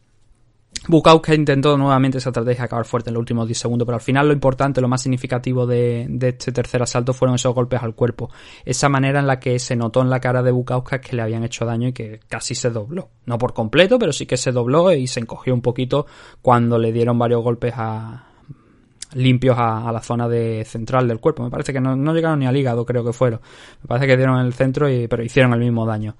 Bukauska 0.88 1.34
intentó 1.34 1.78
nuevamente 1.78 2.18
esa 2.18 2.30
estrategia 2.30 2.66
acabar 2.66 2.86
fuerte 2.86 3.10
en 3.10 3.14
los 3.14 3.22
últimos 3.22 3.48
10 3.48 3.58
segundos, 3.58 3.86
pero 3.86 3.96
al 3.96 4.02
final 4.02 4.28
lo 4.28 4.34
importante, 4.34 4.82
lo 4.82 4.90
más 4.90 5.02
significativo 5.02 5.66
de, 5.66 6.10
este 6.22 6.52
tercer 6.52 6.82
asalto 6.82 7.14
fueron 7.14 7.36
esos 7.36 7.56
golpes 7.56 7.82
al 7.82 7.96
cuerpo. 7.96 8.30
Esa 8.66 8.90
manera 8.90 9.20
en 9.20 9.28
la 9.28 9.40
que 9.40 9.60
se 9.60 9.78
notó 9.78 10.02
en 10.02 10.10
la 10.10 10.20
cara 10.20 10.44
de 10.44 10.52
Bukauska 10.52 11.00
que 11.00 11.16
le 11.16 11.22
habían 11.22 11.44
hecho 11.44 11.64
daño 11.66 11.88
y 11.88 11.94
que 11.94 12.20
casi 12.28 12.54
se 12.54 12.70
dobló. 12.70 13.10
No 13.26 13.38
por 13.38 13.54
completo, 13.54 13.98
pero 13.98 14.12
sí 14.12 14.26
que 14.26 14.36
se 14.36 14.52
dobló 14.52 14.92
y 14.92 15.08
se 15.08 15.22
encogió 15.22 15.54
un 15.54 15.62
poquito 15.62 16.06
cuando 16.42 16.78
le 16.78 16.92
dieron 16.92 17.18
varios 17.18 17.42
golpes 17.44 17.74
a, 17.78 18.26
limpios 19.16 19.56
a, 19.58 19.92
la 19.92 20.02
zona 20.02 20.28
de 20.28 20.66
central 20.66 21.08
del 21.08 21.20
cuerpo. 21.20 21.44
Me 21.44 21.50
parece 21.50 21.74
que 21.74 21.80
no, 21.80 22.14
llegaron 22.14 22.40
ni 22.40 22.46
al 22.46 22.58
hígado, 22.58 22.86
creo 22.86 23.04
que 23.04 23.14
fueron. 23.14 23.40
Me 23.82 23.88
parece 23.88 24.08
que 24.08 24.18
dieron 24.18 24.40
el 24.40 24.54
centro, 24.54 24.90
y, 24.90 25.08
pero 25.08 25.24
hicieron 25.24 25.54
el 25.54 25.60
mismo 25.60 25.86
daño. 25.86 26.16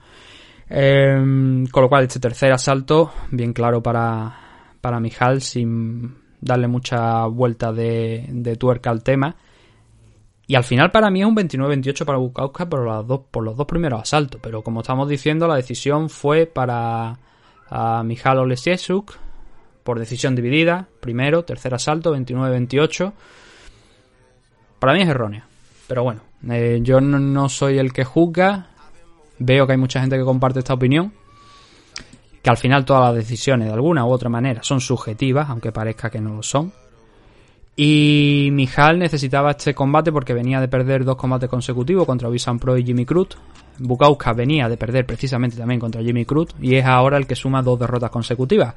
Em, 0.76 1.68
con 1.68 1.84
lo 1.84 1.90
cual, 1.90 2.06
este 2.06 2.20
tercer 2.20 2.52
asalto, 2.52 3.12
bien 3.30 3.54
claro 3.54 3.84
para, 3.84 4.36
para 4.82 5.00
Mijal 5.00 5.40
sin 5.40 6.16
darle 6.42 6.68
mucha 6.68 7.28
vuelta 7.28 7.72
de, 7.72 8.58
tuerca 8.60 8.90
al 8.90 9.04
tema. 9.04 9.36
Y 10.48 10.56
al 10.56 10.64
final 10.64 10.90
para 10.90 11.12
mí 11.12 11.22
es 11.22 11.28
un 11.28 11.36
29-28 11.36 12.06
para 12.06 12.18
Bukauska 12.18 12.68
por, 12.68 12.86
los 12.86 13.08
dos, 13.08 13.22
por 13.30 13.44
los 13.44 13.56
dos 13.56 13.68
primeros 13.68 14.02
asaltos. 14.02 14.42
Pero 14.42 14.64
como 14.64 14.82
estamos 14.82 15.08
diciendo, 15.08 15.48
la 15.48 15.58
decisión 15.58 16.10
fue 16.10 16.48
para 16.48 17.20
a 17.70 18.04
Mijal 18.04 18.40
Olesiesuk 18.40 19.14
por 19.84 20.00
decisión 20.00 20.36
dividida. 20.36 20.88
Primero, 21.00 21.46
tercer 21.46 21.76
asalto, 21.76 22.16
29-28. 22.18 23.14
Para 24.80 24.94
mí 24.94 25.04
es 25.04 25.08
errónea. 25.08 25.46
Pero 25.88 26.02
bueno, 26.04 26.22
eh, 26.50 26.80
yo 26.82 27.00
no 27.00 27.48
soy 27.48 27.78
el 27.78 27.94
que 27.94 28.04
juzga. 28.04 28.73
Veo 29.46 29.68
que 29.68 29.74
hay 29.74 29.78
mucha 29.78 30.00
gente 30.00 30.18
que 30.18 30.24
comparte 30.24 30.60
esta 30.60 30.74
opinión 30.74 31.12
que 32.42 32.50
al 32.50 32.58
final 32.58 32.84
todas 32.84 33.06
las 33.06 33.16
decisiones 33.16 33.68
de 33.68 33.74
alguna 33.74 34.06
u 34.06 34.10
otra 34.10 34.30
manera 34.30 34.64
son 34.64 34.82
subjetivas, 34.82 35.50
aunque 35.50 35.72
parezca 35.72 36.10
que 36.10 36.20
no 36.20 36.36
lo 36.36 36.44
son. 36.44 36.74
Y 37.76 38.50
Mijal 38.52 39.00
necesitaba 39.00 39.52
este 39.52 39.74
combate 39.74 40.12
porque 40.12 40.34
venía 40.34 40.60
de 40.60 40.68
perder 40.68 41.06
dos 41.06 41.16
combates 41.16 41.50
consecutivos 41.50 42.06
contra 42.06 42.30
Visan 42.30 42.60
Pro 42.60 42.78
y 42.78 42.84
Jimmy 42.84 43.06
Cruz. 43.06 43.30
Bukauska 43.80 44.34
venía 44.34 44.70
de 44.70 44.78
perder 44.78 45.06
precisamente 45.06 45.58
también 45.58 45.80
contra 45.80 46.04
Jimmy 46.04 46.26
Cruz 46.26 46.50
y 46.62 46.76
es 46.76 46.86
ahora 46.86 47.18
el 47.18 47.26
que 47.26 47.36
suma 47.36 47.62
dos 47.62 47.80
derrotas 47.80 48.12
consecutivas. 48.12 48.76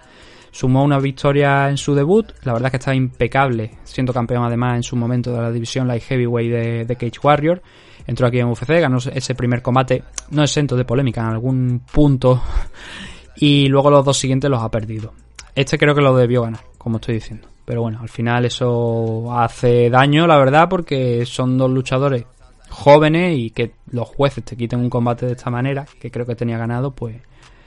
Sumó 0.53 0.85
una 0.85 0.99
victoria 0.99 1.69
en 1.69 1.77
su 1.77 1.95
debut, 1.95 2.33
la 2.45 2.55
verdad 2.55 2.69
es 2.69 2.71
que 2.71 2.77
está 2.79 2.95
impecable, 2.95 3.73
siendo 3.83 4.14
campeón 4.14 4.45
además 4.45 4.77
en 4.77 4.83
su 4.85 4.97
momento 4.97 5.33
de 5.33 5.43
la 5.43 5.51
división 5.51 5.87
Light 5.89 6.05
Heavyweight 6.05 6.51
de, 6.51 6.85
de 6.87 6.97
Cage 6.97 7.21
Warrior. 7.23 7.62
Entró 8.07 8.27
aquí 8.27 8.39
en 8.39 8.47
UFC, 8.47 8.69
ganó 8.81 8.99
ese 8.99 9.35
primer 9.35 9.63
combate, 9.63 10.05
no 10.31 10.43
exento 10.43 10.77
de 10.77 10.85
polémica 10.85 11.23
en 11.23 11.29
algún 11.29 11.83
punto 11.91 12.43
y 13.37 13.67
luego 13.67 13.91
los 13.91 14.05
dos 14.05 14.19
siguientes 14.19 14.51
los 14.51 14.63
ha 14.63 14.71
perdido. 14.71 15.13
Este 15.55 15.79
creo 15.79 15.95
que 15.95 16.03
lo 16.03 16.17
debió 16.17 16.43
ganar, 16.43 16.61
como 16.79 16.97
estoy 16.97 17.15
diciendo. 17.17 17.49
Pero 17.65 17.83
bueno, 17.83 17.99
al 18.01 18.09
final 18.09 18.45
eso 18.45 19.37
hace 19.37 19.91
daño, 19.91 20.27
la 20.27 20.39
verdad, 20.39 20.69
porque 20.69 21.27
son 21.27 21.59
dos 21.59 21.71
luchadores 21.71 22.25
jóvenes 22.71 23.37
y 23.37 23.51
que 23.51 23.73
los 23.91 24.09
jueces 24.09 24.45
te 24.45 24.57
quiten 24.57 24.81
un 24.81 24.91
combate 24.91 25.27
de 25.27 25.33
esta 25.33 25.51
manera, 25.51 25.87
que 26.01 26.11
creo 26.11 26.27
que 26.27 26.37
tenía 26.37 26.59
ganado, 26.59 26.93
pues 26.93 27.17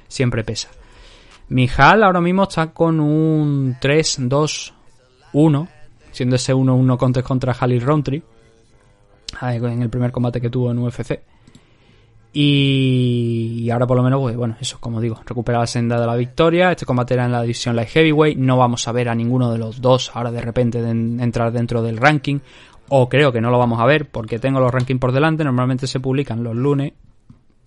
siempre 0.07 0.43
pesa. 0.43 0.69
Mijal 1.49 2.03
ahora 2.03 2.21
mismo 2.21 2.43
está 2.43 2.67
con 2.71 2.99
un 2.99 3.75
3-2-1, 3.81 5.67
siendo 6.11 6.35
ese 6.35 6.53
1-1 6.53 6.97
contra, 6.97 7.23
contra 7.23 7.55
Halil 7.59 7.81
Roundtree, 7.81 8.23
en 9.41 9.81
el 9.81 9.89
primer 9.89 10.11
combate 10.11 10.41
que 10.41 10.49
tuvo 10.49 10.71
en 10.71 10.79
UFC. 10.79 11.21
Y, 12.31 13.69
ahora 13.71 13.87
por 13.87 13.97
lo 13.97 14.03
menos, 14.03 14.21
pues 14.21 14.35
bueno, 14.35 14.55
eso, 14.59 14.77
como 14.79 15.01
digo, 15.01 15.19
recupera 15.25 15.59
la 15.59 15.67
senda 15.67 15.99
de 15.99 16.05
la 16.05 16.15
victoria. 16.15 16.71
Este 16.71 16.85
combate 16.85 17.15
era 17.15 17.25
en 17.25 17.31
la 17.31 17.41
división 17.41 17.75
Light 17.75 17.89
Heavyweight. 17.89 18.37
No 18.37 18.57
vamos 18.57 18.87
a 18.87 18.91
ver 18.91 19.09
a 19.09 19.15
ninguno 19.15 19.51
de 19.51 19.57
los 19.57 19.81
dos 19.81 20.11
ahora 20.13 20.31
de 20.31 20.41
repente 20.41 20.81
de 20.81 20.91
entrar 20.91 21.51
dentro 21.51 21.81
del 21.81 21.97
ranking. 21.97 22.39
O 22.89 23.09
creo 23.09 23.31
que 23.31 23.41
no 23.41 23.51
lo 23.51 23.57
vamos 23.57 23.79
a 23.79 23.85
ver 23.85 24.09
porque 24.09 24.39
tengo 24.39 24.59
los 24.59 24.71
rankings 24.71 24.99
por 24.99 25.11
delante. 25.11 25.43
Normalmente 25.43 25.87
se 25.87 25.99
publican 25.99 26.43
los 26.43 26.55
lunes. 26.55 26.93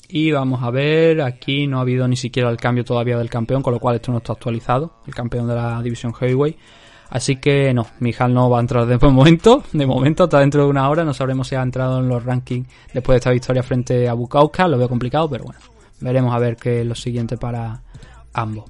Y 0.09 0.31
vamos 0.31 0.63
a 0.63 0.71
ver, 0.71 1.23
aquí 1.23 1.67
no 1.67 1.79
ha 1.79 1.81
habido 1.81 2.07
ni 2.07 2.17
siquiera 2.17 2.51
el 2.51 2.59
cambio 2.59 2.85
todavía 2.85 3.17
del 3.17 3.31
campeón, 3.31 3.63
con 3.63 3.73
lo 3.73 3.81
cual 3.81 3.97
esto 3.97 4.13
no 4.13 4.19
está 4.19 4.35
actualizado, 4.35 4.97
el 5.07 5.15
campeón 5.15 5.49
de 5.49 5.55
la 5.55 5.81
división 5.81 6.13
Heavyweight. 6.13 6.59
Así 7.13 7.37
que 7.37 7.75
no, 7.75 7.87
Mijal 8.01 8.33
no 8.33 8.49
va 8.49 8.57
a 8.57 8.61
entrar 8.63 8.87
de 8.87 8.99
momento. 9.11 9.63
De 9.73 9.87
momento, 9.87 10.25
hasta 10.25 10.41
dentro 10.41 10.65
de 10.65 10.71
una 10.71 10.89
hora. 10.89 11.05
No 11.05 11.13
sabremos 11.13 11.47
si 11.47 11.55
ha 11.55 11.63
entrado 11.63 11.99
en 11.99 12.09
los 12.09 12.25
rankings 12.25 12.67
después 12.95 13.15
de 13.15 13.19
esta 13.19 13.31
victoria 13.31 13.63
frente 13.63 14.09
a 14.09 14.15
Bukauska. 14.15 14.67
Lo 14.67 14.79
veo 14.79 14.89
complicado, 14.89 15.29
pero 15.29 15.45
bueno. 15.45 15.61
Veremos 16.01 16.35
a 16.35 16.39
ver 16.39 16.57
qué 16.57 16.81
es 16.81 16.87
lo 16.87 16.95
siguiente 16.95 17.37
para 17.37 17.83
ambos. 18.33 18.65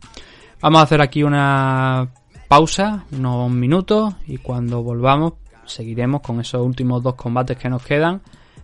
Vamos 0.61 0.80
a 0.80 0.82
hacer 0.82 1.01
aquí 1.01 1.22
una 1.22 2.09
pausa, 2.49 3.05
unos 3.12 3.49
minutos. 3.49 4.12
Y 4.26 4.38
cuando 4.38 4.82
volvamos, 4.82 5.34
seguiremos 5.64 6.20
con 6.20 6.40
esos 6.40 6.66
últimos 6.66 7.01
dos 7.01 7.14
combates 7.14 7.57
que 7.57 7.68
nos 7.68 7.84
quedan 7.84 8.22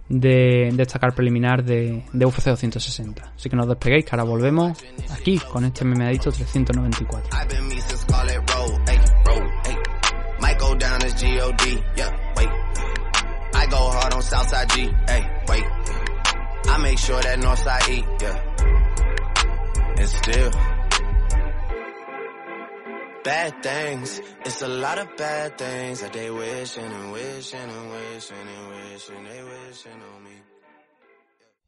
de 0.08 0.70
destacar 0.72 1.14
preliminar 1.14 1.62
de, 1.62 2.02
de 2.12 2.26
UFC 2.26 2.46
260. 2.46 3.32
Así 3.36 3.48
que 3.48 3.54
no 3.54 3.62
os 3.62 3.68
despeguéis, 3.68 4.04
que 4.04 4.10
ahora 4.12 4.24
volvemos 4.24 4.76
aquí 5.12 5.38
con 5.38 5.64
este 5.64 5.84
memeadito 5.84 6.32
394. 6.32 7.28
G-O-D, 11.52 11.82
yeah, 11.96 12.10
wait. 12.36 12.48
I 13.54 13.66
go 13.70 13.76
hard 13.76 14.14
on 14.14 14.22
Southside 14.22 14.68
G, 14.70 14.88
ayy, 15.06 15.48
wait. 15.48 15.64
I 16.68 16.78
make 16.78 16.98
sure 16.98 17.20
that 17.20 17.38
Northside 17.38 17.88
E, 17.88 18.04
yeah. 18.20 18.36
And 19.98 20.08
still. 20.08 20.50
Bad 23.24 23.62
things, 23.62 24.20
it's 24.44 24.62
a 24.62 24.68
lot 24.68 24.98
of 24.98 25.16
bad 25.16 25.58
things 25.58 26.00
that 26.00 26.12
they 26.12 26.30
wishing 26.30 26.84
and 26.84 27.12
wishing 27.12 27.60
and 27.60 27.90
wishing 27.90 28.36
and 28.36 28.68
wishing 28.70 29.24
they 29.24 29.42
wishing 29.42 30.02
on 30.14 30.24
me. 30.24 30.30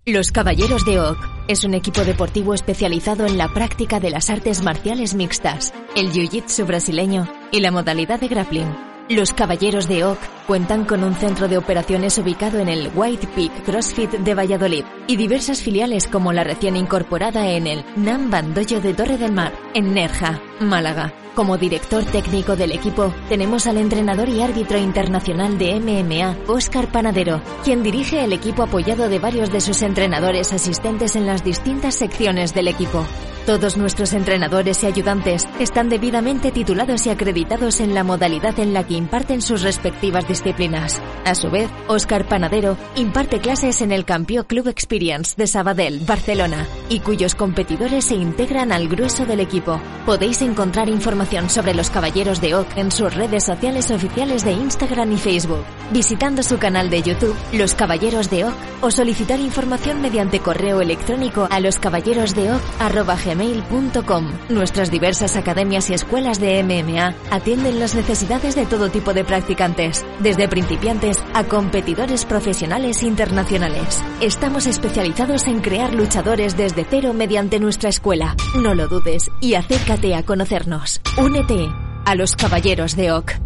Los 0.07 0.33
Caballeros 0.33 0.85
de 0.87 0.99
Oak 0.99 1.19
es 1.47 1.65
un 1.65 1.75
equipo 1.75 2.05
deportivo 2.05 2.55
especializado 2.55 3.27
en 3.27 3.37
la 3.37 3.49
práctica 3.53 4.01
de 4.01 4.11
las 4.11 4.31
artes 4.31 4.63
marciales 4.63 5.15
mixtas, 5.15 5.75
el 5.95 6.11
jiu-jitsu 6.11 6.67
brasileño 6.67 7.29
y 7.53 7.61
la 7.61 7.71
modalidad 7.71 8.19
de 8.19 8.29
grappling. 8.29 8.91
Los 9.11 9.33
Caballeros 9.33 9.89
de 9.89 10.05
Oak 10.05 10.21
cuentan 10.47 10.85
con 10.85 11.03
un 11.03 11.17
centro 11.17 11.49
de 11.49 11.59
operaciones 11.59 12.17
ubicado 12.19 12.61
en 12.61 12.69
el 12.69 12.93
White 12.95 13.27
Peak 13.35 13.65
CrossFit 13.65 14.09
de 14.13 14.35
Valladolid 14.37 14.85
y 15.09 15.17
diversas 15.17 15.63
filiales 15.63 16.07
como 16.07 16.33
la 16.33 16.45
recién 16.45 16.77
incorporada 16.77 17.51
en 17.51 17.67
el 17.67 17.85
Nam 17.97 18.31
Bandoyo 18.31 18.81
de 18.81 18.95
Torre 18.95 19.19
del 19.19 19.33
Mar, 19.33 19.53
en 19.75 19.95
Nerja, 19.95 20.41
Málaga. 20.61 21.13
Como 21.35 21.59
director 21.59 22.05
técnico 22.05 22.55
del 22.55 22.71
equipo, 22.71 23.13
tenemos 23.29 23.67
al 23.67 23.79
entrenador 23.79 24.29
y 24.29 24.43
árbitro 24.43 24.79
internacional 24.79 25.59
de 25.59 25.81
MMA, 25.81 26.45
Óscar 26.47 26.93
Panadero, 26.93 27.43
quien 27.65 27.83
dirige 27.83 28.23
el 28.23 28.33
equipo 28.33 28.63
apoyado 28.63 29.09
de 29.09 29.19
varios 29.19 29.51
de 29.51 29.61
sus 29.61 29.83
entrenadores 29.83 30.53
asistentes 30.53 31.17
en 31.17 31.27
las 31.27 31.43
distintas 31.43 31.97
secciones 31.97 32.55
del 32.55 32.69
equipo. 32.69 33.05
Todos 33.47 33.77
nuestros 33.77 34.13
entrenadores 34.13 34.83
y 34.83 34.87
ayudantes 34.87 35.49
están 35.59 35.89
debidamente 35.89 36.53
titulados 36.53 37.07
y 37.07 37.11
acreditados 37.11 37.81
en 37.81 37.95
la 37.95 38.05
modalidad 38.05 38.59
en 38.59 38.73
la 38.73 38.87
que 38.87 38.95
imparten 39.01 39.41
sus 39.41 39.63
respectivas 39.63 40.29
disciplinas. 40.29 41.01
A 41.25 41.35
su 41.35 41.51
vez, 41.51 41.71
Óscar 41.89 42.29
Panadero 42.29 42.77
imparte 42.97 43.41
clases 43.41 43.81
en 43.81 43.93
el 43.93 44.05
Campio 44.05 44.47
Club 44.47 44.69
Experience 44.69 45.35
de 45.37 45.47
Sabadell, 45.47 46.01
Barcelona, 46.01 46.67
y 46.89 47.01
cuyos 47.01 47.35
competidores 47.35 48.05
se 48.05 48.15
integran 48.15 48.73
al 48.73 48.89
grueso 48.89 49.25
del 49.25 49.41
equipo. 49.41 49.81
Podéis 50.05 50.43
encontrar 50.43 50.89
información 50.89 51.49
sobre 51.49 51.73
los 51.75 51.89
Caballeros 51.89 52.43
de 52.43 52.55
Oak 52.55 52.77
en 52.77 52.93
sus 52.93 53.15
redes 53.15 53.45
sociales 53.45 53.91
oficiales 53.91 54.45
de 54.45 54.53
Instagram 54.53 55.13
y 55.13 55.17
Facebook, 55.17 55.65
visitando 55.93 56.43
su 56.43 56.59
canal 56.59 56.91
de 56.91 57.01
YouTube, 57.03 57.35
Los 57.53 57.75
Caballeros 57.75 58.29
de 58.29 58.45
Oak, 58.45 58.55
o 58.83 58.91
solicitar 58.91 59.41
información 59.41 60.03
mediante 60.03 60.41
correo 60.41 60.83
electrónico 60.83 61.49
a 61.51 61.61
loscaballerosdeoc.gmail.com. 61.61 64.33
Nuestras 64.51 64.91
diversas 64.91 65.37
academias 65.37 65.89
y 65.91 65.95
escuelas 65.95 66.41
de 66.41 66.63
MMA 66.63 67.15
atienden 67.31 67.81
las 67.81 67.95
necesidades 67.95 68.55
de 68.55 68.67
todo 68.67 68.90
tipo 68.91 69.15
de 69.15 69.25
practicantes, 69.25 70.05
desde 70.21 70.49
principiantes 70.49 71.23
a 71.35 71.45
competidores 71.45 72.25
profesionales 72.25 73.03
internacionales. 73.03 74.03
Estamos 74.21 74.67
especializados 74.67 75.47
en 75.47 75.61
crear 75.61 75.95
luchadores 75.95 76.57
desde 76.57 76.85
cero 76.85 77.15
mediante 77.15 77.61
nuestra 77.61 77.89
escuela. 77.89 78.37
No 78.55 78.75
lo 78.75 78.89
dudes 78.89 79.31
y 79.41 79.55
acércate 79.55 80.15
a 80.15 80.23
conocernos. 80.23 81.01
Únete 81.17 81.69
a 82.05 82.15
los 82.15 82.37
Caballeros 82.37 82.97
de 82.97 83.13
Oak. 83.13 83.41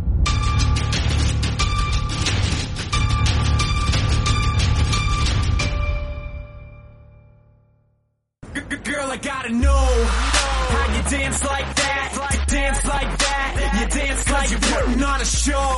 On 14.82 15.20
a 15.20 15.24
show. 15.24 15.76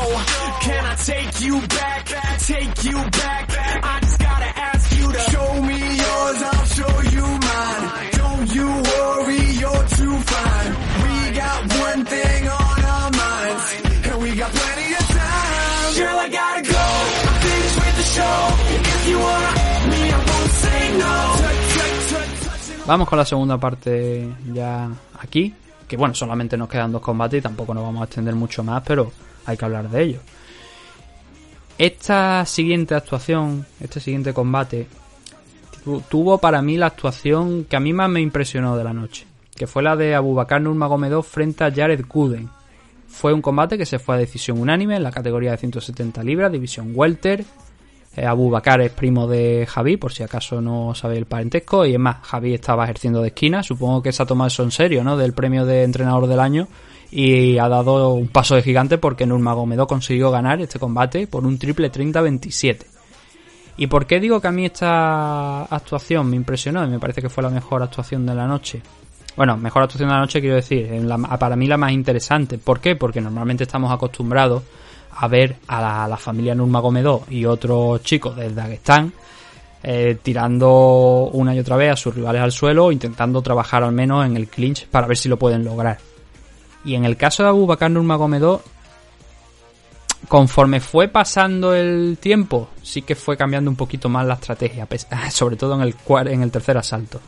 Can 0.62 0.84
I 0.84 0.94
take 0.97 1.40
you 1.40 1.61
back, 1.61 2.05
take 2.40 2.84
you 2.84 2.97
back? 3.11 3.44
I 3.82 4.01
just 4.01 4.18
gotta 4.18 4.51
ask 4.68 4.99
you 4.99 5.12
to 5.12 5.18
show 5.32 5.62
me 5.62 5.78
yours, 5.78 6.42
I'll 6.42 6.66
show 6.78 6.94
you 7.14 7.26
mine. 7.49 8.11
Don't 8.12 8.55
you 8.55 8.68
worry, 8.90 9.42
you're 9.62 9.86
too 9.99 10.16
fine. 10.32 10.70
We 11.03 11.36
got 11.36 11.61
one 11.86 12.05
thing 12.05 12.49
on 12.49 12.84
our 12.94 13.11
minds, 13.11 13.64
and 14.09 14.22
we 14.22 14.34
got 14.36 14.51
plenty 14.53 14.88
of 14.94 15.07
time. 15.09 15.94
Girl, 15.97 16.18
I 16.18 16.28
gotta 16.28 16.62
go. 16.62 16.84
I'm 17.28 17.40
finished 17.47 17.76
with 17.82 17.97
the 18.01 18.07
show. 18.16 18.38
If 18.92 19.09
you 19.09 19.18
touching 22.44 22.86
Vamos 22.86 23.09
con 23.09 23.18
la 23.18 23.24
segunda 23.24 23.59
parte 23.59 24.32
ya 24.53 24.88
aquí. 25.20 25.55
Que 25.89 25.97
bueno, 25.97 26.14
solamente 26.14 26.57
nos 26.57 26.68
quedan 26.68 26.93
dos 26.93 27.01
combates 27.03 27.39
y 27.39 27.43
tampoco 27.43 27.72
nos 27.74 27.84
vamos 27.84 28.01
a 28.03 28.05
extender 28.07 28.34
mucho 28.34 28.64
más, 28.64 28.82
pero 28.84 29.12
hay 29.45 29.57
que 29.57 29.64
hablar 29.64 29.89
de 29.89 30.03
ello. 30.03 30.18
Esta 31.78 32.45
siguiente 32.47 32.95
actuación, 32.95 33.66
este 33.80 34.01
siguiente 34.01 34.32
combate, 34.32 34.87
tu- 35.84 36.01
tuvo 36.09 36.39
para 36.39 36.62
mí 36.62 36.76
la 36.76 36.87
actuación 36.87 37.64
que 37.64 37.76
a 37.76 37.80
mí 37.80 37.93
más 37.93 38.09
me 38.09 38.20
impresionó 38.20 38.76
de 38.76 38.84
la 38.84 38.93
noche, 38.95 39.26
que 39.55 39.66
fue 39.66 39.82
la 39.82 39.95
de 39.95 40.14
Abubakar 40.14 40.61
Nurmagomedov 40.62 41.24
frente 41.24 41.64
a 41.64 41.70
Jared 41.72 42.05
Gooden. 42.09 42.49
Fue 43.09 43.32
un 43.32 43.43
combate 43.43 43.76
que 43.78 43.87
se 43.87 43.99
fue 43.99 44.14
a 44.14 44.18
decisión 44.18 44.59
unánime 44.59 44.97
en 44.97 45.03
la 45.03 45.12
categoría 45.12 45.51
de 45.53 45.59
170 45.59 46.22
libras, 46.22 46.51
división 46.51 46.93
welter. 46.95 47.45
Eh, 48.16 48.24
Abu 48.24 48.48
Bakar 48.48 48.80
es 48.80 48.92
primo 48.92 49.26
de 49.26 49.66
Javi, 49.68 49.98
por 49.98 50.12
si 50.12 50.22
acaso 50.22 50.60
no 50.62 50.94
sabéis 50.94 51.18
el 51.18 51.26
parentesco. 51.26 51.84
Y 51.84 51.92
es 51.92 51.98
más, 51.98 52.16
Javi 52.22 52.54
estaba 52.54 52.84
ejerciendo 52.84 53.20
de 53.20 53.28
esquina. 53.28 53.62
Supongo 53.62 54.02
que 54.02 54.12
se 54.12 54.22
ha 54.22 54.26
tomado 54.26 54.48
eso 54.48 54.62
en 54.62 54.70
serio, 54.70 55.04
¿no? 55.04 55.16
Del 55.16 55.34
premio 55.34 55.66
de 55.66 55.82
entrenador 55.82 56.26
del 56.26 56.40
año. 56.40 56.66
Y 57.10 57.58
ha 57.58 57.68
dado 57.68 58.14
un 58.14 58.28
paso 58.28 58.56
de 58.56 58.62
gigante 58.62 58.98
porque 58.98 59.26
Nurmagomedov 59.26 59.86
consiguió 59.86 60.30
ganar 60.30 60.60
este 60.60 60.78
combate 60.78 61.26
por 61.26 61.44
un 61.44 61.58
triple 61.58 61.92
30-27. 61.92 62.86
¿Y 63.78 63.86
por 63.86 64.06
qué 64.06 64.18
digo 64.18 64.40
que 64.40 64.48
a 64.48 64.52
mí 64.52 64.64
esta 64.64 65.64
actuación 65.64 66.30
me 66.30 66.36
impresionó 66.36 66.82
y 66.84 66.88
me 66.88 66.98
parece 66.98 67.20
que 67.20 67.28
fue 67.28 67.42
la 67.42 67.50
mejor 67.50 67.82
actuación 67.82 68.24
de 68.24 68.34
la 68.34 68.46
noche? 68.46 68.80
Bueno, 69.36 69.58
mejor 69.58 69.82
actuación 69.82 70.08
de 70.08 70.14
la 70.14 70.20
noche 70.20 70.40
quiero 70.40 70.56
decir, 70.56 70.88
para 71.38 71.56
mí 71.56 71.66
la 71.66 71.76
más 71.76 71.92
interesante. 71.92 72.56
¿Por 72.56 72.80
qué? 72.80 72.96
Porque 72.96 73.20
normalmente 73.20 73.64
estamos 73.64 73.92
acostumbrados 73.92 74.62
a 75.18 75.28
ver 75.28 75.56
a 75.68 75.80
la, 75.80 76.08
la 76.08 76.16
familia 76.16 76.54
Nurmagomedov 76.54 77.30
y 77.30 77.44
otros 77.44 78.02
chicos 78.02 78.36
del 78.36 78.54
Dagestán 78.54 79.12
eh, 79.88 80.18
tirando 80.20 81.30
una 81.32 81.54
y 81.54 81.60
otra 81.60 81.76
vez 81.76 81.92
a 81.92 81.96
sus 81.96 82.12
rivales 82.12 82.42
al 82.42 82.50
suelo, 82.50 82.90
intentando 82.90 83.40
trabajar 83.40 83.84
al 83.84 83.92
menos 83.92 84.26
en 84.26 84.36
el 84.36 84.48
clinch 84.48 84.88
para 84.88 85.06
ver 85.06 85.16
si 85.16 85.28
lo 85.28 85.38
pueden 85.38 85.64
lograr. 85.64 85.98
Y 86.84 86.96
en 86.96 87.04
el 87.04 87.16
caso 87.16 87.44
de 87.44 87.50
Abu 87.50 87.66
Bakar 87.66 87.92
Nurmagomedov, 87.92 88.62
conforme 90.26 90.80
fue 90.80 91.06
pasando 91.06 91.72
el 91.72 92.18
tiempo, 92.20 92.68
sí 92.82 93.02
que 93.02 93.14
fue 93.14 93.36
cambiando 93.36 93.70
un 93.70 93.76
poquito 93.76 94.08
más 94.08 94.26
la 94.26 94.34
estrategia, 94.34 94.88
sobre 95.30 95.54
todo 95.54 95.76
en 95.76 95.82
el, 95.82 95.94
en 96.32 96.42
el 96.42 96.50
tercer 96.50 96.76
asalto. 96.76 97.20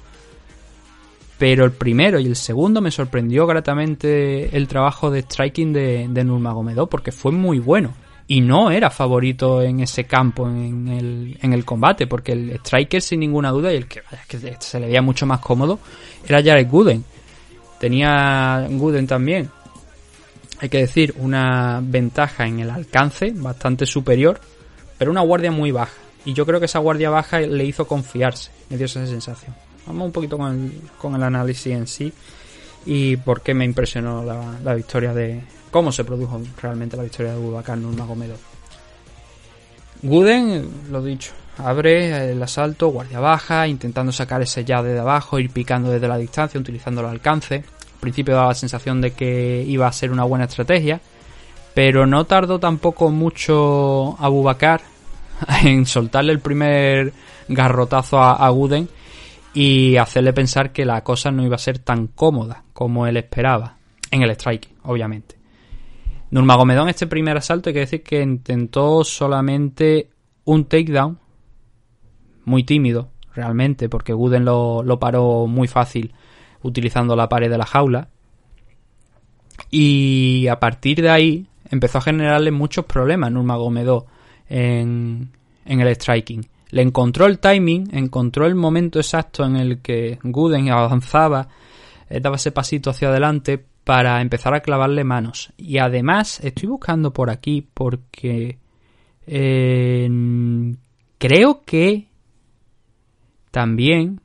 Pero 1.39 1.65
el 1.65 1.73
primero 1.73 2.19
y 2.19 2.27
el 2.27 2.37
segundo 2.37 2.81
me 2.81 2.91
sorprendió 2.91 3.47
gratamente 3.47 4.57
el 4.57 4.67
trabajo 4.67 5.11
de 5.11 5.23
striking 5.23 5.73
de, 5.73 6.07
de 6.09 6.25
Nurmagomedov 6.25 6.89
porque 6.89 7.13
fue 7.13 7.33
muy 7.33 7.61
bueno. 7.61 7.95
Y 8.31 8.43
no 8.43 8.71
era 8.71 8.91
favorito 8.91 9.63
en 9.63 9.81
ese 9.81 10.05
campo, 10.05 10.47
en 10.47 10.89
el, 10.89 11.39
en 11.41 11.55
el 11.55 11.65
combate, 11.65 12.07
porque 12.07 12.33
el 12.33 12.51
striker 12.59 13.01
sin 13.01 13.21
ninguna 13.21 13.51
duda 13.51 13.73
y 13.73 13.77
el 13.77 13.87
que, 13.87 14.03
que 14.29 14.57
se 14.59 14.81
le 14.81 14.87
veía 14.87 15.01
mucho 15.01 15.25
más 15.25 15.41
cómodo 15.41 15.79
era 16.27 16.43
Jared 16.43 16.69
Gooden. 16.69 17.03
Tenía 17.81 18.67
Gooden 18.69 19.07
también, 19.07 19.49
hay 20.61 20.69
que 20.69 20.79
decir, 20.79 21.15
una 21.19 21.81
ventaja 21.83 22.47
en 22.47 22.61
el 22.61 22.71
alcance 22.71 23.33
bastante 23.35 23.87
superior, 23.87 24.41
pero 24.99 25.11
una 25.11 25.21
guardia 25.21 25.53
muy 25.53 25.71
baja. 25.71 25.95
Y 26.25 26.33
yo 26.33 26.45
creo 26.45 26.59
que 26.59 26.67
esa 26.67 26.81
guardia 26.81 27.11
baja 27.11 27.41
le 27.41 27.65
hizo 27.65 27.87
confiarse, 27.87 28.51
me 28.69 28.77
dio 28.77 28.87
esa 28.87 29.07
sensación. 29.07 29.55
Vamos 29.89 30.07
un 30.07 30.13
poquito 30.13 30.37
con 30.37 30.53
el, 30.53 30.81
con 30.99 31.15
el 31.15 31.23
análisis 31.23 31.73
en 31.73 31.87
sí 31.87 32.13
y 32.85 33.17
por 33.17 33.41
qué 33.41 33.55
me 33.55 33.65
impresionó 33.65 34.23
la, 34.23 34.59
la 34.63 34.75
victoria 34.75 35.15
de. 35.15 35.43
cómo 35.71 35.91
se 35.93 36.05
produjo 36.05 36.41
realmente 36.61 36.97
la 36.97 37.03
victoria 37.03 37.33
de 37.33 37.39
Bubacar 37.39 37.79
Nurmagomedov. 37.79 38.39
Guden, 40.03 40.69
lo 40.91 41.03
dicho, 41.03 41.33
abre 41.57 42.31
el 42.31 42.43
asalto, 42.43 42.89
guardia 42.89 43.19
baja, 43.19 43.67
intentando 43.67 44.13
sacar 44.13 44.43
ese 44.43 44.65
ya 44.65 44.83
de 44.83 44.99
abajo, 44.99 45.39
ir 45.39 45.51
picando 45.51 45.91
desde 45.91 46.07
la 46.07 46.19
distancia, 46.19 46.61
utilizando 46.61 47.01
el 47.01 47.09
alcance. 47.09 47.57
Al 47.57 48.01
principio 48.01 48.35
daba 48.35 48.49
la 48.49 48.55
sensación 48.55 49.01
de 49.01 49.13
que 49.13 49.65
iba 49.67 49.89
a 49.89 49.93
ser 49.93 50.13
una 50.13 50.25
buena 50.25 50.45
estrategia, 50.45 51.01
pero 51.75 52.07
no 52.07 52.27
tardó 52.27 52.61
tampoco 52.61 53.11
mucho 53.11 54.17
a 54.23 54.29
Bubacar 54.29 54.83
en 55.65 55.85
soltarle 55.85 56.33
el 56.33 56.41
primer 56.41 57.13
garrotazo 57.49 58.19
a 58.19 58.49
Guden 58.51 58.89
y 59.61 59.97
hacerle 59.97 60.33
pensar 60.33 60.71
que 60.71 60.85
la 60.85 61.03
cosa 61.03 61.33
no 61.33 61.45
iba 61.45 61.57
a 61.57 61.59
ser 61.59 61.81
tan 61.81 62.07
cómoda 62.07 62.63
como 62.73 63.09
él 63.09 63.17
esperaba. 63.17 63.77
En 64.09 64.23
el 64.23 64.31
strike, 64.31 64.69
obviamente. 64.85 65.35
Nurmagomedov 66.31 66.85
en 66.85 66.91
este 66.91 67.09
primer 67.09 67.37
asalto 67.37 67.69
hay 67.69 67.75
que 67.75 67.81
decir 67.81 68.05
que 68.05 68.23
intentó 68.23 69.03
solamente 69.03 70.11
un 70.45 70.67
takedown. 70.67 71.19
Muy 72.45 72.63
tímido, 72.63 73.11
realmente, 73.35 73.89
porque 73.89 74.13
Guden 74.13 74.45
lo, 74.45 74.85
lo 74.85 75.01
paró 75.01 75.49
muy 75.49 75.67
fácil 75.67 76.15
utilizando 76.63 77.17
la 77.17 77.29
pared 77.29 77.51
de 77.51 77.59
la 77.59 77.67
jaula. 77.67 78.11
Y 79.73 80.47
a 80.47 80.61
partir 80.61 81.03
de 81.03 81.11
ahí 81.11 81.49
empezó 81.69 81.99
a 81.99 82.03
generarle 82.03 82.53
muchos 82.53 82.85
problemas 82.85 83.33
Nurmagomedov 83.33 84.07
en, 84.49 85.33
en 85.65 85.81
el 85.81 85.97
striking. 85.97 86.47
Le 86.71 86.83
encontró 86.83 87.27
el 87.27 87.39
timing, 87.39 87.89
encontró 87.93 88.47
el 88.47 88.55
momento 88.55 88.99
exacto 88.99 89.45
en 89.45 89.57
el 89.57 89.81
que 89.81 90.19
Guden 90.23 90.71
avanzaba, 90.71 91.49
eh, 92.09 92.21
daba 92.21 92.37
ese 92.37 92.53
pasito 92.53 92.91
hacia 92.91 93.09
adelante 93.09 93.65
para 93.85 94.21
empezar 94.21 94.55
a 94.55 94.61
clavarle 94.61 95.03
manos. 95.05 95.53
Y 95.57 95.79
además, 95.79 96.41
estoy 96.45 96.69
buscando 96.69 97.13
por 97.13 97.31
aquí 97.31 97.67
porque 97.73 98.59
eh, 99.27 100.09
creo 101.19 101.63
que 101.65 102.09
también, 103.51 104.21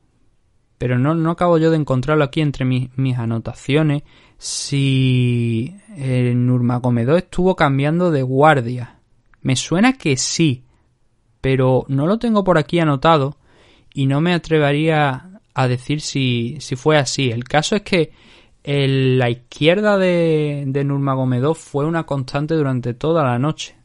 pero 0.78 0.98
no, 0.98 1.14
no 1.14 1.30
acabo 1.30 1.58
yo 1.58 1.70
de 1.70 1.76
encontrarlo 1.76 2.24
aquí 2.24 2.40
entre 2.40 2.64
mis, 2.64 3.18
anotaciones, 3.18 4.02
si 4.38 5.74
el 5.96 6.46
Nurmagomedov 6.46 7.16
estuvo 7.16 7.56
cambiando 7.56 8.10
de 8.10 8.22
guardia. 8.22 8.98
Me 9.42 9.56
suena 9.56 9.94
que 9.94 10.16
sí, 10.16 10.63
pero 11.44 11.84
no 11.88 12.06
lo 12.06 12.18
tengo 12.18 12.42
por 12.42 12.56
aquí 12.56 12.78
anotado 12.78 13.36
y 13.92 14.06
no 14.06 14.22
me 14.22 14.32
atrevería 14.32 15.28
a 15.52 15.68
decir 15.68 16.00
si, 16.00 16.56
si 16.58 16.74
fue 16.74 16.96
así. 16.96 17.30
El 17.30 17.44
caso 17.44 17.76
es 17.76 17.82
que 17.82 18.12
el- 18.62 19.18
la 19.18 19.28
izquierda 19.28 19.98
de, 19.98 20.64
de 20.66 20.84
Nurmagomedov 20.84 21.54
fue 21.54 21.84
una 21.84 22.04
constante 22.04 22.54
durante 22.54 22.94
toda 22.94 23.22
la 23.24 23.38
noche. 23.38 23.76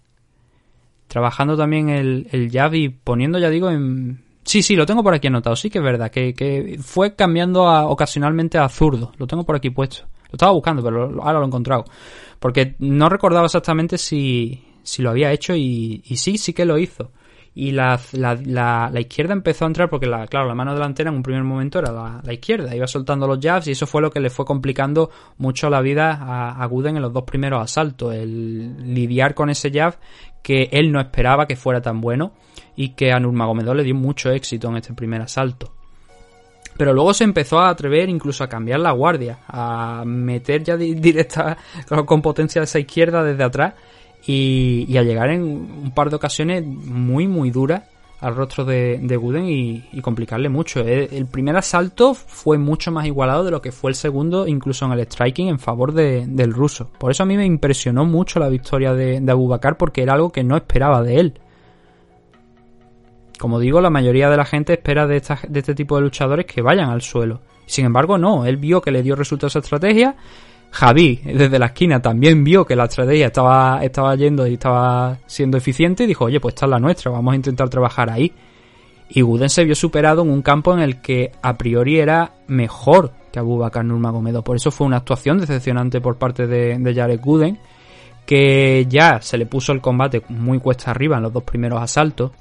Trabajando 1.10 1.58
también 1.58 1.90
el, 1.90 2.30
el 2.32 2.76
y 2.76 2.88
poniendo, 2.88 3.38
ya 3.40 3.50
digo, 3.50 3.70
en... 3.70 4.24
Sí, 4.46 4.62
sí, 4.64 4.78
lo 4.78 4.86
tengo 4.86 5.04
por 5.04 5.14
aquí 5.14 5.28
anotado, 5.28 5.58
sí 5.58 5.70
que 5.70 5.80
es 5.80 5.84
verdad, 5.84 6.10
que, 6.10 6.34
que 6.34 6.80
fue 6.82 7.14
cambiando 7.14 7.68
a- 7.68 7.88
ocasionalmente 7.88 8.58
a 8.58 8.70
zurdo. 8.70 9.12
Lo 9.18 9.28
tengo 9.28 9.44
por 9.44 9.58
aquí 9.58 9.70
puesto. 9.70 10.04
Lo 10.32 10.38
estaba 10.38 10.54
buscando, 10.54 10.82
pero 10.82 11.22
ahora 11.22 11.40
lo 11.40 11.44
he 11.44 11.48
encontrado. 11.48 11.84
Porque 12.40 12.76
no 12.80 13.10
recordaba 13.10 13.48
exactamente 13.48 13.98
si, 13.98 14.64
si 14.82 15.02
lo 15.02 15.10
había 15.10 15.34
hecho 15.34 15.54
y, 15.58 16.02
y 16.06 16.16
sí, 16.16 16.38
sí 16.38 16.54
que 16.54 16.64
lo 16.64 16.78
hizo. 16.78 17.12
Y 17.56 17.72
la, 17.72 18.00
la, 18.14 18.36
la, 18.92 19.00
izquierda 19.02 19.34
empezó 19.34 19.66
a 19.66 19.68
entrar 19.68 19.90
porque, 19.90 20.06
la, 20.06 20.28
claro, 20.28 20.48
la 20.48 20.56
mano 20.56 20.74
delantera 20.74 21.10
en 21.10 21.18
un 21.18 21.24
primer 21.24 21.44
momento 21.44 21.80
era 21.80 21.92
la, 22.24 22.34
izquierda. 22.34 22.74
Iba 22.76 22.88
soltando 22.88 23.28
los 23.28 23.40
jabs 23.42 23.68
y 23.68 23.72
eso 23.72 23.86
fue 23.88 24.02
lo 24.02 24.12
que 24.12 24.20
le 24.20 24.30
fue 24.30 24.46
complicando 24.46 25.10
mucho 25.38 25.70
la 25.70 25.82
vida 25.82 26.12
a, 26.14 26.62
a 26.62 26.66
Guden 26.68 26.96
en 26.96 27.02
los 27.02 27.12
dos 27.12 27.24
primeros 27.24 27.62
asaltos. 27.62 28.14
El 28.14 28.94
lidiar 28.94 29.34
con 29.34 29.50
ese 29.50 29.72
jab 29.72 29.98
que 30.42 30.70
él 30.72 30.92
no 30.92 31.02
esperaba 31.02 31.48
que 31.48 31.56
fuera 31.56 31.82
tan 31.82 32.00
bueno 32.00 32.32
y 32.76 32.90
que 32.90 33.12
a 33.12 33.20
Nurmagomedov 33.20 33.76
le 33.76 33.84
dio 33.84 33.96
mucho 33.96 34.32
éxito 34.32 34.70
en 34.70 34.78
este 34.78 34.94
primer 34.94 35.22
asalto. 35.22 35.74
Pero 36.78 36.94
luego 36.94 37.14
se 37.14 37.26
empezó 37.26 37.60
a 37.60 37.70
atrever 37.70 38.08
incluso 38.08 38.42
a 38.42 38.48
cambiar 38.48 38.80
la 38.80 38.92
guardia, 38.92 39.40
a 39.50 40.04
meter 40.06 40.64
ya 40.64 40.78
di- 40.78 40.94
directa 40.96 41.58
con 42.06 42.22
potencia 42.22 42.62
de 42.62 42.66
esa 42.66 42.80
izquierda 42.80 43.22
desde 43.22 43.44
atrás 43.44 43.74
y, 44.26 44.96
a 44.98 45.04
llegar 45.04 45.30
en 45.30 45.42
un 45.44 45.92
par 45.96 46.10
de 46.10 46.16
ocasiones 46.18 46.66
muy 46.66 47.28
muy 47.28 47.52
duras 47.52 47.84
al 48.22 48.36
rostro 48.36 48.66
de, 48.66 49.00
de 49.02 49.84
y, 49.94 50.02
complicarle 50.02 50.50
mucho. 50.50 50.82
El, 50.82 51.08
el 51.14 51.26
primer 51.26 51.56
asalto 51.56 52.14
fue 52.14 52.58
mucho 52.58 52.92
más 52.92 53.06
igualado 53.06 53.46
de 53.46 53.52
lo 53.52 53.62
que 53.62 53.72
fue 53.72 53.92
el 53.92 53.96
segundo, 53.96 54.46
incluso 54.46 54.86
en 54.86 54.92
el 54.92 55.00
striking 55.06 55.48
en 55.48 55.58
favor 55.60 55.94
de- 55.94 56.26
del 56.28 56.52
ruso. 56.54 56.90
Por 57.00 57.12
eso 57.12 57.24
a 57.24 57.26
mí 57.26 57.38
me 57.38 57.46
impresionó 57.46 58.04
mucho 58.04 58.40
la 58.42 58.50
victoria 58.50 58.94
de, 58.94 59.22
de 59.22 59.32
Abubakar 59.32 59.78
porque 59.78 60.04
era 60.04 60.14
algo 60.16 60.32
que 60.32 60.44
no 60.44 60.58
esperaba 60.58 61.02
de 61.02 61.16
él. 61.16 61.40
Como 63.40 63.58
digo, 63.60 63.80
la 63.80 63.90
mayoría 63.90 64.30
de 64.30 64.36
la 64.38 64.44
gente 64.46 64.74
espera 64.74 65.08
de, 65.08 65.16
esta- 65.18 65.40
de 65.48 65.60
este 65.60 65.74
tipo 65.74 65.96
de 65.96 66.02
luchadores 66.02 66.46
que 66.46 66.62
vayan 66.62 66.90
al 66.90 67.02
suelo. 67.02 67.40
Sin 67.66 67.86
embargo, 67.86 68.18
no, 68.18 68.46
él 68.46 68.58
vio 68.58 68.82
que 68.82 68.92
le 68.92 69.02
dio 69.02 69.16
resultado 69.16 69.48
esa 69.48 69.60
estrategia. 69.60 70.16
Javi, 70.72 71.20
desde 71.24 71.58
la 71.58 71.68
esquina, 71.68 72.02
también 72.02 72.44
vio 72.44 72.66
que 72.66 72.76
la 72.76 72.86
estrategia 72.86 73.28
estaba, 73.28 73.80
estaba 73.84 74.16
yendo 74.16 74.46
y 74.46 74.54
estaba 74.54 75.18
siendo 75.26 75.58
eficiente 75.58 76.04
y 76.04 76.08
dijo, 76.08 76.26
oye, 76.26 76.40
pues 76.40 76.54
esta 76.54 76.66
es 76.66 76.70
la 76.70 76.80
nuestra, 76.80 77.12
vamos 77.12 77.34
a 77.34 77.36
intentar 77.36 77.70
trabajar 77.70 78.10
ahí. 78.10 78.32
Y 79.10 79.22
Guden 79.22 79.50
se 79.50 79.66
vio 79.66 79.74
superado 79.74 80.22
en 80.22 80.30
un 80.30 80.44
campo 80.44 80.72
en 80.74 80.80
el 80.80 81.02
que 81.02 81.32
a 81.42 81.58
priori 81.58 81.98
era 82.00 82.34
mejor 82.48 83.12
que 83.32 83.40
Abubakar 83.40 83.84
Nurmagomedov. 83.84 84.44
Por 84.44 84.56
eso 84.56 84.70
fue 84.70 84.86
una 84.86 84.98
actuación 84.98 85.40
decepcionante 85.40 86.00
por 86.00 86.18
parte 86.18 86.46
de, 86.46 86.78
de 86.78 86.94
Jared 86.94 87.20
Guden, 87.20 87.58
que 88.26 88.86
ya 88.88 89.20
se 89.22 89.40
le 89.40 89.48
puso 89.48 89.72
el 89.72 89.82
combate 89.82 90.22
muy 90.30 90.60
cuesta 90.60 90.92
arriba 90.92 91.18
en 91.18 91.24
los 91.24 91.34
dos 91.34 91.44
primeros 91.44 91.82
asaltos. 91.82 92.32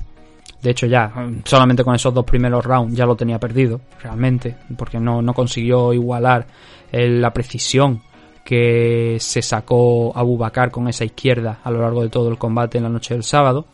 De 0.61 0.71
hecho, 0.71 0.87
ya 0.87 1.13
solamente 1.45 1.85
con 1.85 1.95
esos 1.95 2.13
dos 2.13 2.25
primeros 2.25 2.65
rounds 2.65 2.95
ya 2.95 3.07
lo 3.07 3.17
tenía 3.17 3.39
perdido, 3.39 3.81
realmente, 4.03 4.57
porque 4.77 4.99
no, 4.99 5.23
no 5.23 5.33
consiguió 5.33 5.95
igualar 5.95 6.47
la 6.91 7.33
precisión 7.33 8.03
que 8.49 9.19
se 9.21 9.43
sacó 9.43 10.17
a 10.17 10.23
Bakar 10.23 10.71
con 10.71 10.89
esa 10.89 11.05
izquierda 11.05 11.59
a 11.63 11.71
lo 11.71 11.83
largo 11.83 12.03
de 12.03 12.09
todo 12.09 12.31
el 12.31 12.39
combate 12.39 12.79
en 12.79 12.85
la 12.85 12.89
noche 12.89 13.13
del 13.13 13.23
sábado. 13.23 13.67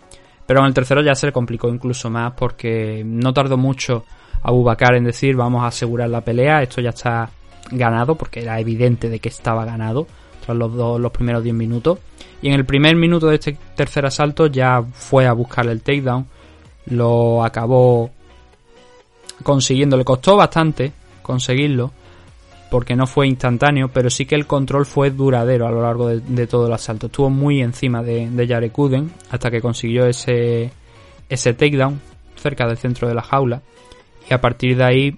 Pero 0.46 0.58
en 0.58 0.66
el 0.66 0.74
tercero 0.74 1.00
ya 1.00 1.14
se 1.14 1.26
le 1.26 1.32
complicó 1.32 1.68
incluso 1.68 2.10
más 2.10 2.32
porque 2.32 3.04
no 3.06 3.32
tardó 3.32 3.56
mucho 3.56 4.04
a 4.42 4.50
Bakar 4.50 4.96
en 4.96 5.04
decir 5.04 5.36
vamos 5.36 5.62
a 5.62 5.68
asegurar 5.68 6.10
la 6.10 6.22
pelea, 6.22 6.60
esto 6.60 6.80
ya 6.80 6.88
está 6.88 7.30
ganado 7.70 8.16
porque 8.16 8.40
era 8.40 8.58
evidente 8.58 9.08
de 9.08 9.20
que 9.20 9.28
estaba 9.28 9.64
ganado 9.64 10.08
tras 10.44 10.58
los, 10.58 10.74
dos, 10.74 11.00
los 11.00 11.12
primeros 11.12 11.44
10 11.44 11.54
minutos. 11.54 12.00
Y 12.42 12.48
en 12.48 12.54
el 12.54 12.64
primer 12.64 12.96
minuto 12.96 13.28
de 13.28 13.36
este 13.36 13.56
tercer 13.76 14.04
asalto 14.06 14.48
ya 14.48 14.82
fue 14.82 15.28
a 15.28 15.34
buscarle 15.34 15.70
el 15.70 15.82
takedown, 15.82 16.26
lo 16.86 17.44
acabó 17.44 18.10
consiguiendo, 19.44 19.96
le 19.96 20.04
costó 20.04 20.36
bastante 20.36 20.90
conseguirlo 21.22 21.92
porque 22.74 22.96
no 22.96 23.06
fue 23.06 23.28
instantáneo, 23.28 23.86
pero 23.86 24.10
sí 24.10 24.26
que 24.26 24.34
el 24.34 24.48
control 24.48 24.84
fue 24.84 25.12
duradero 25.12 25.68
a 25.68 25.70
lo 25.70 25.80
largo 25.80 26.08
de, 26.08 26.46
todo 26.48 26.66
el 26.66 26.72
asalto. 26.72 27.06
Estuvo 27.06 27.30
muy 27.30 27.62
encima 27.62 28.02
de, 28.02 28.28
de 28.28 28.48
Jared 28.48 28.72
Gooden 28.72 29.12
hasta 29.30 29.48
que 29.48 29.60
consiguió 29.60 30.06
ese, 30.06 30.72
ese 31.28 31.54
takedown 31.54 32.00
cerca 32.34 32.66
del 32.66 32.76
centro 32.76 33.06
de 33.06 33.14
la 33.14 33.22
jaula. 33.22 33.62
Y 34.28 34.34
a 34.34 34.40
partir 34.40 34.76
de 34.76 34.82
ahí 34.82 35.16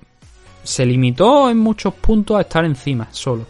se 0.65 0.85
limitó 0.85 1.49
en 1.49 1.57
muchos 1.57 1.95
puntos 1.95 2.37
a 2.37 2.43
estar 2.43 2.63
encima 2.67 3.09
solo. 3.11 3.47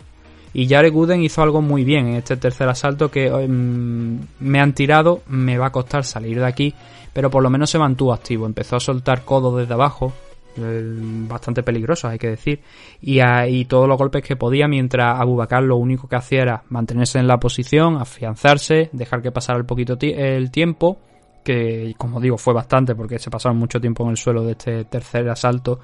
Y 0.55 0.69
Jared 0.69 0.93
Gooden 0.93 1.25
hizo 1.25 1.43
algo 1.43 1.61
muy 1.61 1.83
bien 1.83 2.07
en 2.07 2.15
este 2.15 2.37
tercer 2.37 2.69
asalto 2.69 3.11
que 3.11 3.27
em, 3.27 4.21
me 4.39 4.61
han 4.61 4.73
tirado, 4.73 5.23
me 5.27 5.59
va 5.59 5.67
a 5.67 5.73
costar 5.73 6.05
salir 6.05 6.39
de 6.39 6.47
aquí, 6.47 6.73
pero 7.13 7.29
por 7.29 7.43
lo 7.43 7.51
menos 7.51 7.71
se 7.71 7.81
mantuvo 7.81 8.13
activo. 8.13 8.47
Empezó 8.47 8.77
a 8.77 8.81
soltar 8.81 9.25
codos 9.25 9.59
desde 9.59 9.75
abajo, 9.75 10.13
bastante 10.59 11.63
peligrosos 11.63 12.11
hay 12.11 12.19
que 12.19 12.29
decir, 12.31 12.61
y, 13.01 13.21
a- 13.21 13.47
y 13.49 13.65
todos 13.67 13.89
los 13.89 13.99
golpes 13.99 14.23
que 14.23 14.37
podía, 14.37 14.69
mientras 14.69 15.21
Abubakar 15.21 15.63
lo 15.63 15.77
único 15.77 16.09
que 16.09 16.17
hacía 16.17 16.43
era 16.43 16.63
mantenerse 16.69 17.19
en 17.19 17.27
la 17.27 17.39
posición, 17.39 17.97
afianzarse, 17.97 18.91
dejar 18.93 19.23
que 19.23 19.33
pasara 19.33 19.59
el 19.59 19.65
poquito 19.67 19.97
el 20.01 20.51
tiempo, 20.51 20.99
que 21.45 21.95
como 21.97 22.21
digo 22.21 22.37
fue 22.39 22.53
bastante 22.55 22.95
porque 22.95 23.19
se 23.19 23.31
pasaron 23.31 23.57
mucho 23.59 23.81
tiempo 23.81 24.03
en 24.05 24.11
el 24.11 24.17
suelo 24.17 24.43
de 24.43 24.53
este 24.53 24.85
tercer 24.85 25.29
asalto, 25.29 25.79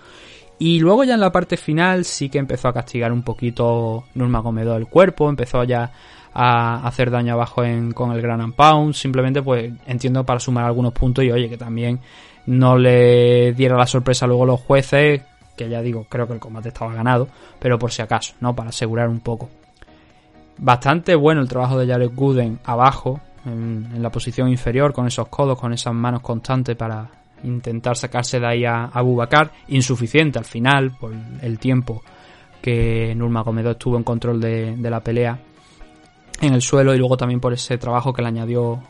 Y 0.58 0.78
luego 0.80 1.02
ya 1.04 1.14
en 1.14 1.20
la 1.20 1.32
parte 1.32 1.56
final 1.56 2.04
sí 2.04 2.28
que 2.28 2.38
empezó 2.38 2.68
a 2.68 2.72
castigar 2.72 3.10
un 3.12 3.22
poquito 3.22 4.04
Nurmagomedov 4.14 4.76
el 4.76 4.86
cuerpo, 4.86 5.28
empezó 5.28 5.64
ya 5.64 5.90
a 6.34 6.86
hacer 6.86 7.10
daño 7.10 7.34
abajo 7.34 7.64
en, 7.64 7.92
con 7.92 8.12
el 8.12 8.22
Gran 8.22 8.52
Pound, 8.52 8.94
simplemente 8.94 9.42
pues 9.42 9.72
entiendo 9.86 10.24
para 10.24 10.40
sumar 10.40 10.64
algunos 10.64 10.92
puntos 10.92 11.24
y 11.24 11.30
oye 11.30 11.48
que 11.48 11.58
también 11.58 11.98
no 12.46 12.76
le 12.76 13.52
diera 13.52 13.76
la 13.76 13.86
sorpresa 13.86 14.26
luego 14.26 14.46
los 14.46 14.60
jueces, 14.60 15.22
que 15.56 15.68
ya 15.68 15.80
digo, 15.82 16.06
creo 16.08 16.26
que 16.26 16.34
el 16.34 16.40
combate 16.40 16.68
estaba 16.68 16.94
ganado, 16.94 17.28
pero 17.58 17.78
por 17.78 17.92
si 17.92 18.02
acaso, 18.02 18.34
¿no? 18.40 18.54
Para 18.54 18.70
asegurar 18.70 19.08
un 19.08 19.20
poco. 19.20 19.48
Bastante 20.58 21.14
bueno 21.14 21.40
el 21.40 21.48
trabajo 21.48 21.78
de 21.78 21.86
Jared 21.86 22.10
Gooden 22.14 22.58
abajo, 22.64 23.20
en, 23.44 24.02
la 24.02 24.10
posición 24.10 24.48
inferior, 24.48 24.92
con 24.92 25.06
esos 25.06 25.28
codos, 25.28 25.58
con 25.58 25.72
esas 25.72 25.94
manos 25.94 26.22
constantes 26.22 26.76
para 26.76 27.08
intentar 27.44 27.96
sacarse 27.96 28.38
de 28.38 28.46
ahí 28.46 28.64
a 28.64 28.84
Abu 28.84 29.16
Bakar. 29.16 29.50
Insuficiente 29.68 30.38
al 30.38 30.44
final, 30.44 30.92
por 30.92 31.12
el 31.40 31.58
tiempo 31.58 32.02
que 32.60 33.12
Nurmagomedov 33.16 33.72
estuvo 33.72 33.96
en 33.96 34.04
control 34.04 34.40
de 34.40 34.90
la 34.90 35.00
pelea 35.00 35.38
en 36.42 36.54
el 36.54 36.60
suelo 36.60 36.94
y 36.94 36.98
luego 36.98 37.16
también 37.16 37.40
por 37.40 37.52
ese 37.52 37.78
trabajo 37.78 38.12
que 38.12 38.22
le 38.22 38.28
añadió 38.28 38.82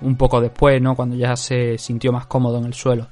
un 0.00 0.16
poco 0.16 0.40
después, 0.40 0.80
¿no? 0.80 0.94
Cuando 0.94 1.16
ya 1.16 1.36
se 1.36 1.78
sintió 1.78 2.12
más 2.12 2.26
cómodo 2.26 2.58
en 2.58 2.66
el 2.66 2.74
suelo. 2.74 3.08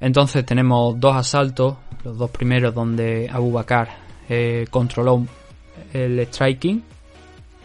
Entonces 0.00 0.44
tenemos 0.44 0.98
dos 1.00 1.16
asaltos, 1.16 1.76
los 2.04 2.18
dos 2.18 2.30
primeros 2.30 2.74
donde 2.74 3.28
Abu 3.32 3.52
Bakar 3.52 3.88
eh, 4.28 4.66
controló 4.70 5.26
el 5.92 6.20
striking, 6.26 6.82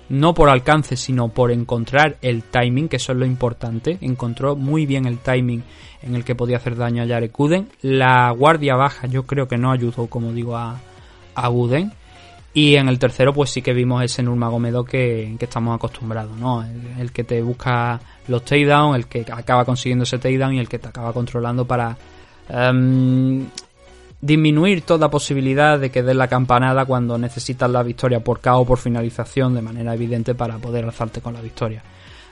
no 0.10 0.34
por 0.34 0.50
alcance, 0.50 0.98
sino 0.98 1.30
por 1.30 1.52
encontrar 1.52 2.18
el 2.22 2.44
timing, 2.44 2.90
que 2.90 2.98
eso 2.98 3.14
es 3.14 3.18
lo 3.18 3.26
importante. 3.26 3.98
Encontró 4.02 4.56
muy 4.56 4.86
bien 4.86 5.06
el 5.06 5.20
timing 5.20 5.64
en 6.02 6.16
el 6.16 6.26
que 6.26 6.36
podía 6.36 6.58
hacer 6.58 6.76
daño 6.76 7.04
a 7.04 7.08
Jared 7.08 7.32
Gooden. 7.32 7.70
La 7.82 8.30
guardia 8.32 8.76
baja 8.76 9.08
yo 9.08 9.24
creo 9.24 9.48
que 9.48 9.58
no 9.58 9.72
ayudó, 9.72 10.08
como 10.08 10.34
digo, 10.34 10.58
a, 10.58 10.80
a. 11.36 11.50
Y 12.54 12.76
en 12.76 12.90
el 12.90 13.00
tercero, 13.00 13.34
pues 13.34 13.50
sí 13.50 13.62
que 13.62 13.74
vimos 13.74 14.04
ese 14.04 14.22
Nurmagomedov 14.22 14.86
que, 14.86 15.36
que 15.40 15.46
estamos 15.46 15.74
acostumbrados, 15.76 16.38
¿no? 16.38 16.64
El, 17.00 17.12
que 17.12 17.24
te 17.24 17.42
busca 17.42 18.00
los 18.28 18.44
takedowns, 18.44 18.98
el 18.98 19.08
que 19.08 19.26
acaba 19.32 19.64
consiguiendo 19.64 20.04
ese 20.04 20.18
takedown 20.18 20.56
y 20.56 20.60
el 20.60 20.68
que 20.68 20.80
te 20.80 20.90
acaba 20.90 21.14
controlando 21.14 21.66
para 21.66 21.96
em, 22.50 23.46
disminuir 24.20 24.82
toda 24.82 25.10
posibilidad 25.10 25.80
de 25.80 25.92
que 25.92 26.04
des 26.04 26.16
la 26.16 26.28
campanada 26.28 26.84
cuando 26.84 27.18
necesitas 27.18 27.70
la 27.70 27.84
victoria 27.84 28.22
por 28.22 28.42
KO 28.42 28.60
o 28.60 28.66
por 28.66 28.80
finalización 28.80 29.56
de 29.56 29.62
manera 29.62 29.94
evidente 29.94 30.36
para 30.36 30.58
poder 30.58 30.84
alzarte 30.84 31.22
con 31.22 31.34
la 31.34 31.42
victoria. 31.42 31.82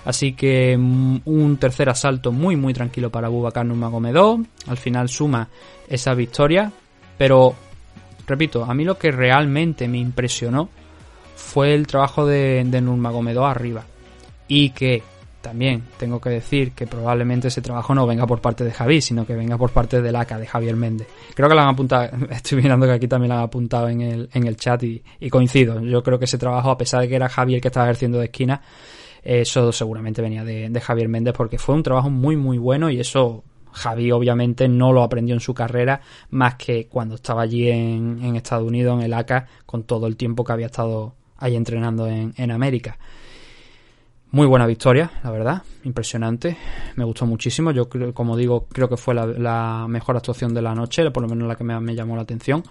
Así 0.04 0.34
que 0.34 0.78
mm, 0.78 1.22
un 1.26 1.58
tercer 1.58 1.88
asalto 1.88 2.34
muy 2.34 2.58
muy 2.58 2.74
tranquilo 2.74 3.10
para 3.10 3.30
Bubakar 3.30 3.66
Nurmagomedov. 3.66 4.42
Al 4.68 4.78
final 4.78 5.08
suma 5.08 5.48
esa 5.88 6.14
victoria, 6.14 6.72
pero 7.18 7.56
repito, 8.30 8.64
a 8.64 8.74
mí 8.74 8.86
lo 8.86 8.98
que 8.98 9.12
realmente 9.12 9.88
me 9.88 9.98
impresionó 9.98 10.70
fue 11.36 11.74
el 11.74 11.88
trabajo 11.88 12.26
de, 12.26 12.64
de 12.66 12.82
Nurmagomedov 12.82 13.46
arriba. 13.46 13.84
Y 14.48 14.72
que 14.72 15.04
también 15.42 15.84
tengo 15.98 16.20
que 16.20 16.30
decir 16.30 16.74
que 16.74 16.86
probablemente 16.86 17.48
ese 17.48 17.62
trabajo 17.62 17.96
no 17.96 18.06
venga 18.06 18.28
por 18.28 18.42
parte 18.42 18.64
de 18.64 18.72
Javi, 18.72 19.02
sino 19.02 19.26
que 19.26 19.36
venga 19.36 19.58
por 19.58 19.72
parte 19.72 20.02
del 20.02 20.16
ACA, 20.16 20.38
de 20.38 20.46
Javier 20.46 20.76
Méndez. 20.76 21.08
Creo 21.34 21.48
que 21.48 21.56
lo 21.56 21.62
han 21.62 21.70
apuntado, 21.70 22.10
estoy 22.30 22.62
mirando 22.62 22.86
que 22.86 22.94
aquí 22.94 23.08
también 23.08 23.30
lo 23.30 23.38
han 23.38 23.44
apuntado 23.44 23.90
en 23.90 24.02
el, 24.02 24.30
en 24.34 24.48
el 24.48 24.58
chat 24.58 24.84
y, 24.84 25.02
coincido. 25.30 25.82
Yo 25.82 26.04
creo 26.04 26.20
que 26.20 26.26
ese 26.26 26.38
trabajo, 26.38 26.72
a 26.72 26.78
pesar 26.78 27.02
de 27.02 27.10
que 27.10 27.16
era 27.16 27.30
Javier 27.30 27.62
que 27.62 27.70
estaba 27.70 27.86
ejerciendo 27.86 28.20
de 28.20 28.26
esquina, 28.26 28.62
eso 29.24 29.72
seguramente 29.72 30.22
venía 30.22 30.44
de, 30.44 30.70
de 30.70 30.82
Javier 30.82 31.10
Méndez 31.10 31.34
porque 31.36 31.58
fue 31.58 31.76
un 31.76 31.84
trabajo 31.84 32.10
muy 32.10 32.38
muy 32.38 32.58
bueno 32.58 32.90
y 32.90 33.02
eso 33.02 33.44
Javi 33.72 34.12
obviamente 34.12 34.68
no 34.68 34.92
lo 34.92 35.04
aprendió 35.04 35.34
en 35.34 35.40
su 35.40 35.54
carrera 35.54 36.02
más 36.30 36.56
que 36.56 36.88
cuando 36.88 37.16
estaba 37.16 37.44
allí 37.44 37.70
en, 37.70 38.36
Estados 38.36 38.68
Unidos, 38.68 39.00
en 39.00 39.06
el 39.06 39.14
ACA, 39.14 39.48
con 39.66 39.84
todo 39.84 40.08
el 40.08 40.16
tiempo 40.16 40.44
que 40.44 40.54
había 40.54 40.68
estado 40.68 41.16
ahí 41.38 41.56
entrenando 41.56 42.08
en, 42.08 42.52
América. 42.52 42.98
Muy 44.32 44.46
buena 44.46 44.68
victoria, 44.68 45.10
la 45.24 45.32
verdad, 45.32 45.64
impresionante, 45.84 46.56
me 46.96 47.04
gustó 47.04 47.26
muchísimo, 47.26 47.72
yo 47.72 47.90
creo, 47.90 48.14
como 48.14 48.38
digo, 48.38 48.68
creo 48.68 48.88
que 48.88 48.98
fue 48.98 49.16
la, 49.16 49.26
la 49.26 49.88
mejor 49.90 50.18
actuación 50.18 50.54
de 50.54 50.62
la 50.62 50.76
noche, 50.76 51.10
por 51.10 51.24
lo 51.24 51.30
menos 51.30 51.48
la 51.48 51.56
que 51.56 51.64
me, 51.64 51.80
me 51.80 51.96
llamó 51.96 52.16
la 52.16 52.22
atención. 52.22 52.64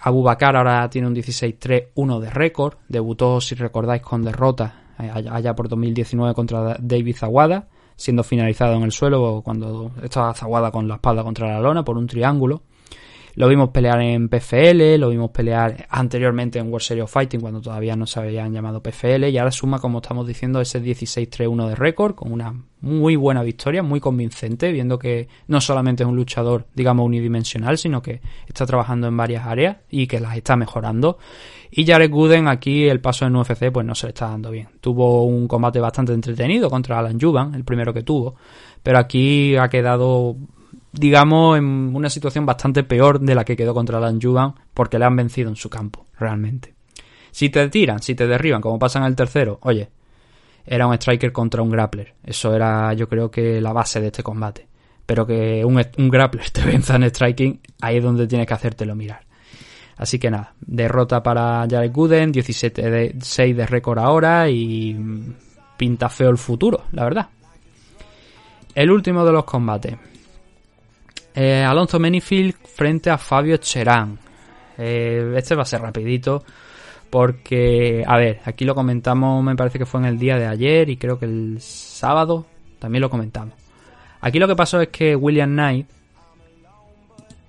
Abu 0.00 0.22
Bakar 0.22 0.54
ahora 0.54 0.88
tiene 0.88 1.08
un 1.08 1.14
16-3-1 1.16 2.20
de 2.20 2.30
récord, 2.30 2.74
debutó, 2.88 3.40
si 3.40 3.56
recordáis, 3.56 4.02
con 4.02 4.22
derrota 4.22 4.82
eh, 4.98 5.10
allá 5.10 5.54
por 5.54 5.68
2019 5.68 6.34
contra 6.34 6.76
David 6.78 7.16
Zawada, 7.16 7.68
siendo 7.96 8.24
finalizado 8.24 8.74
en 8.74 8.82
el 8.82 8.92
suelo 8.92 9.42
cuando 9.44 9.92
estaba 10.02 10.34
Zawada 10.34 10.70
con 10.70 10.88
la 10.88 10.94
espalda 10.94 11.22
contra 11.22 11.48
la 11.52 11.60
lona 11.60 11.84
por 11.84 11.96
un 11.96 12.06
triángulo. 12.06 12.62
Lo 13.34 13.48
vimos 13.48 13.70
pelear 13.70 14.00
en 14.02 14.28
PFL, 14.28 14.98
lo 14.98 15.08
vimos 15.08 15.30
pelear 15.30 15.86
anteriormente 15.88 16.58
en 16.58 16.66
World 16.66 16.82
Series 16.82 17.04
of 17.04 17.12
Fighting 17.12 17.40
cuando 17.40 17.62
todavía 17.62 17.96
no 17.96 18.06
se 18.06 18.20
habían 18.20 18.52
llamado 18.52 18.82
PFL 18.82 19.28
y 19.28 19.38
ahora 19.38 19.50
suma, 19.50 19.78
como 19.78 19.98
estamos 19.98 20.26
diciendo, 20.26 20.60
ese 20.60 20.82
16-3-1 20.82 21.68
de 21.68 21.74
récord 21.74 22.14
con 22.14 22.30
una 22.30 22.54
muy 22.82 23.16
buena 23.16 23.42
victoria, 23.42 23.82
muy 23.82 24.00
convincente, 24.00 24.70
viendo 24.70 24.98
que 24.98 25.28
no 25.46 25.62
solamente 25.62 26.02
es 26.02 26.08
un 26.08 26.16
luchador, 26.16 26.66
digamos, 26.74 27.06
unidimensional, 27.06 27.78
sino 27.78 28.02
que 28.02 28.20
está 28.46 28.66
trabajando 28.66 29.06
en 29.06 29.16
varias 29.16 29.46
áreas 29.46 29.78
y 29.88 30.06
que 30.06 30.20
las 30.20 30.36
está 30.36 30.56
mejorando. 30.56 31.16
Y 31.70 31.86
Jared 31.86 32.10
Gooden 32.10 32.48
aquí 32.48 32.84
el 32.84 33.00
paso 33.00 33.24
en 33.24 33.34
UFC 33.34 33.70
pues 33.72 33.86
no 33.86 33.94
se 33.94 34.06
le 34.06 34.10
está 34.10 34.28
dando 34.28 34.50
bien. 34.50 34.68
Tuvo 34.82 35.24
un 35.24 35.48
combate 35.48 35.80
bastante 35.80 36.12
entretenido 36.12 36.68
contra 36.68 36.98
Alan 36.98 37.18
Juban, 37.18 37.54
el 37.54 37.64
primero 37.64 37.94
que 37.94 38.02
tuvo, 38.02 38.34
pero 38.82 38.98
aquí 38.98 39.56
ha 39.56 39.70
quedado 39.70 40.36
digamos, 40.92 41.58
en 41.58 41.94
una 41.94 42.10
situación 42.10 42.46
bastante 42.46 42.84
peor 42.84 43.20
de 43.20 43.34
la 43.34 43.44
que 43.44 43.56
quedó 43.56 43.74
contra 43.74 43.98
Alan 43.98 44.20
Juban 44.20 44.54
porque 44.74 44.98
le 44.98 45.04
han 45.04 45.16
vencido 45.16 45.48
en 45.48 45.56
su 45.56 45.68
campo, 45.68 46.06
realmente. 46.18 46.74
Si 47.30 47.48
te 47.48 47.68
tiran, 47.68 48.00
si 48.00 48.14
te 48.14 48.26
derriban, 48.26 48.60
como 48.60 48.78
pasa 48.78 48.98
en 48.98 49.06
el 49.06 49.16
tercero, 49.16 49.58
oye, 49.62 49.88
era 50.66 50.86
un 50.86 50.94
striker 50.94 51.32
contra 51.32 51.62
un 51.62 51.70
grappler. 51.70 52.14
Eso 52.22 52.54
era, 52.54 52.92
yo 52.92 53.08
creo 53.08 53.30
que 53.30 53.60
la 53.60 53.72
base 53.72 54.00
de 54.00 54.08
este 54.08 54.22
combate. 54.22 54.68
Pero 55.06 55.26
que 55.26 55.64
un, 55.64 55.82
un 55.98 56.08
grappler 56.08 56.50
te 56.50 56.62
venza 56.66 56.96
en 56.96 57.04
striking, 57.04 57.60
ahí 57.80 57.96
es 57.96 58.04
donde 58.04 58.26
tienes 58.26 58.46
que 58.46 58.54
hacértelo 58.54 58.94
mirar. 58.94 59.24
Así 59.96 60.18
que 60.18 60.30
nada, 60.30 60.54
derrota 60.60 61.22
para 61.22 61.66
Jared 61.68 61.92
Gooden, 61.92 62.32
17 62.32 62.90
de 62.90 63.14
6 63.20 63.56
de 63.56 63.66
récord 63.66 63.98
ahora 63.98 64.48
y 64.48 64.98
pinta 65.76 66.08
feo 66.08 66.30
el 66.30 66.38
futuro, 66.38 66.84
la 66.92 67.04
verdad. 67.04 67.28
El 68.74 68.90
último 68.90 69.24
de 69.24 69.32
los 69.32 69.44
combates. 69.44 69.96
Eh, 71.34 71.64
Alonso 71.64 71.98
Menifield 71.98 72.54
frente 72.54 73.10
a 73.10 73.18
Fabio 73.18 73.56
Cherán. 73.56 74.18
Eh, 74.78 75.34
este 75.36 75.54
va 75.54 75.62
a 75.62 75.66
ser 75.66 75.80
rapidito 75.80 76.44
porque, 77.10 78.04
a 78.06 78.16
ver, 78.16 78.40
aquí 78.44 78.64
lo 78.64 78.74
comentamos, 78.74 79.44
me 79.44 79.54
parece 79.54 79.78
que 79.78 79.84
fue 79.86 80.00
en 80.00 80.06
el 80.06 80.18
día 80.18 80.38
de 80.38 80.46
ayer 80.46 80.88
y 80.88 80.96
creo 80.96 81.18
que 81.18 81.26
el 81.26 81.58
sábado 81.60 82.46
también 82.78 83.02
lo 83.02 83.10
comentamos. 83.10 83.54
Aquí 84.22 84.38
lo 84.38 84.48
que 84.48 84.56
pasó 84.56 84.80
es 84.80 84.88
que 84.88 85.14
William 85.14 85.50
Knight 85.50 85.86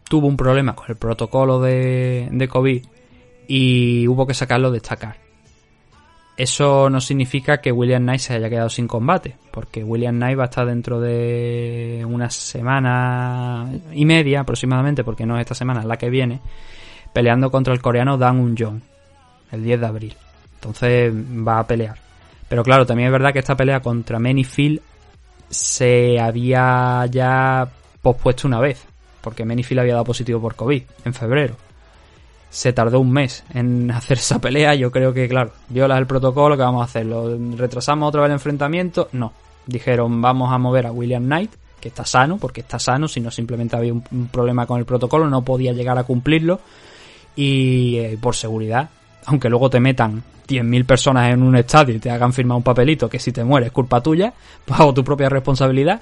tuvo 0.09 0.27
un 0.27 0.35
problema 0.35 0.75
con 0.75 0.85
el 0.89 0.95
protocolo 0.95 1.61
de, 1.61 2.47
COVID 2.51 2.83
y 3.47 4.07
hubo 4.07 4.27
que 4.27 4.33
sacarlo 4.33 4.69
de 4.69 4.79
destacar. 4.79 5.22
Eso 6.35 6.89
no 6.89 6.99
significa 6.99 7.61
que 7.61 7.71
William 7.71 8.01
Knight 8.01 8.19
se 8.19 8.33
haya 8.33 8.49
quedado 8.49 8.69
sin 8.69 8.87
combate, 8.87 9.35
porque 9.51 9.83
William 9.83 10.15
Knight 10.15 10.39
va 10.39 10.43
a 10.43 10.45
estar 10.45 10.65
dentro 10.65 10.99
de 10.99 12.03
una 12.09 12.31
semana 12.31 13.69
y 13.91 14.03
media 14.05 14.39
aproximadamente, 14.39 15.03
porque 15.03 15.27
no 15.27 15.35
es 15.37 15.41
esta 15.41 15.53
semana, 15.53 15.81
es 15.81 15.85
la 15.85 15.97
que 15.97 16.09
viene, 16.09 16.39
peleando 17.13 17.51
contra 17.51 17.73
el 17.73 17.81
coreano 17.81 18.17
Dan 18.17 18.39
Un 18.39 18.57
Jong, 18.57 18.81
el 19.51 19.63
10 19.63 19.79
de 19.79 19.85
abril. 19.85 20.15
Entonces 20.55 21.13
va 21.13 21.59
a 21.59 21.67
pelear. 21.67 21.97
Pero 22.49 22.63
claro, 22.63 22.85
también 22.87 23.07
es 23.07 23.11
verdad 23.11 23.31
que 23.31 23.39
esta 23.39 23.55
pelea 23.55 23.81
contra 23.81 24.17
Menifield 24.17 24.81
se 25.49 26.19
había 26.19 27.05
ya 27.11 27.67
pospuesto 28.01 28.47
una 28.47 28.59
vez, 28.59 28.83
porque 29.21 29.45
Menifield 29.45 29.81
había 29.81 29.93
dado 29.93 30.05
positivo 30.05 30.41
por 30.41 30.55
COVID 30.55 30.81
en 31.05 31.13
febrero 31.13 31.62
se 32.53 32.71
tardó 32.71 32.99
un 32.99 33.11
mes 33.11 33.43
en 33.53 33.89
hacer 33.91 34.19
esa 34.19 34.39
pelea. 34.39 34.75
Yo 34.75 34.91
creo 34.91 35.13
que, 35.13 35.27
claro, 35.27 35.51
violas 35.69 35.97
el 35.97 36.05
protocolo, 36.05 36.55
que 36.55 36.61
vamos 36.61 36.81
a 36.81 36.85
hacer? 36.85 37.05
¿Lo 37.07 37.35
retrasamos 37.57 38.07
otra 38.07 38.21
vez 38.21 38.27
el 38.27 38.33
enfrentamiento? 38.33 39.09
No. 39.11 39.33
Dijeron, 39.65 40.21
vamos 40.21 40.53
a 40.53 40.57
mover 40.57 40.85
a 40.85 40.91
William 40.91 41.23
Knight, 41.23 41.51
que 41.79 41.87
está 41.87 42.05
sano, 42.05 42.37
porque 42.37 42.61
está 42.61 42.77
sano, 42.77 43.07
si 43.07 43.19
no 43.21 43.31
simplemente 43.31 43.75
había 43.75 43.93
un, 43.93 44.29
problema 44.31 44.67
con 44.67 44.77
el 44.79 44.85
protocolo, 44.85 45.29
no 45.29 45.43
podía 45.43 45.73
llegar 45.73 45.97
a 45.97 46.03
cumplirlo. 46.03 46.59
Y 47.35 47.97
eh, 47.97 48.17
por 48.21 48.35
seguridad, 48.35 48.89
aunque 49.25 49.49
luego 49.49 49.69
te 49.69 49.79
metan 49.79 50.21
10.000 50.47 50.85
personas 50.85 51.33
en 51.33 51.41
un 51.41 51.55
estadio 51.55 51.95
y 51.95 51.99
te 51.99 52.11
hagan 52.11 52.33
firmar 52.33 52.57
un 52.57 52.63
papelito 52.63 53.09
que 53.09 53.17
si 53.17 53.31
te 53.31 53.43
mueres 53.43 53.67
es 53.67 53.73
culpa 53.73 54.01
tuya, 54.01 54.31
bajo 54.67 54.93
tu 54.93 55.03
propia 55.03 55.27
responsabilidad, 55.27 56.01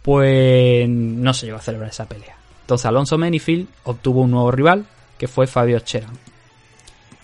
pues 0.00 0.88
no 0.88 1.34
se 1.34 1.46
llegó 1.46 1.58
a 1.58 1.62
celebrar 1.62 1.90
esa 1.90 2.06
pelea. 2.06 2.36
Entonces 2.62 2.86
Alonso 2.86 3.18
Menifield 3.18 3.68
obtuvo 3.84 4.22
un 4.22 4.30
nuevo 4.30 4.50
rival, 4.50 4.86
que 5.22 5.28
fue 5.28 5.46
Fabio 5.46 5.78
Cheran. 5.78 6.18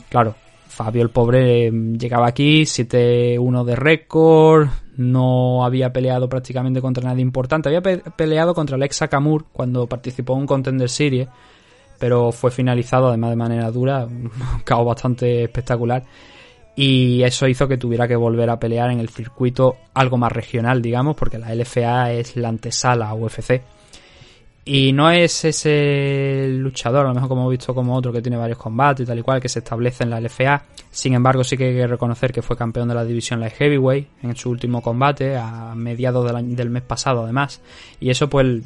Claro, 0.08 0.36
Fabio 0.68 1.02
el 1.02 1.10
pobre 1.10 1.68
llegaba 1.68 2.28
aquí, 2.28 2.62
7-1 2.62 3.64
de 3.64 3.74
récord, 3.74 4.68
no 4.96 5.64
había 5.64 5.92
peleado 5.92 6.28
prácticamente 6.28 6.80
contra 6.80 7.02
nadie 7.02 7.22
importante, 7.22 7.68
había 7.68 7.82
pe 7.82 7.98
peleado 8.16 8.54
contra 8.54 8.76
Alexa 8.76 9.08
Kamur 9.08 9.46
cuando 9.50 9.88
participó 9.88 10.34
en 10.34 10.42
un 10.42 10.46
Contender 10.46 10.88
Series, 10.88 11.26
pero 11.98 12.30
fue 12.30 12.52
finalizado 12.52 13.08
además 13.08 13.30
de 13.30 13.36
manera 13.36 13.68
dura, 13.72 14.04
un 14.04 14.30
caos 14.64 14.86
bastante 14.86 15.42
espectacular. 15.42 16.04
Y 16.76 17.24
eso 17.24 17.48
hizo 17.48 17.66
que 17.66 17.78
tuviera 17.78 18.06
que 18.06 18.14
volver 18.14 18.48
a 18.48 18.60
pelear 18.60 18.92
en 18.92 19.00
el 19.00 19.08
circuito 19.08 19.74
algo 19.92 20.18
más 20.18 20.30
regional, 20.30 20.80
digamos, 20.80 21.16
porque 21.16 21.38
la 21.38 21.52
LFA 21.52 22.12
es 22.12 22.36
la 22.36 22.50
antesala 22.50 23.08
a 23.08 23.14
UFC. 23.14 23.60
Y 24.64 24.92
no 24.92 25.10
es 25.10 25.44
ese 25.46 26.48
luchador, 26.50 27.06
a 27.06 27.08
lo 27.08 27.14
mejor 27.14 27.28
como 27.30 27.40
hemos 27.42 27.52
visto 27.52 27.74
como 27.74 27.94
otro 27.96 28.12
que 28.12 28.20
tiene 28.20 28.36
varios 28.36 28.58
combates 28.58 29.04
y 29.04 29.06
tal 29.06 29.18
y 29.18 29.22
cual, 29.22 29.40
que 29.40 29.48
se 29.48 29.60
establece 29.60 30.04
en 30.04 30.10
la 30.10 30.20
LFA. 30.20 30.62
Sin 30.90 31.14
embargo, 31.14 31.42
sí 31.42 31.56
que 31.56 31.68
hay 31.68 31.74
que 31.74 31.86
reconocer 31.86 32.32
que 32.32 32.42
fue 32.42 32.56
campeón 32.56 32.88
de 32.88 32.94
la 32.94 33.04
división 33.04 33.40
Light 33.40 33.54
Heavyweight 33.54 34.08
en 34.22 34.36
su 34.36 34.50
último 34.50 34.82
combate, 34.82 35.36
a 35.36 35.74
mediados 35.74 36.26
del, 36.26 36.36
año- 36.36 36.54
del 36.54 36.68
mes 36.68 36.82
pasado 36.82 37.22
además. 37.24 37.62
Y 37.98 38.10
eso 38.10 38.28
pues 38.28 38.62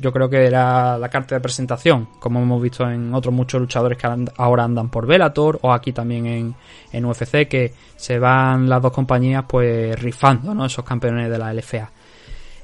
yo 0.00 0.12
creo 0.12 0.30
que 0.30 0.44
era 0.46 0.96
la 0.98 1.08
carta 1.08 1.34
de 1.34 1.40
presentación, 1.40 2.06
como 2.20 2.40
hemos 2.40 2.62
visto 2.62 2.88
en 2.88 3.12
otros 3.12 3.34
muchos 3.34 3.60
luchadores 3.60 3.98
que 3.98 4.06
ahora 4.36 4.62
andan 4.62 4.88
por 4.88 5.04
Bellator 5.04 5.58
o 5.62 5.72
aquí 5.72 5.92
también 5.92 6.26
en, 6.26 6.54
en 6.92 7.04
UFC, 7.04 7.48
que 7.48 7.72
se 7.96 8.20
van 8.20 8.68
las 8.68 8.80
dos 8.80 8.92
compañías 8.92 9.44
pues 9.48 10.00
rifando, 10.00 10.54
¿no? 10.54 10.64
Esos 10.66 10.84
campeones 10.84 11.28
de 11.28 11.38
la 11.38 11.52
LFA. 11.52 11.90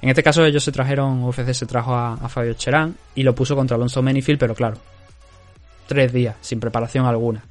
En 0.07 0.11
este 0.11 0.23
caso 0.23 0.45
ellos 0.45 0.63
se 0.63 0.71
trajeron, 0.71 1.25
UFC 1.25 1.53
se 1.53 1.67
trajo 1.67 1.93
a, 1.93 2.17
Fabio 2.29 2.55
Cherán 2.55 2.95
y 3.17 3.25
lo 3.25 3.35
puso 3.35 3.57
contra 3.57 3.75
Alonso 3.75 4.03
Menifield, 4.03 4.39
pero 4.39 4.55
claro, 4.55 4.77
tres 5.89 6.13
días, 6.13 6.37
sin 6.41 6.61
preparación 6.61 7.07
alguna. 7.07 7.43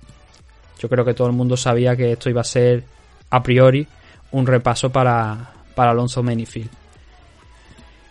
Yo 0.79 0.87
creo 0.87 1.03
que 1.03 1.13
todo 1.13 1.27
el 1.27 1.33
mundo 1.33 1.57
sabía 1.57 1.97
que 1.97 2.13
esto 2.13 2.29
iba 2.29 2.39
a 2.39 2.45
ser 2.45 2.85
a 3.29 3.43
priori 3.43 3.85
un 4.31 4.47
repaso 4.47 4.89
para, 4.89 5.51
para 5.75 5.91
Alonso 5.91 6.23
Menifield. 6.23 6.69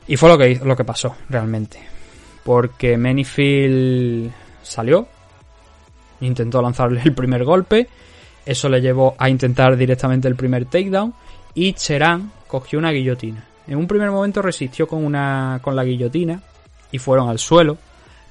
Y 0.09 0.19
fue 0.19 0.29
lo 0.29 0.37
que, 0.37 0.61
lo 0.63 0.77
que 0.77 0.85
pasó 0.85 1.17
realmente. 1.31 1.79
Porque 2.45 2.99
Menifield 2.99 4.31
salió, 4.63 5.09
intentó 6.21 6.61
lanzarle 6.61 7.01
el 7.03 7.15
primer 7.15 7.45
golpe, 7.45 7.89
eso 8.45 8.69
le 8.69 8.83
llevó 8.83 9.15
a 9.17 9.31
intentar 9.31 9.75
directamente 9.79 10.29
el 10.29 10.37
primer 10.37 10.67
takedown 10.67 11.15
y 11.55 11.73
Cherán 11.73 12.31
cogió 12.47 12.79
una 12.79 12.91
guillotina. 12.91 13.54
En 13.67 13.79
un 13.79 13.87
primer 13.87 14.11
momento 14.11 14.43
resistió 14.43 14.87
con, 14.87 15.05
una, 15.05 15.59
con 15.63 15.75
la 15.75 15.85
guillotina 15.85 16.41
y 16.93 16.99
fueron 16.99 17.29
al 17.29 17.39
suelo, 17.39 17.79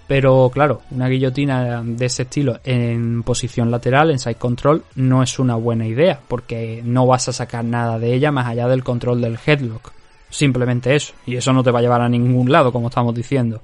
pero 0.08 0.52
claro, 0.54 0.82
una 0.92 1.08
guillotina 1.08 1.82
de 1.84 2.06
ese 2.06 2.24
estilo 2.24 2.60
en 2.64 3.24
posición 3.24 3.72
lateral, 3.72 4.12
en 4.12 4.20
side 4.20 4.36
control, 4.36 4.84
no 4.96 5.24
es 5.24 5.40
una 5.40 5.56
buena 5.56 5.88
idea, 5.88 6.20
porque 6.28 6.82
no 6.84 7.08
vas 7.08 7.30
a 7.30 7.34
sacar 7.34 7.64
nada 7.64 7.98
de 8.00 8.14
ella 8.14 8.32
más 8.32 8.48
allá 8.48 8.68
del 8.68 8.84
control 8.84 9.22
del 9.22 9.40
headlock. 9.44 9.92
Simplemente 10.30 10.96
eso, 10.96 11.14
y 11.26 11.36
eso 11.36 11.54
no 11.54 11.64
te 11.64 11.72
va 11.72 11.80
a 11.80 11.82
llevar 11.82 12.02
a 12.02 12.10
ningún 12.10 12.52
lado, 12.52 12.72
como 12.72 12.90
estamos 12.90 13.16
diciendo. 13.16 13.62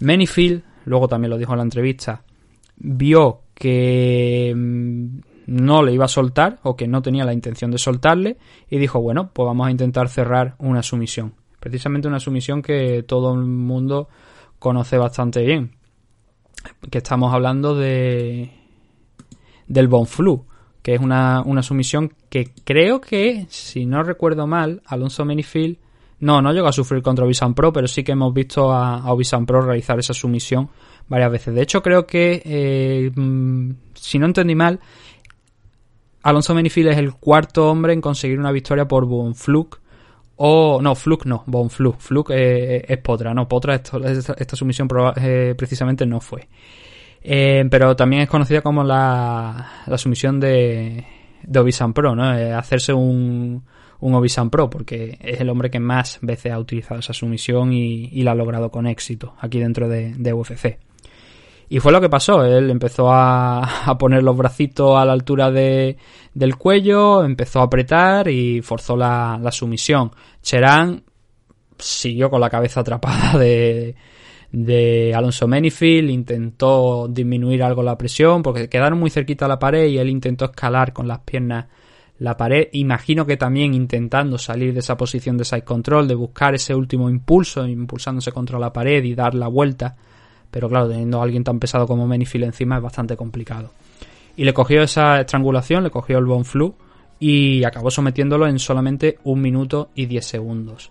Manyfield, 0.00 0.62
luego 0.86 1.08
también 1.08 1.30
lo 1.30 1.38
dijo 1.38 1.52
en 1.52 1.58
la 1.58 1.64
entrevista, 1.64 2.22
vio 2.76 3.40
que 3.54 4.52
mm, 4.56 5.18
no 5.50 5.82
le 5.82 5.92
iba 5.92 6.04
a 6.04 6.08
soltar 6.08 6.60
o 6.62 6.76
que 6.76 6.86
no 6.86 7.02
tenía 7.02 7.24
la 7.24 7.32
intención 7.32 7.72
de 7.72 7.78
soltarle 7.78 8.36
y 8.68 8.78
dijo, 8.78 9.00
bueno, 9.00 9.30
pues 9.32 9.46
vamos 9.46 9.66
a 9.66 9.70
intentar 9.72 10.08
cerrar 10.08 10.54
una 10.58 10.80
sumisión. 10.80 11.34
Precisamente 11.58 12.06
una 12.06 12.20
sumisión 12.20 12.62
que 12.62 13.02
todo 13.02 13.34
el 13.34 13.40
mundo 13.40 14.08
conoce 14.60 14.96
bastante 14.96 15.44
bien. 15.44 15.72
Que 16.88 16.98
estamos 16.98 17.34
hablando 17.34 17.74
de 17.74 18.52
del 19.66 19.88
Bonflu, 19.88 20.46
que 20.82 20.94
es 20.94 21.00
una, 21.00 21.42
una 21.44 21.64
sumisión 21.64 22.12
que 22.28 22.52
creo 22.64 23.00
que, 23.00 23.46
si 23.48 23.86
no 23.86 24.04
recuerdo 24.04 24.46
mal, 24.46 24.82
Alonso 24.86 25.24
Menifield 25.24 25.78
no, 26.20 26.40
no 26.40 26.52
llegó 26.52 26.68
a 26.68 26.72
sufrir 26.72 27.02
contra 27.02 27.24
Obisan 27.24 27.54
Pro, 27.54 27.72
pero 27.72 27.88
sí 27.88 28.04
que 28.04 28.12
hemos 28.12 28.32
visto 28.32 28.70
a, 28.70 28.98
a 28.98 29.46
Pro 29.46 29.62
realizar 29.62 29.98
esa 29.98 30.14
sumisión 30.14 30.68
varias 31.08 31.32
veces. 31.32 31.54
De 31.54 31.62
hecho, 31.62 31.82
creo 31.82 32.06
que, 32.06 32.40
eh, 32.44 33.10
mm, 33.14 33.70
si 33.94 34.18
no 34.18 34.26
entendí 34.26 34.54
mal, 34.54 34.78
Alonso 36.22 36.54
Menifield 36.54 36.90
es 36.90 36.98
el 36.98 37.14
cuarto 37.14 37.70
hombre 37.70 37.92
en 37.92 38.00
conseguir 38.00 38.38
una 38.38 38.52
victoria 38.52 38.86
por 38.86 39.06
Bonfluk. 39.06 39.80
O, 40.42 40.80
no, 40.80 40.94
Fluke 40.94 41.26
no, 41.26 41.44
Bonfluk. 41.46 41.98
Fluke 41.98 42.30
eh, 42.30 42.84
es 42.88 42.98
Potra, 42.98 43.34
no, 43.34 43.46
Potra 43.46 43.74
esta, 43.74 43.98
esta 44.38 44.56
sumisión 44.56 44.88
eh, 45.16 45.54
precisamente 45.56 46.06
no 46.06 46.20
fue. 46.20 46.48
Eh, 47.22 47.66
pero 47.70 47.94
también 47.94 48.22
es 48.22 48.28
conocida 48.28 48.62
como 48.62 48.82
la, 48.82 49.82
la 49.86 49.98
sumisión 49.98 50.40
de, 50.40 51.04
de 51.42 51.58
Obisan 51.58 51.92
Pro, 51.92 52.14
¿no? 52.14 52.34
Eh, 52.36 52.52
hacerse 52.52 52.94
un, 52.94 53.62
un 54.00 54.14
Obisan 54.14 54.48
Pro, 54.48 54.70
porque 54.70 55.18
es 55.20 55.40
el 55.40 55.50
hombre 55.50 55.70
que 55.70 55.80
más 55.80 56.18
veces 56.22 56.52
ha 56.52 56.58
utilizado 56.58 57.00
esa 57.00 57.12
sumisión 57.12 57.72
y, 57.72 58.06
y 58.06 58.22
la 58.22 58.32
ha 58.32 58.34
logrado 58.34 58.70
con 58.70 58.86
éxito 58.86 59.34
aquí 59.40 59.58
dentro 59.58 59.88
de, 59.88 60.14
de 60.14 60.32
UFC. 60.32 60.78
Y 61.72 61.78
fue 61.78 61.92
lo 61.92 62.00
que 62.00 62.08
pasó, 62.08 62.44
él 62.44 62.68
empezó 62.68 63.12
a, 63.12 63.84
a 63.88 63.96
poner 63.96 64.24
los 64.24 64.36
bracitos 64.36 64.98
a 64.98 65.04
la 65.04 65.12
altura 65.12 65.52
de, 65.52 65.96
del 66.34 66.56
cuello, 66.56 67.22
empezó 67.22 67.60
a 67.60 67.62
apretar 67.62 68.26
y 68.26 68.60
forzó 68.60 68.96
la, 68.96 69.38
la 69.40 69.52
sumisión. 69.52 70.10
Cherán 70.42 71.04
siguió 71.78 72.28
con 72.28 72.40
la 72.40 72.50
cabeza 72.50 72.80
atrapada 72.80 73.38
de, 73.38 73.94
de 74.50 75.14
Alonso 75.14 75.46
Menifield, 75.46 76.10
intentó 76.10 77.06
disminuir 77.08 77.62
algo 77.62 77.84
la 77.84 77.96
presión 77.96 78.42
porque 78.42 78.68
quedaron 78.68 78.98
muy 78.98 79.10
cerquita 79.10 79.44
a 79.44 79.48
la 79.48 79.60
pared 79.60 79.86
y 79.86 79.98
él 79.98 80.10
intentó 80.10 80.46
escalar 80.46 80.92
con 80.92 81.06
las 81.06 81.20
piernas 81.20 81.66
la 82.18 82.36
pared. 82.36 82.66
Imagino 82.72 83.24
que 83.24 83.36
también 83.36 83.74
intentando 83.74 84.38
salir 84.38 84.74
de 84.74 84.80
esa 84.80 84.96
posición 84.96 85.36
de 85.36 85.44
side 85.44 85.62
control, 85.62 86.08
de 86.08 86.16
buscar 86.16 86.52
ese 86.52 86.74
último 86.74 87.08
impulso, 87.08 87.64
impulsándose 87.64 88.32
contra 88.32 88.58
la 88.58 88.72
pared 88.72 89.04
y 89.04 89.14
dar 89.14 89.36
la 89.36 89.46
vuelta. 89.46 89.96
Pero 90.50 90.68
claro, 90.68 90.88
teniendo 90.88 91.20
a 91.20 91.24
alguien 91.24 91.44
tan 91.44 91.58
pesado 91.58 91.86
como 91.86 92.06
Menifield 92.06 92.46
encima 92.46 92.76
es 92.76 92.82
bastante 92.82 93.16
complicado. 93.16 93.72
Y 94.36 94.44
le 94.44 94.54
cogió 94.54 94.82
esa 94.82 95.20
estrangulación, 95.20 95.84
le 95.84 95.90
cogió 95.90 96.18
el 96.18 96.24
Von 96.24 96.44
Flu 96.44 96.74
y 97.18 97.62
acabó 97.64 97.90
sometiéndolo 97.90 98.46
en 98.46 98.58
solamente 98.58 99.18
un 99.24 99.40
minuto 99.40 99.90
y 99.94 100.06
10 100.06 100.24
segundos. 100.24 100.90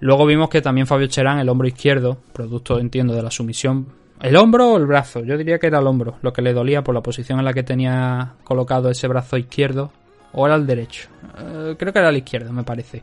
Luego 0.00 0.26
vimos 0.26 0.48
que 0.48 0.62
también 0.62 0.86
Fabio 0.86 1.06
Cherán, 1.06 1.38
el 1.38 1.48
hombro 1.48 1.68
izquierdo, 1.68 2.18
producto, 2.32 2.78
entiendo, 2.78 3.14
de 3.14 3.22
la 3.22 3.30
sumisión. 3.30 3.86
¿El 4.20 4.36
hombro 4.36 4.72
o 4.72 4.76
el 4.78 4.86
brazo? 4.86 5.22
Yo 5.22 5.36
diría 5.36 5.58
que 5.58 5.66
era 5.66 5.78
el 5.78 5.86
hombro, 5.86 6.16
lo 6.22 6.32
que 6.32 6.42
le 6.42 6.52
dolía 6.52 6.82
por 6.82 6.94
la 6.94 7.02
posición 7.02 7.38
en 7.38 7.44
la 7.44 7.52
que 7.52 7.62
tenía 7.62 8.34
colocado 8.44 8.90
ese 8.90 9.08
brazo 9.08 9.36
izquierdo. 9.36 9.92
¿O 10.32 10.46
era 10.46 10.56
el 10.56 10.66
derecho? 10.66 11.08
Eh, 11.38 11.74
creo 11.78 11.92
que 11.92 11.98
era 11.98 12.08
el 12.08 12.16
izquierdo, 12.16 12.52
me 12.52 12.62
parece. 12.62 13.02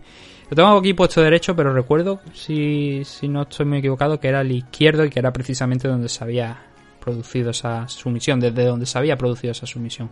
Lo 0.50 0.56
tengo 0.56 0.78
aquí 0.78 0.93
puesto 0.93 1.22
derecho, 1.22 1.56
pero 1.56 1.74
recuerdo, 1.74 2.22
si, 2.34 3.04
si 3.04 3.28
no 3.28 3.43
estoy 3.43 3.66
muy 3.66 3.80
equivocado, 3.80 4.20
que 4.20 4.30
era 4.30 4.41
el 4.41 4.52
izquierdo 4.52 5.04
y 5.04 5.10
que 5.10 5.20
era 5.20 5.34
precisamente 5.34 5.88
donde 5.88 6.08
se 6.08 6.24
había 6.24 6.58
producido 7.00 7.52
esa 7.52 7.88
sumisión, 7.88 8.39
desde 8.39 8.66
donde 8.66 8.86
se 8.86 8.98
había 8.98 9.18
producido 9.18 9.52
esa 9.52 9.66
sumisión. 9.66 10.10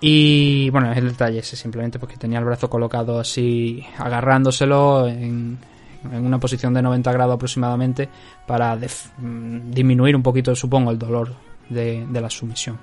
Y 0.00 0.70
bueno, 0.70 0.90
es 0.92 0.98
el 0.98 1.08
detalle 1.08 1.40
ese, 1.40 1.56
simplemente 1.56 1.98
porque 1.98 2.16
tenía 2.16 2.38
el 2.38 2.44
brazo 2.46 2.70
colocado 2.70 3.20
así, 3.20 3.84
agarrándoselo 3.98 5.06
en, 5.06 5.58
en 6.04 6.24
una 6.24 6.38
posición 6.38 6.72
de 6.72 6.82
90 6.82 7.12
grados 7.12 7.34
aproximadamente 7.34 8.08
para 8.46 8.76
mm, 8.76 9.70
disminuir 9.70 10.16
un 10.16 10.22
poquito, 10.22 10.54
supongo, 10.54 10.90
el 10.90 10.98
dolor 10.98 11.34
de, 11.68 12.06
la 12.12 12.30
sumisión. 12.30 12.78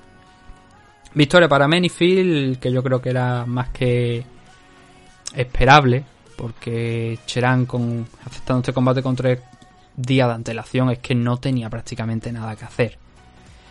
Victoria 1.14 1.48
para 1.48 1.68
Menifield, 1.68 2.60
que 2.60 2.72
yo 2.72 2.84
creo 2.84 3.02
que 3.02 3.10
era 3.10 3.46
más 3.46 3.70
que 3.70 4.24
esperable, 5.36 6.04
porque 6.36 7.20
Cherán 7.26 7.66
con 7.66 8.08
aceptando 8.26 8.62
este 8.62 8.74
combate 8.74 9.02
con 9.02 9.16
tres 9.16 9.40
días 9.96 10.28
de 10.28 10.34
antelación 10.36 10.92
es 10.92 11.00
que 11.00 11.16
no 11.16 11.38
tenía 11.38 11.70
prácticamente 11.70 12.32
nada 12.32 12.56
que 12.56 12.66
hacer. 12.66 12.98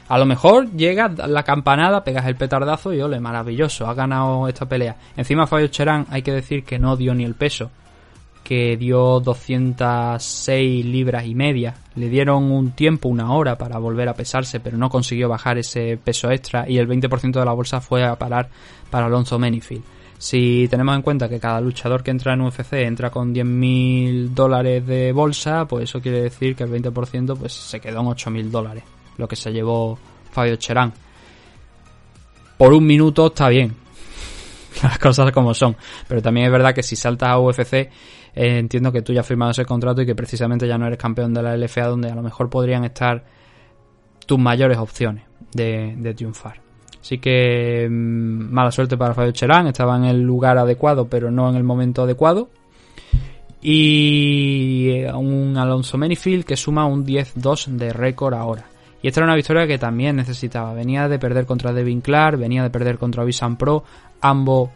A 0.09 0.18
lo 0.18 0.26
mejor 0.26 0.70
llega 0.72 1.09
la 1.09 1.42
campanada, 1.42 2.04
pegas 2.04 2.26
el 2.26 2.36
petardazo 2.36 2.92
y 2.92 3.00
ole, 3.00 3.18
maravilloso, 3.18 3.86
ha 3.86 3.94
ganado 3.94 4.46
esta 4.46 4.66
pelea. 4.66 4.96
Encima 5.16 5.46
Fabio 5.46 5.66
Cherán 5.68 6.07
hay 6.11 6.22
que 6.22 6.32
decir 6.32 6.64
que 6.64 6.78
no 6.78 6.96
dio 6.96 7.12
ni 7.12 7.24
el 7.24 7.34
peso, 7.34 7.70
que 8.44 8.76
dio 8.76 9.18
206 9.18 10.86
libras 10.86 11.26
y 11.26 11.34
media. 11.34 11.74
Le 11.96 12.09
dieron 12.09 12.52
un 12.52 12.70
tiempo, 12.70 13.09
una 13.09 13.32
hora 13.32 13.59
para 13.59 13.78
volver 13.78 14.09
a 14.09 14.14
pesarse, 14.14 14.61
pero 14.61 14.78
no 14.78 14.88
consiguió 14.90 15.28
bajar 15.28 15.59
ese 15.59 15.96
peso 15.96 16.30
extra 16.30 16.68
y 16.68 16.78
el 16.78 16.86
20% 16.86 17.40
de 17.40 17.44
la 17.44 17.52
bolsa 17.52 17.80
fue 17.80 18.04
a 18.04 18.14
parar 18.14 18.48
para 18.90 19.07
Alonso 19.07 19.40
Menifield. 19.40 19.82
Si 20.18 20.66
tenemos 20.68 20.96
en 20.96 21.02
cuenta 21.02 21.28
que 21.28 21.38
cada 21.38 21.60
luchador 21.60 22.02
que 22.02 22.10
entra 22.10 22.32
en 22.32 22.40
UFC 22.40 22.72
entra 22.74 23.10
con 23.10 23.34
10.000 23.34 24.30
dólares 24.30 24.86
de 24.86 25.12
bolsa, 25.12 25.66
pues 25.66 25.84
eso 25.84 26.00
quiere 26.00 26.22
decir 26.22 26.56
que 26.56 26.64
el 26.64 26.70
20% 26.70 27.36
pues 27.36 27.52
se 27.52 27.80
quedó 27.80 28.00
en 28.00 28.06
8.000 28.06 28.50
dólares, 28.50 28.84
lo 29.18 29.28
que 29.28 29.36
se 29.36 29.52
llevó 29.52 29.98
Fabio 30.30 30.56
Cherán. 30.56 30.92
Por 32.56 32.72
un 32.72 32.86
minuto 32.86 33.26
está 33.26 33.50
bien, 33.50 33.76
las 34.82 34.98
cosas 34.98 35.30
como 35.32 35.52
son. 35.52 35.76
Pero 36.08 36.22
también 36.22 36.46
es 36.46 36.52
verdad 36.52 36.74
que 36.74 36.82
si 36.82 36.96
saltas 36.96 37.28
a 37.28 37.38
UFC, 37.38 37.74
eh, 37.74 37.90
entiendo 38.34 38.90
que 38.90 39.02
tú 39.02 39.12
ya 39.12 39.20
has 39.20 39.26
firmado 39.26 39.50
ese 39.50 39.66
contrato 39.66 40.00
y 40.00 40.06
que 40.06 40.14
precisamente 40.14 40.66
ya 40.66 40.78
no 40.78 40.86
eres 40.86 40.98
campeón 40.98 41.34
de 41.34 41.42
la 41.42 41.56
LFA, 41.56 41.88
donde 41.88 42.10
a 42.10 42.14
lo 42.14 42.22
mejor 42.22 42.48
podrían 42.48 42.84
estar 42.84 43.24
tus 44.24 44.38
mayores 44.38 44.78
opciones 44.78 45.24
de, 45.52 45.94
de 45.96 46.14
triunfar. 46.14 46.65
Así 47.07 47.18
que 47.18 47.86
mm, 47.88 48.52
mala 48.52 48.72
suerte 48.72 48.96
para 48.96 49.14
Fabio 49.14 49.30
Cherán, 49.30 49.68
estaba 49.68 49.96
en 49.96 50.07
el 50.07 50.22
lugar 50.22 50.59
adecuado, 50.59 51.07
pero 51.07 51.30
no 51.30 51.48
en 51.48 51.54
el 51.54 51.62
momento 51.62 52.02
adecuado. 52.02 52.48
Y 53.62 54.88
eh, 54.90 55.12
un 55.12 55.57
Alonso 55.57 55.98
Menifield 55.98 56.44
que 56.44 56.57
suma 56.57 56.84
un 56.84 57.07
10-2 57.07 57.66
de 57.76 57.92
récord 57.92 58.34
ahora. 58.34 58.64
Y 59.00 59.07
esta 59.07 59.20
era 59.20 59.26
una 59.26 59.36
victoria 59.36 59.68
que 59.68 59.78
también 59.78 60.16
necesitaba. 60.16 60.74
Venía 60.74 61.09
de 61.09 61.20
perder 61.20 61.46
contra 61.46 61.72
Devin 61.72 62.00
Clark, 62.00 62.40
venía 62.40 62.64
de 62.64 62.70
perder 62.70 62.98
contra 62.98 63.22
Obisan 63.22 63.57
Pro. 63.57 63.84
Ambos 64.20 64.70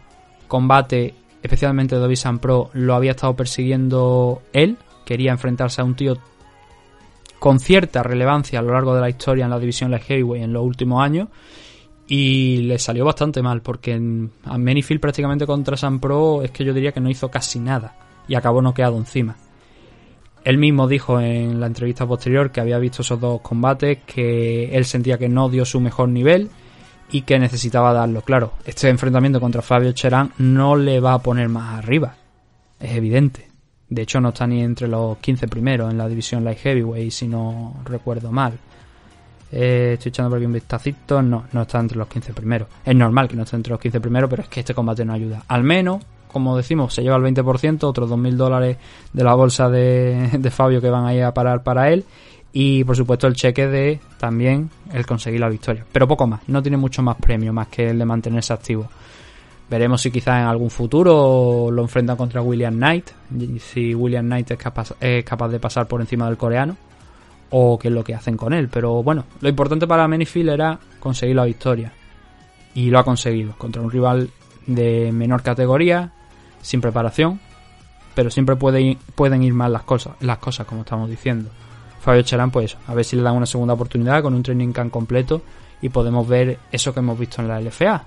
combates, 0.47 1.11
especialmente 1.43 1.97
de 1.97 2.05
Obisan 2.05 2.39
Pro, 2.39 2.69
lo 2.71 2.95
había 2.95 3.11
estado 3.11 3.35
persiguiendo 3.35 4.41
él. 4.53 4.77
Quería 5.03 5.33
enfrentarse 5.33 5.81
a 5.81 5.83
un 5.83 5.95
tío 5.95 6.17
con 7.39 7.59
cierta 7.59 8.03
relevancia 8.03 8.59
a 8.59 8.61
lo 8.61 8.71
largo 8.71 8.95
de 8.95 9.01
la 9.01 9.09
historia 9.09 9.43
en 9.43 9.51
la 9.51 9.59
división 9.59 9.91
light 9.91 10.03
heavyweight 10.03 10.45
en 10.45 10.53
los 10.53 10.63
últimos 10.63 11.03
años 11.03 11.27
y 12.13 12.57
le 12.63 12.77
salió 12.77 13.05
bastante 13.05 13.41
mal 13.41 13.61
porque 13.61 13.93
en, 13.93 14.31
a 14.43 14.57
Menifield 14.57 14.99
prácticamente 14.99 15.45
contra 15.45 15.77
San 15.77 16.01
Pro 16.01 16.41
es 16.41 16.51
que 16.51 16.65
yo 16.65 16.73
diría 16.73 16.91
que 16.91 16.99
no 16.99 17.09
hizo 17.09 17.31
casi 17.31 17.57
nada 17.57 17.95
y 18.27 18.35
acabó 18.35 18.61
noqueado 18.61 18.97
encima. 18.97 19.37
Él 20.43 20.57
mismo 20.57 20.89
dijo 20.89 21.21
en 21.21 21.61
la 21.61 21.67
entrevista 21.67 22.05
posterior 22.05 22.51
que 22.51 22.59
había 22.59 22.79
visto 22.79 23.01
esos 23.01 23.17
dos 23.17 23.39
combates, 23.39 23.99
que 24.05 24.75
él 24.75 24.83
sentía 24.83 25.17
que 25.17 25.29
no 25.29 25.47
dio 25.47 25.63
su 25.63 25.79
mejor 25.79 26.09
nivel 26.09 26.49
y 27.13 27.21
que 27.21 27.39
necesitaba 27.39 27.93
darlo. 27.93 28.23
Claro, 28.23 28.55
este 28.65 28.89
enfrentamiento 28.89 29.39
contra 29.39 29.61
Fabio 29.61 29.93
Cherán 29.93 30.33
no 30.37 30.75
le 30.75 30.99
va 30.99 31.13
a 31.13 31.19
poner 31.19 31.47
más 31.47 31.79
arriba, 31.79 32.17
es 32.77 32.91
evidente. 32.91 33.47
De 33.87 34.01
hecho, 34.01 34.19
no 34.19 34.29
está 34.29 34.45
ni 34.45 34.61
entre 34.61 34.89
los 34.89 35.17
15 35.19 35.47
primeros 35.47 35.89
en 35.89 35.97
la 35.97 36.09
división 36.09 36.43
Light 36.43 36.59
Heavyweight, 36.59 37.11
si 37.11 37.29
no 37.29 37.81
recuerdo 37.85 38.33
mal. 38.33 38.59
Eh, 39.51 39.91
estoy 39.93 40.09
echando 40.09 40.29
por 40.29 40.37
aquí 40.37 40.45
un 40.45 40.53
vistacito. 40.53 41.21
No, 41.21 41.45
no 41.51 41.61
está 41.63 41.79
entre 41.79 41.97
los 41.97 42.07
15 42.07 42.33
primeros. 42.33 42.67
Es 42.85 42.95
normal 42.95 43.27
que 43.27 43.35
no 43.35 43.43
esté 43.43 43.55
entre 43.55 43.71
los 43.71 43.79
15 43.79 43.99
primeros, 43.99 44.29
pero 44.29 44.43
es 44.43 44.49
que 44.49 44.61
este 44.61 44.73
combate 44.73 45.03
no 45.03 45.13
ayuda. 45.13 45.43
Al 45.47 45.63
menos, 45.63 46.03
como 46.31 46.55
decimos, 46.55 46.93
se 46.93 47.01
lleva 47.03 47.17
el 47.17 47.23
20%, 47.23 47.83
otros 47.83 48.09
2.000 48.09 48.35
dólares 48.35 48.77
de 49.11 49.23
la 49.23 49.33
bolsa 49.33 49.69
de, 49.69 50.29
de 50.39 50.51
Fabio 50.51 50.81
que 50.81 50.89
van 50.89 51.05
a 51.05 51.13
ir 51.13 51.23
a 51.23 51.33
parar 51.33 51.63
para 51.63 51.89
él. 51.91 52.05
Y 52.53 52.83
por 52.83 52.97
supuesto 52.97 53.27
el 53.27 53.33
cheque 53.33 53.67
de 53.67 53.99
también 54.17 54.69
el 54.93 55.05
conseguir 55.05 55.39
la 55.39 55.49
victoria. 55.49 55.85
Pero 55.91 56.07
poco 56.07 56.27
más, 56.27 56.41
no 56.47 56.61
tiene 56.61 56.77
mucho 56.77 57.01
más 57.01 57.15
premio, 57.15 57.53
más 57.53 57.67
que 57.67 57.89
el 57.89 57.99
de 57.99 58.05
mantenerse 58.05 58.51
activo. 58.51 58.89
Veremos 59.69 60.01
si 60.01 60.11
quizás 60.11 60.41
en 60.41 60.47
algún 60.47 60.69
futuro 60.69 61.71
lo 61.71 61.81
enfrentan 61.81 62.17
contra 62.17 62.41
William 62.41 62.75
Knight. 62.75 63.11
Si 63.59 63.95
William 63.95 64.25
Knight 64.25 64.51
es 64.51 64.57
capaz, 64.57 64.93
es 64.99 65.23
capaz 65.23 65.47
de 65.47 65.61
pasar 65.61 65.87
por 65.87 66.01
encima 66.01 66.25
del 66.25 66.35
coreano. 66.35 66.75
O 67.51 67.77
qué 67.77 67.89
es 67.89 67.93
lo 67.93 68.03
que 68.03 68.15
hacen 68.15 68.37
con 68.37 68.53
él. 68.53 68.69
Pero 68.69 69.03
bueno, 69.03 69.25
lo 69.39 69.49
importante 69.49 69.87
para 69.87 70.07
Menifield 70.07 70.49
era 70.49 70.79
conseguir 70.99 71.35
la 71.35 71.45
victoria. 71.45 71.93
Y 72.73 72.89
lo 72.89 72.99
ha 72.99 73.03
conseguido. 73.03 73.53
Contra 73.57 73.81
un 73.81 73.91
rival 73.91 74.29
de 74.65 75.11
menor 75.11 75.43
categoría, 75.43 76.11
sin 76.61 76.81
preparación. 76.81 77.39
Pero 78.15 78.29
siempre 78.29 78.55
puede 78.55 78.97
pueden 79.15 79.43
ir 79.43 79.53
mal 79.53 79.71
las 79.71 79.83
cosas, 79.83 80.15
las 80.21 80.37
cosas, 80.37 80.65
como 80.65 80.81
estamos 80.81 81.09
diciendo. 81.09 81.49
Fabio 82.01 82.23
Cherán, 82.23 82.49
pues 82.51 82.77
a 82.87 82.93
ver 82.95 83.05
si 83.05 83.15
le 83.15 83.21
dan 83.21 83.35
una 83.35 83.45
segunda 83.45 83.75
oportunidad 83.75 84.23
con 84.23 84.33
un 84.33 84.41
training 84.41 84.71
camp 84.73 84.91
completo 84.91 85.41
y 85.81 85.89
podemos 85.89 86.27
ver 86.27 86.57
eso 86.71 86.93
que 86.93 86.99
hemos 86.99 87.17
visto 87.17 87.41
en 87.41 87.47
la 87.47 87.61
LFA, 87.61 88.03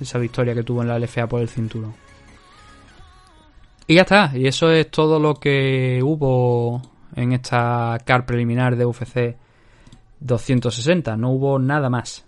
esa 0.00 0.18
victoria 0.18 0.54
que 0.54 0.64
tuvo 0.64 0.82
en 0.82 0.88
la 0.88 0.98
LFA 0.98 1.28
por 1.28 1.40
el 1.40 1.48
cinturón. 1.48 1.94
Y 3.86 3.94
ya 3.94 4.02
está, 4.02 4.32
y 4.34 4.46
eso 4.46 4.70
es 4.70 4.90
todo 4.90 5.18
lo 5.18 5.36
que 5.36 6.00
hubo 6.02 6.82
en 7.18 7.32
esta 7.32 7.98
car 8.04 8.24
preliminar 8.24 8.76
de 8.76 8.86
UFC 8.86 9.36
260, 10.20 11.16
no 11.16 11.30
hubo 11.30 11.58
nada 11.58 11.90
más. 11.90 12.24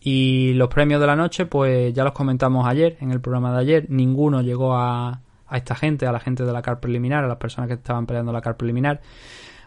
Y 0.00 0.52
los 0.54 0.68
premios 0.68 1.00
de 1.00 1.06
la 1.06 1.16
noche, 1.16 1.46
pues 1.46 1.92
ya 1.92 2.04
los 2.04 2.12
comentamos 2.12 2.66
ayer, 2.66 2.96
en 3.00 3.10
el 3.10 3.20
programa 3.20 3.52
de 3.52 3.60
ayer, 3.60 3.86
ninguno 3.90 4.40
llegó 4.40 4.74
a, 4.74 5.20
a 5.46 5.56
esta 5.56 5.74
gente, 5.74 6.06
a 6.06 6.12
la 6.12 6.20
gente 6.20 6.44
de 6.44 6.52
la 6.52 6.62
car 6.62 6.80
preliminar, 6.80 7.24
a 7.24 7.28
las 7.28 7.38
personas 7.38 7.68
que 7.68 7.74
estaban 7.74 8.06
peleando 8.06 8.32
la 8.32 8.40
car 8.40 8.56
preliminar, 8.56 9.00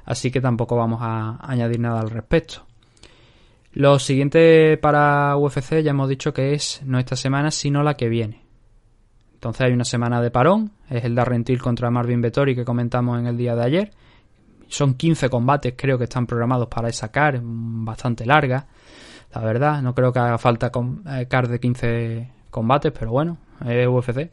así 0.05 0.31
que 0.31 0.41
tampoco 0.41 0.75
vamos 0.75 0.99
a 1.01 1.37
añadir 1.41 1.79
nada 1.79 1.99
al 1.99 2.09
respecto. 2.09 2.65
Lo 3.73 3.99
siguiente 3.99 4.77
para 4.77 5.37
UFC 5.37 5.81
ya 5.83 5.91
hemos 5.91 6.09
dicho 6.09 6.33
que 6.33 6.53
es 6.53 6.81
no 6.85 6.97
esta 6.97 7.15
semana, 7.15 7.51
sino 7.51 7.83
la 7.83 7.95
que 7.95 8.09
viene. 8.09 8.48
Entonces 9.39 9.61
hay 9.67 9.71
una 9.71 9.85
semana 9.85 10.21
de 10.21 10.31
parón, 10.31 10.73
es 10.89 11.05
el 11.05 11.15
Darren 11.15 11.45
Till 11.45 11.61
contra 11.61 11.89
Marvin 11.89 12.19
Vettori 12.19 12.53
que 12.53 12.65
comentamos 12.65 13.17
en 13.17 13.25
el 13.25 13.37
día 13.37 13.55
de 13.55 13.63
ayer. 13.63 13.91
Son 14.67 14.95
15 14.95 15.29
combates 15.29 15.75
creo 15.77 15.97
que 15.97 16.03
están 16.03 16.27
programados 16.27 16.67
para 16.67 16.89
esa 16.89 17.09
car, 17.09 17.39
bastante 17.41 18.25
larga, 18.25 18.67
la 19.33 19.41
verdad. 19.41 19.81
No 19.81 19.95
creo 19.95 20.11
que 20.11 20.19
haga 20.19 20.37
falta 20.37 20.69
eh, 21.09 21.25
car 21.29 21.47
de 21.47 21.57
15 21.57 22.29
combates, 22.49 22.91
pero 22.91 23.11
bueno, 23.11 23.37
es 23.65 23.87
UFC. 23.87 24.29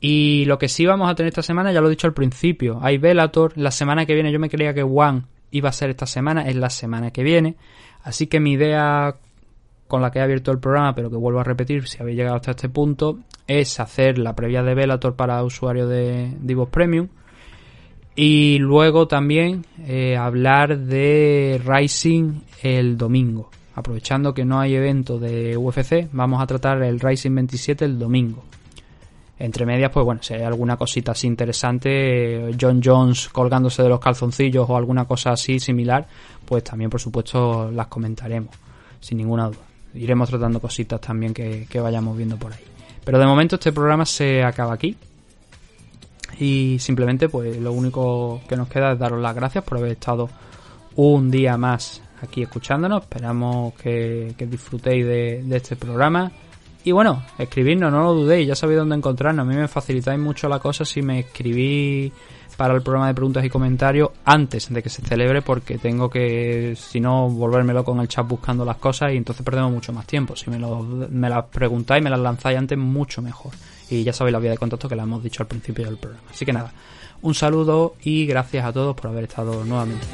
Y 0.00 0.44
lo 0.44 0.58
que 0.58 0.68
sí 0.68 0.84
vamos 0.84 1.10
a 1.10 1.14
tener 1.14 1.28
esta 1.28 1.40
semana, 1.40 1.72
ya 1.72 1.80
lo 1.80 1.86
he 1.86 1.90
dicho 1.90 2.06
al 2.06 2.12
principio, 2.12 2.80
hay 2.82 2.98
Bellator. 2.98 3.56
La 3.56 3.70
semana 3.70 4.04
que 4.04 4.12
viene, 4.12 4.30
yo 4.30 4.38
me 4.38 4.50
creía 4.50 4.74
que 4.74 4.82
One 4.82 5.22
iba 5.50 5.70
a 5.70 5.72
ser 5.72 5.88
esta 5.88 6.04
semana, 6.04 6.42
es 6.42 6.56
la 6.56 6.68
semana 6.68 7.10
que 7.10 7.22
viene. 7.22 7.56
Así 8.02 8.26
que 8.26 8.38
mi 8.38 8.52
idea 8.52 9.16
con 9.88 10.02
la 10.02 10.10
que 10.10 10.18
he 10.18 10.22
abierto 10.22 10.50
el 10.50 10.58
programa, 10.58 10.94
pero 10.94 11.08
que 11.08 11.16
vuelvo 11.16 11.40
a 11.40 11.44
repetir 11.44 11.88
si 11.88 12.02
habéis 12.02 12.18
llegado 12.18 12.36
hasta 12.36 12.50
este 12.50 12.68
punto, 12.68 13.20
es 13.46 13.80
hacer 13.80 14.18
la 14.18 14.34
previa 14.34 14.62
de 14.62 14.74
Bellator 14.74 15.14
para 15.14 15.42
usuarios 15.42 15.88
de 15.88 16.32
Divos 16.40 16.68
Premium. 16.68 17.08
Y 18.16 18.58
luego 18.58 19.08
también 19.08 19.66
eh, 19.86 20.16
hablar 20.16 20.78
de 20.78 21.60
Rising 21.64 22.42
el 22.62 22.96
domingo. 22.96 23.50
Aprovechando 23.74 24.32
que 24.32 24.44
no 24.44 24.60
hay 24.60 24.76
evento 24.76 25.18
de 25.18 25.56
UFC, 25.56 26.08
vamos 26.12 26.40
a 26.40 26.46
tratar 26.46 26.80
el 26.82 27.00
Rising 27.00 27.34
27 27.34 27.84
el 27.84 27.98
domingo. 27.98 28.44
Entre 29.36 29.66
medias, 29.66 29.90
pues 29.90 30.04
bueno, 30.04 30.22
si 30.22 30.34
hay 30.34 30.42
alguna 30.42 30.76
cosita 30.76 31.10
así 31.10 31.26
interesante, 31.26 32.54
John 32.58 32.80
Jones 32.82 33.28
colgándose 33.30 33.82
de 33.82 33.88
los 33.88 33.98
calzoncillos 33.98 34.70
o 34.70 34.76
alguna 34.76 35.06
cosa 35.06 35.32
así 35.32 35.58
similar, 35.58 36.06
pues 36.44 36.62
también 36.62 36.88
por 36.88 37.00
supuesto 37.00 37.68
las 37.72 37.88
comentaremos, 37.88 38.54
sin 39.00 39.18
ninguna 39.18 39.48
duda. 39.48 39.66
Iremos 39.94 40.28
tratando 40.28 40.60
cositas 40.60 41.00
también 41.00 41.34
que, 41.34 41.66
que 41.68 41.80
vayamos 41.80 42.16
viendo 42.16 42.36
por 42.36 42.52
ahí. 42.52 42.73
Pero 43.04 43.18
de 43.18 43.26
momento 43.26 43.56
este 43.56 43.72
programa 43.72 44.06
se 44.06 44.42
acaba 44.42 44.74
aquí. 44.74 44.96
Y 46.38 46.78
simplemente 46.80 47.28
pues 47.28 47.56
lo 47.58 47.72
único 47.72 48.40
que 48.48 48.56
nos 48.56 48.68
queda 48.68 48.92
es 48.92 48.98
daros 48.98 49.20
las 49.20 49.34
gracias 49.34 49.62
por 49.62 49.78
haber 49.78 49.92
estado 49.92 50.28
un 50.96 51.30
día 51.30 51.56
más 51.56 52.02
aquí 52.22 52.42
escuchándonos. 52.42 53.02
Esperamos 53.02 53.74
que, 53.74 54.34
disfrutéis 54.38 55.06
de, 55.06 55.42
de 55.44 55.56
este 55.56 55.76
programa. 55.76 56.30
Y 56.82 56.92
bueno, 56.92 57.22
escribirnos, 57.38 57.90
no 57.90 58.02
lo 58.02 58.12
dudéis, 58.12 58.46
ya 58.46 58.54
sabéis 58.54 58.80
dónde 58.80 58.96
encontrarnos. 58.96 59.46
A 59.46 59.48
mí 59.48 59.56
me 59.56 59.68
facilitáis 59.68 60.18
mucho 60.18 60.48
la 60.48 60.58
cosa 60.58 60.84
si 60.84 61.00
me 61.00 61.20
escribís 61.20 62.12
para 62.56 62.74
el 62.74 62.82
programa 62.82 63.08
de 63.08 63.14
preguntas 63.14 63.44
y 63.44 63.50
comentarios 63.50 64.10
antes 64.24 64.72
de 64.72 64.82
que 64.82 64.88
se 64.88 65.02
celebre, 65.02 65.42
porque 65.42 65.78
tengo 65.78 66.08
que, 66.08 66.74
si 66.76 67.00
no, 67.00 67.28
volvérmelo 67.28 67.84
con 67.84 68.00
el 68.00 68.08
chat 68.08 68.26
buscando 68.26 68.64
las 68.64 68.76
cosas 68.76 69.12
y 69.12 69.16
entonces 69.16 69.44
perdemos 69.44 69.72
mucho 69.72 69.92
más 69.92 70.06
tiempo. 70.06 70.36
Si 70.36 70.50
me, 70.50 70.58
lo, 70.58 70.82
me 70.82 71.28
las 71.28 71.44
preguntáis, 71.46 72.02
me 72.02 72.10
las 72.10 72.20
lanzáis 72.20 72.58
antes, 72.58 72.78
mucho 72.78 73.22
mejor. 73.22 73.52
Y 73.90 74.02
ya 74.02 74.12
sabéis 74.12 74.32
la 74.32 74.38
vía 74.38 74.50
de 74.50 74.58
contacto 74.58 74.88
que 74.88 74.96
la 74.96 75.02
hemos 75.02 75.22
dicho 75.22 75.42
al 75.42 75.46
principio 75.46 75.84
del 75.84 75.96
programa. 75.96 76.28
Así 76.30 76.44
que 76.44 76.52
nada, 76.52 76.72
un 77.22 77.34
saludo 77.34 77.94
y 78.02 78.26
gracias 78.26 78.64
a 78.64 78.72
todos 78.72 78.94
por 78.94 79.08
haber 79.08 79.24
estado 79.24 79.64
nuevamente. 79.64 80.06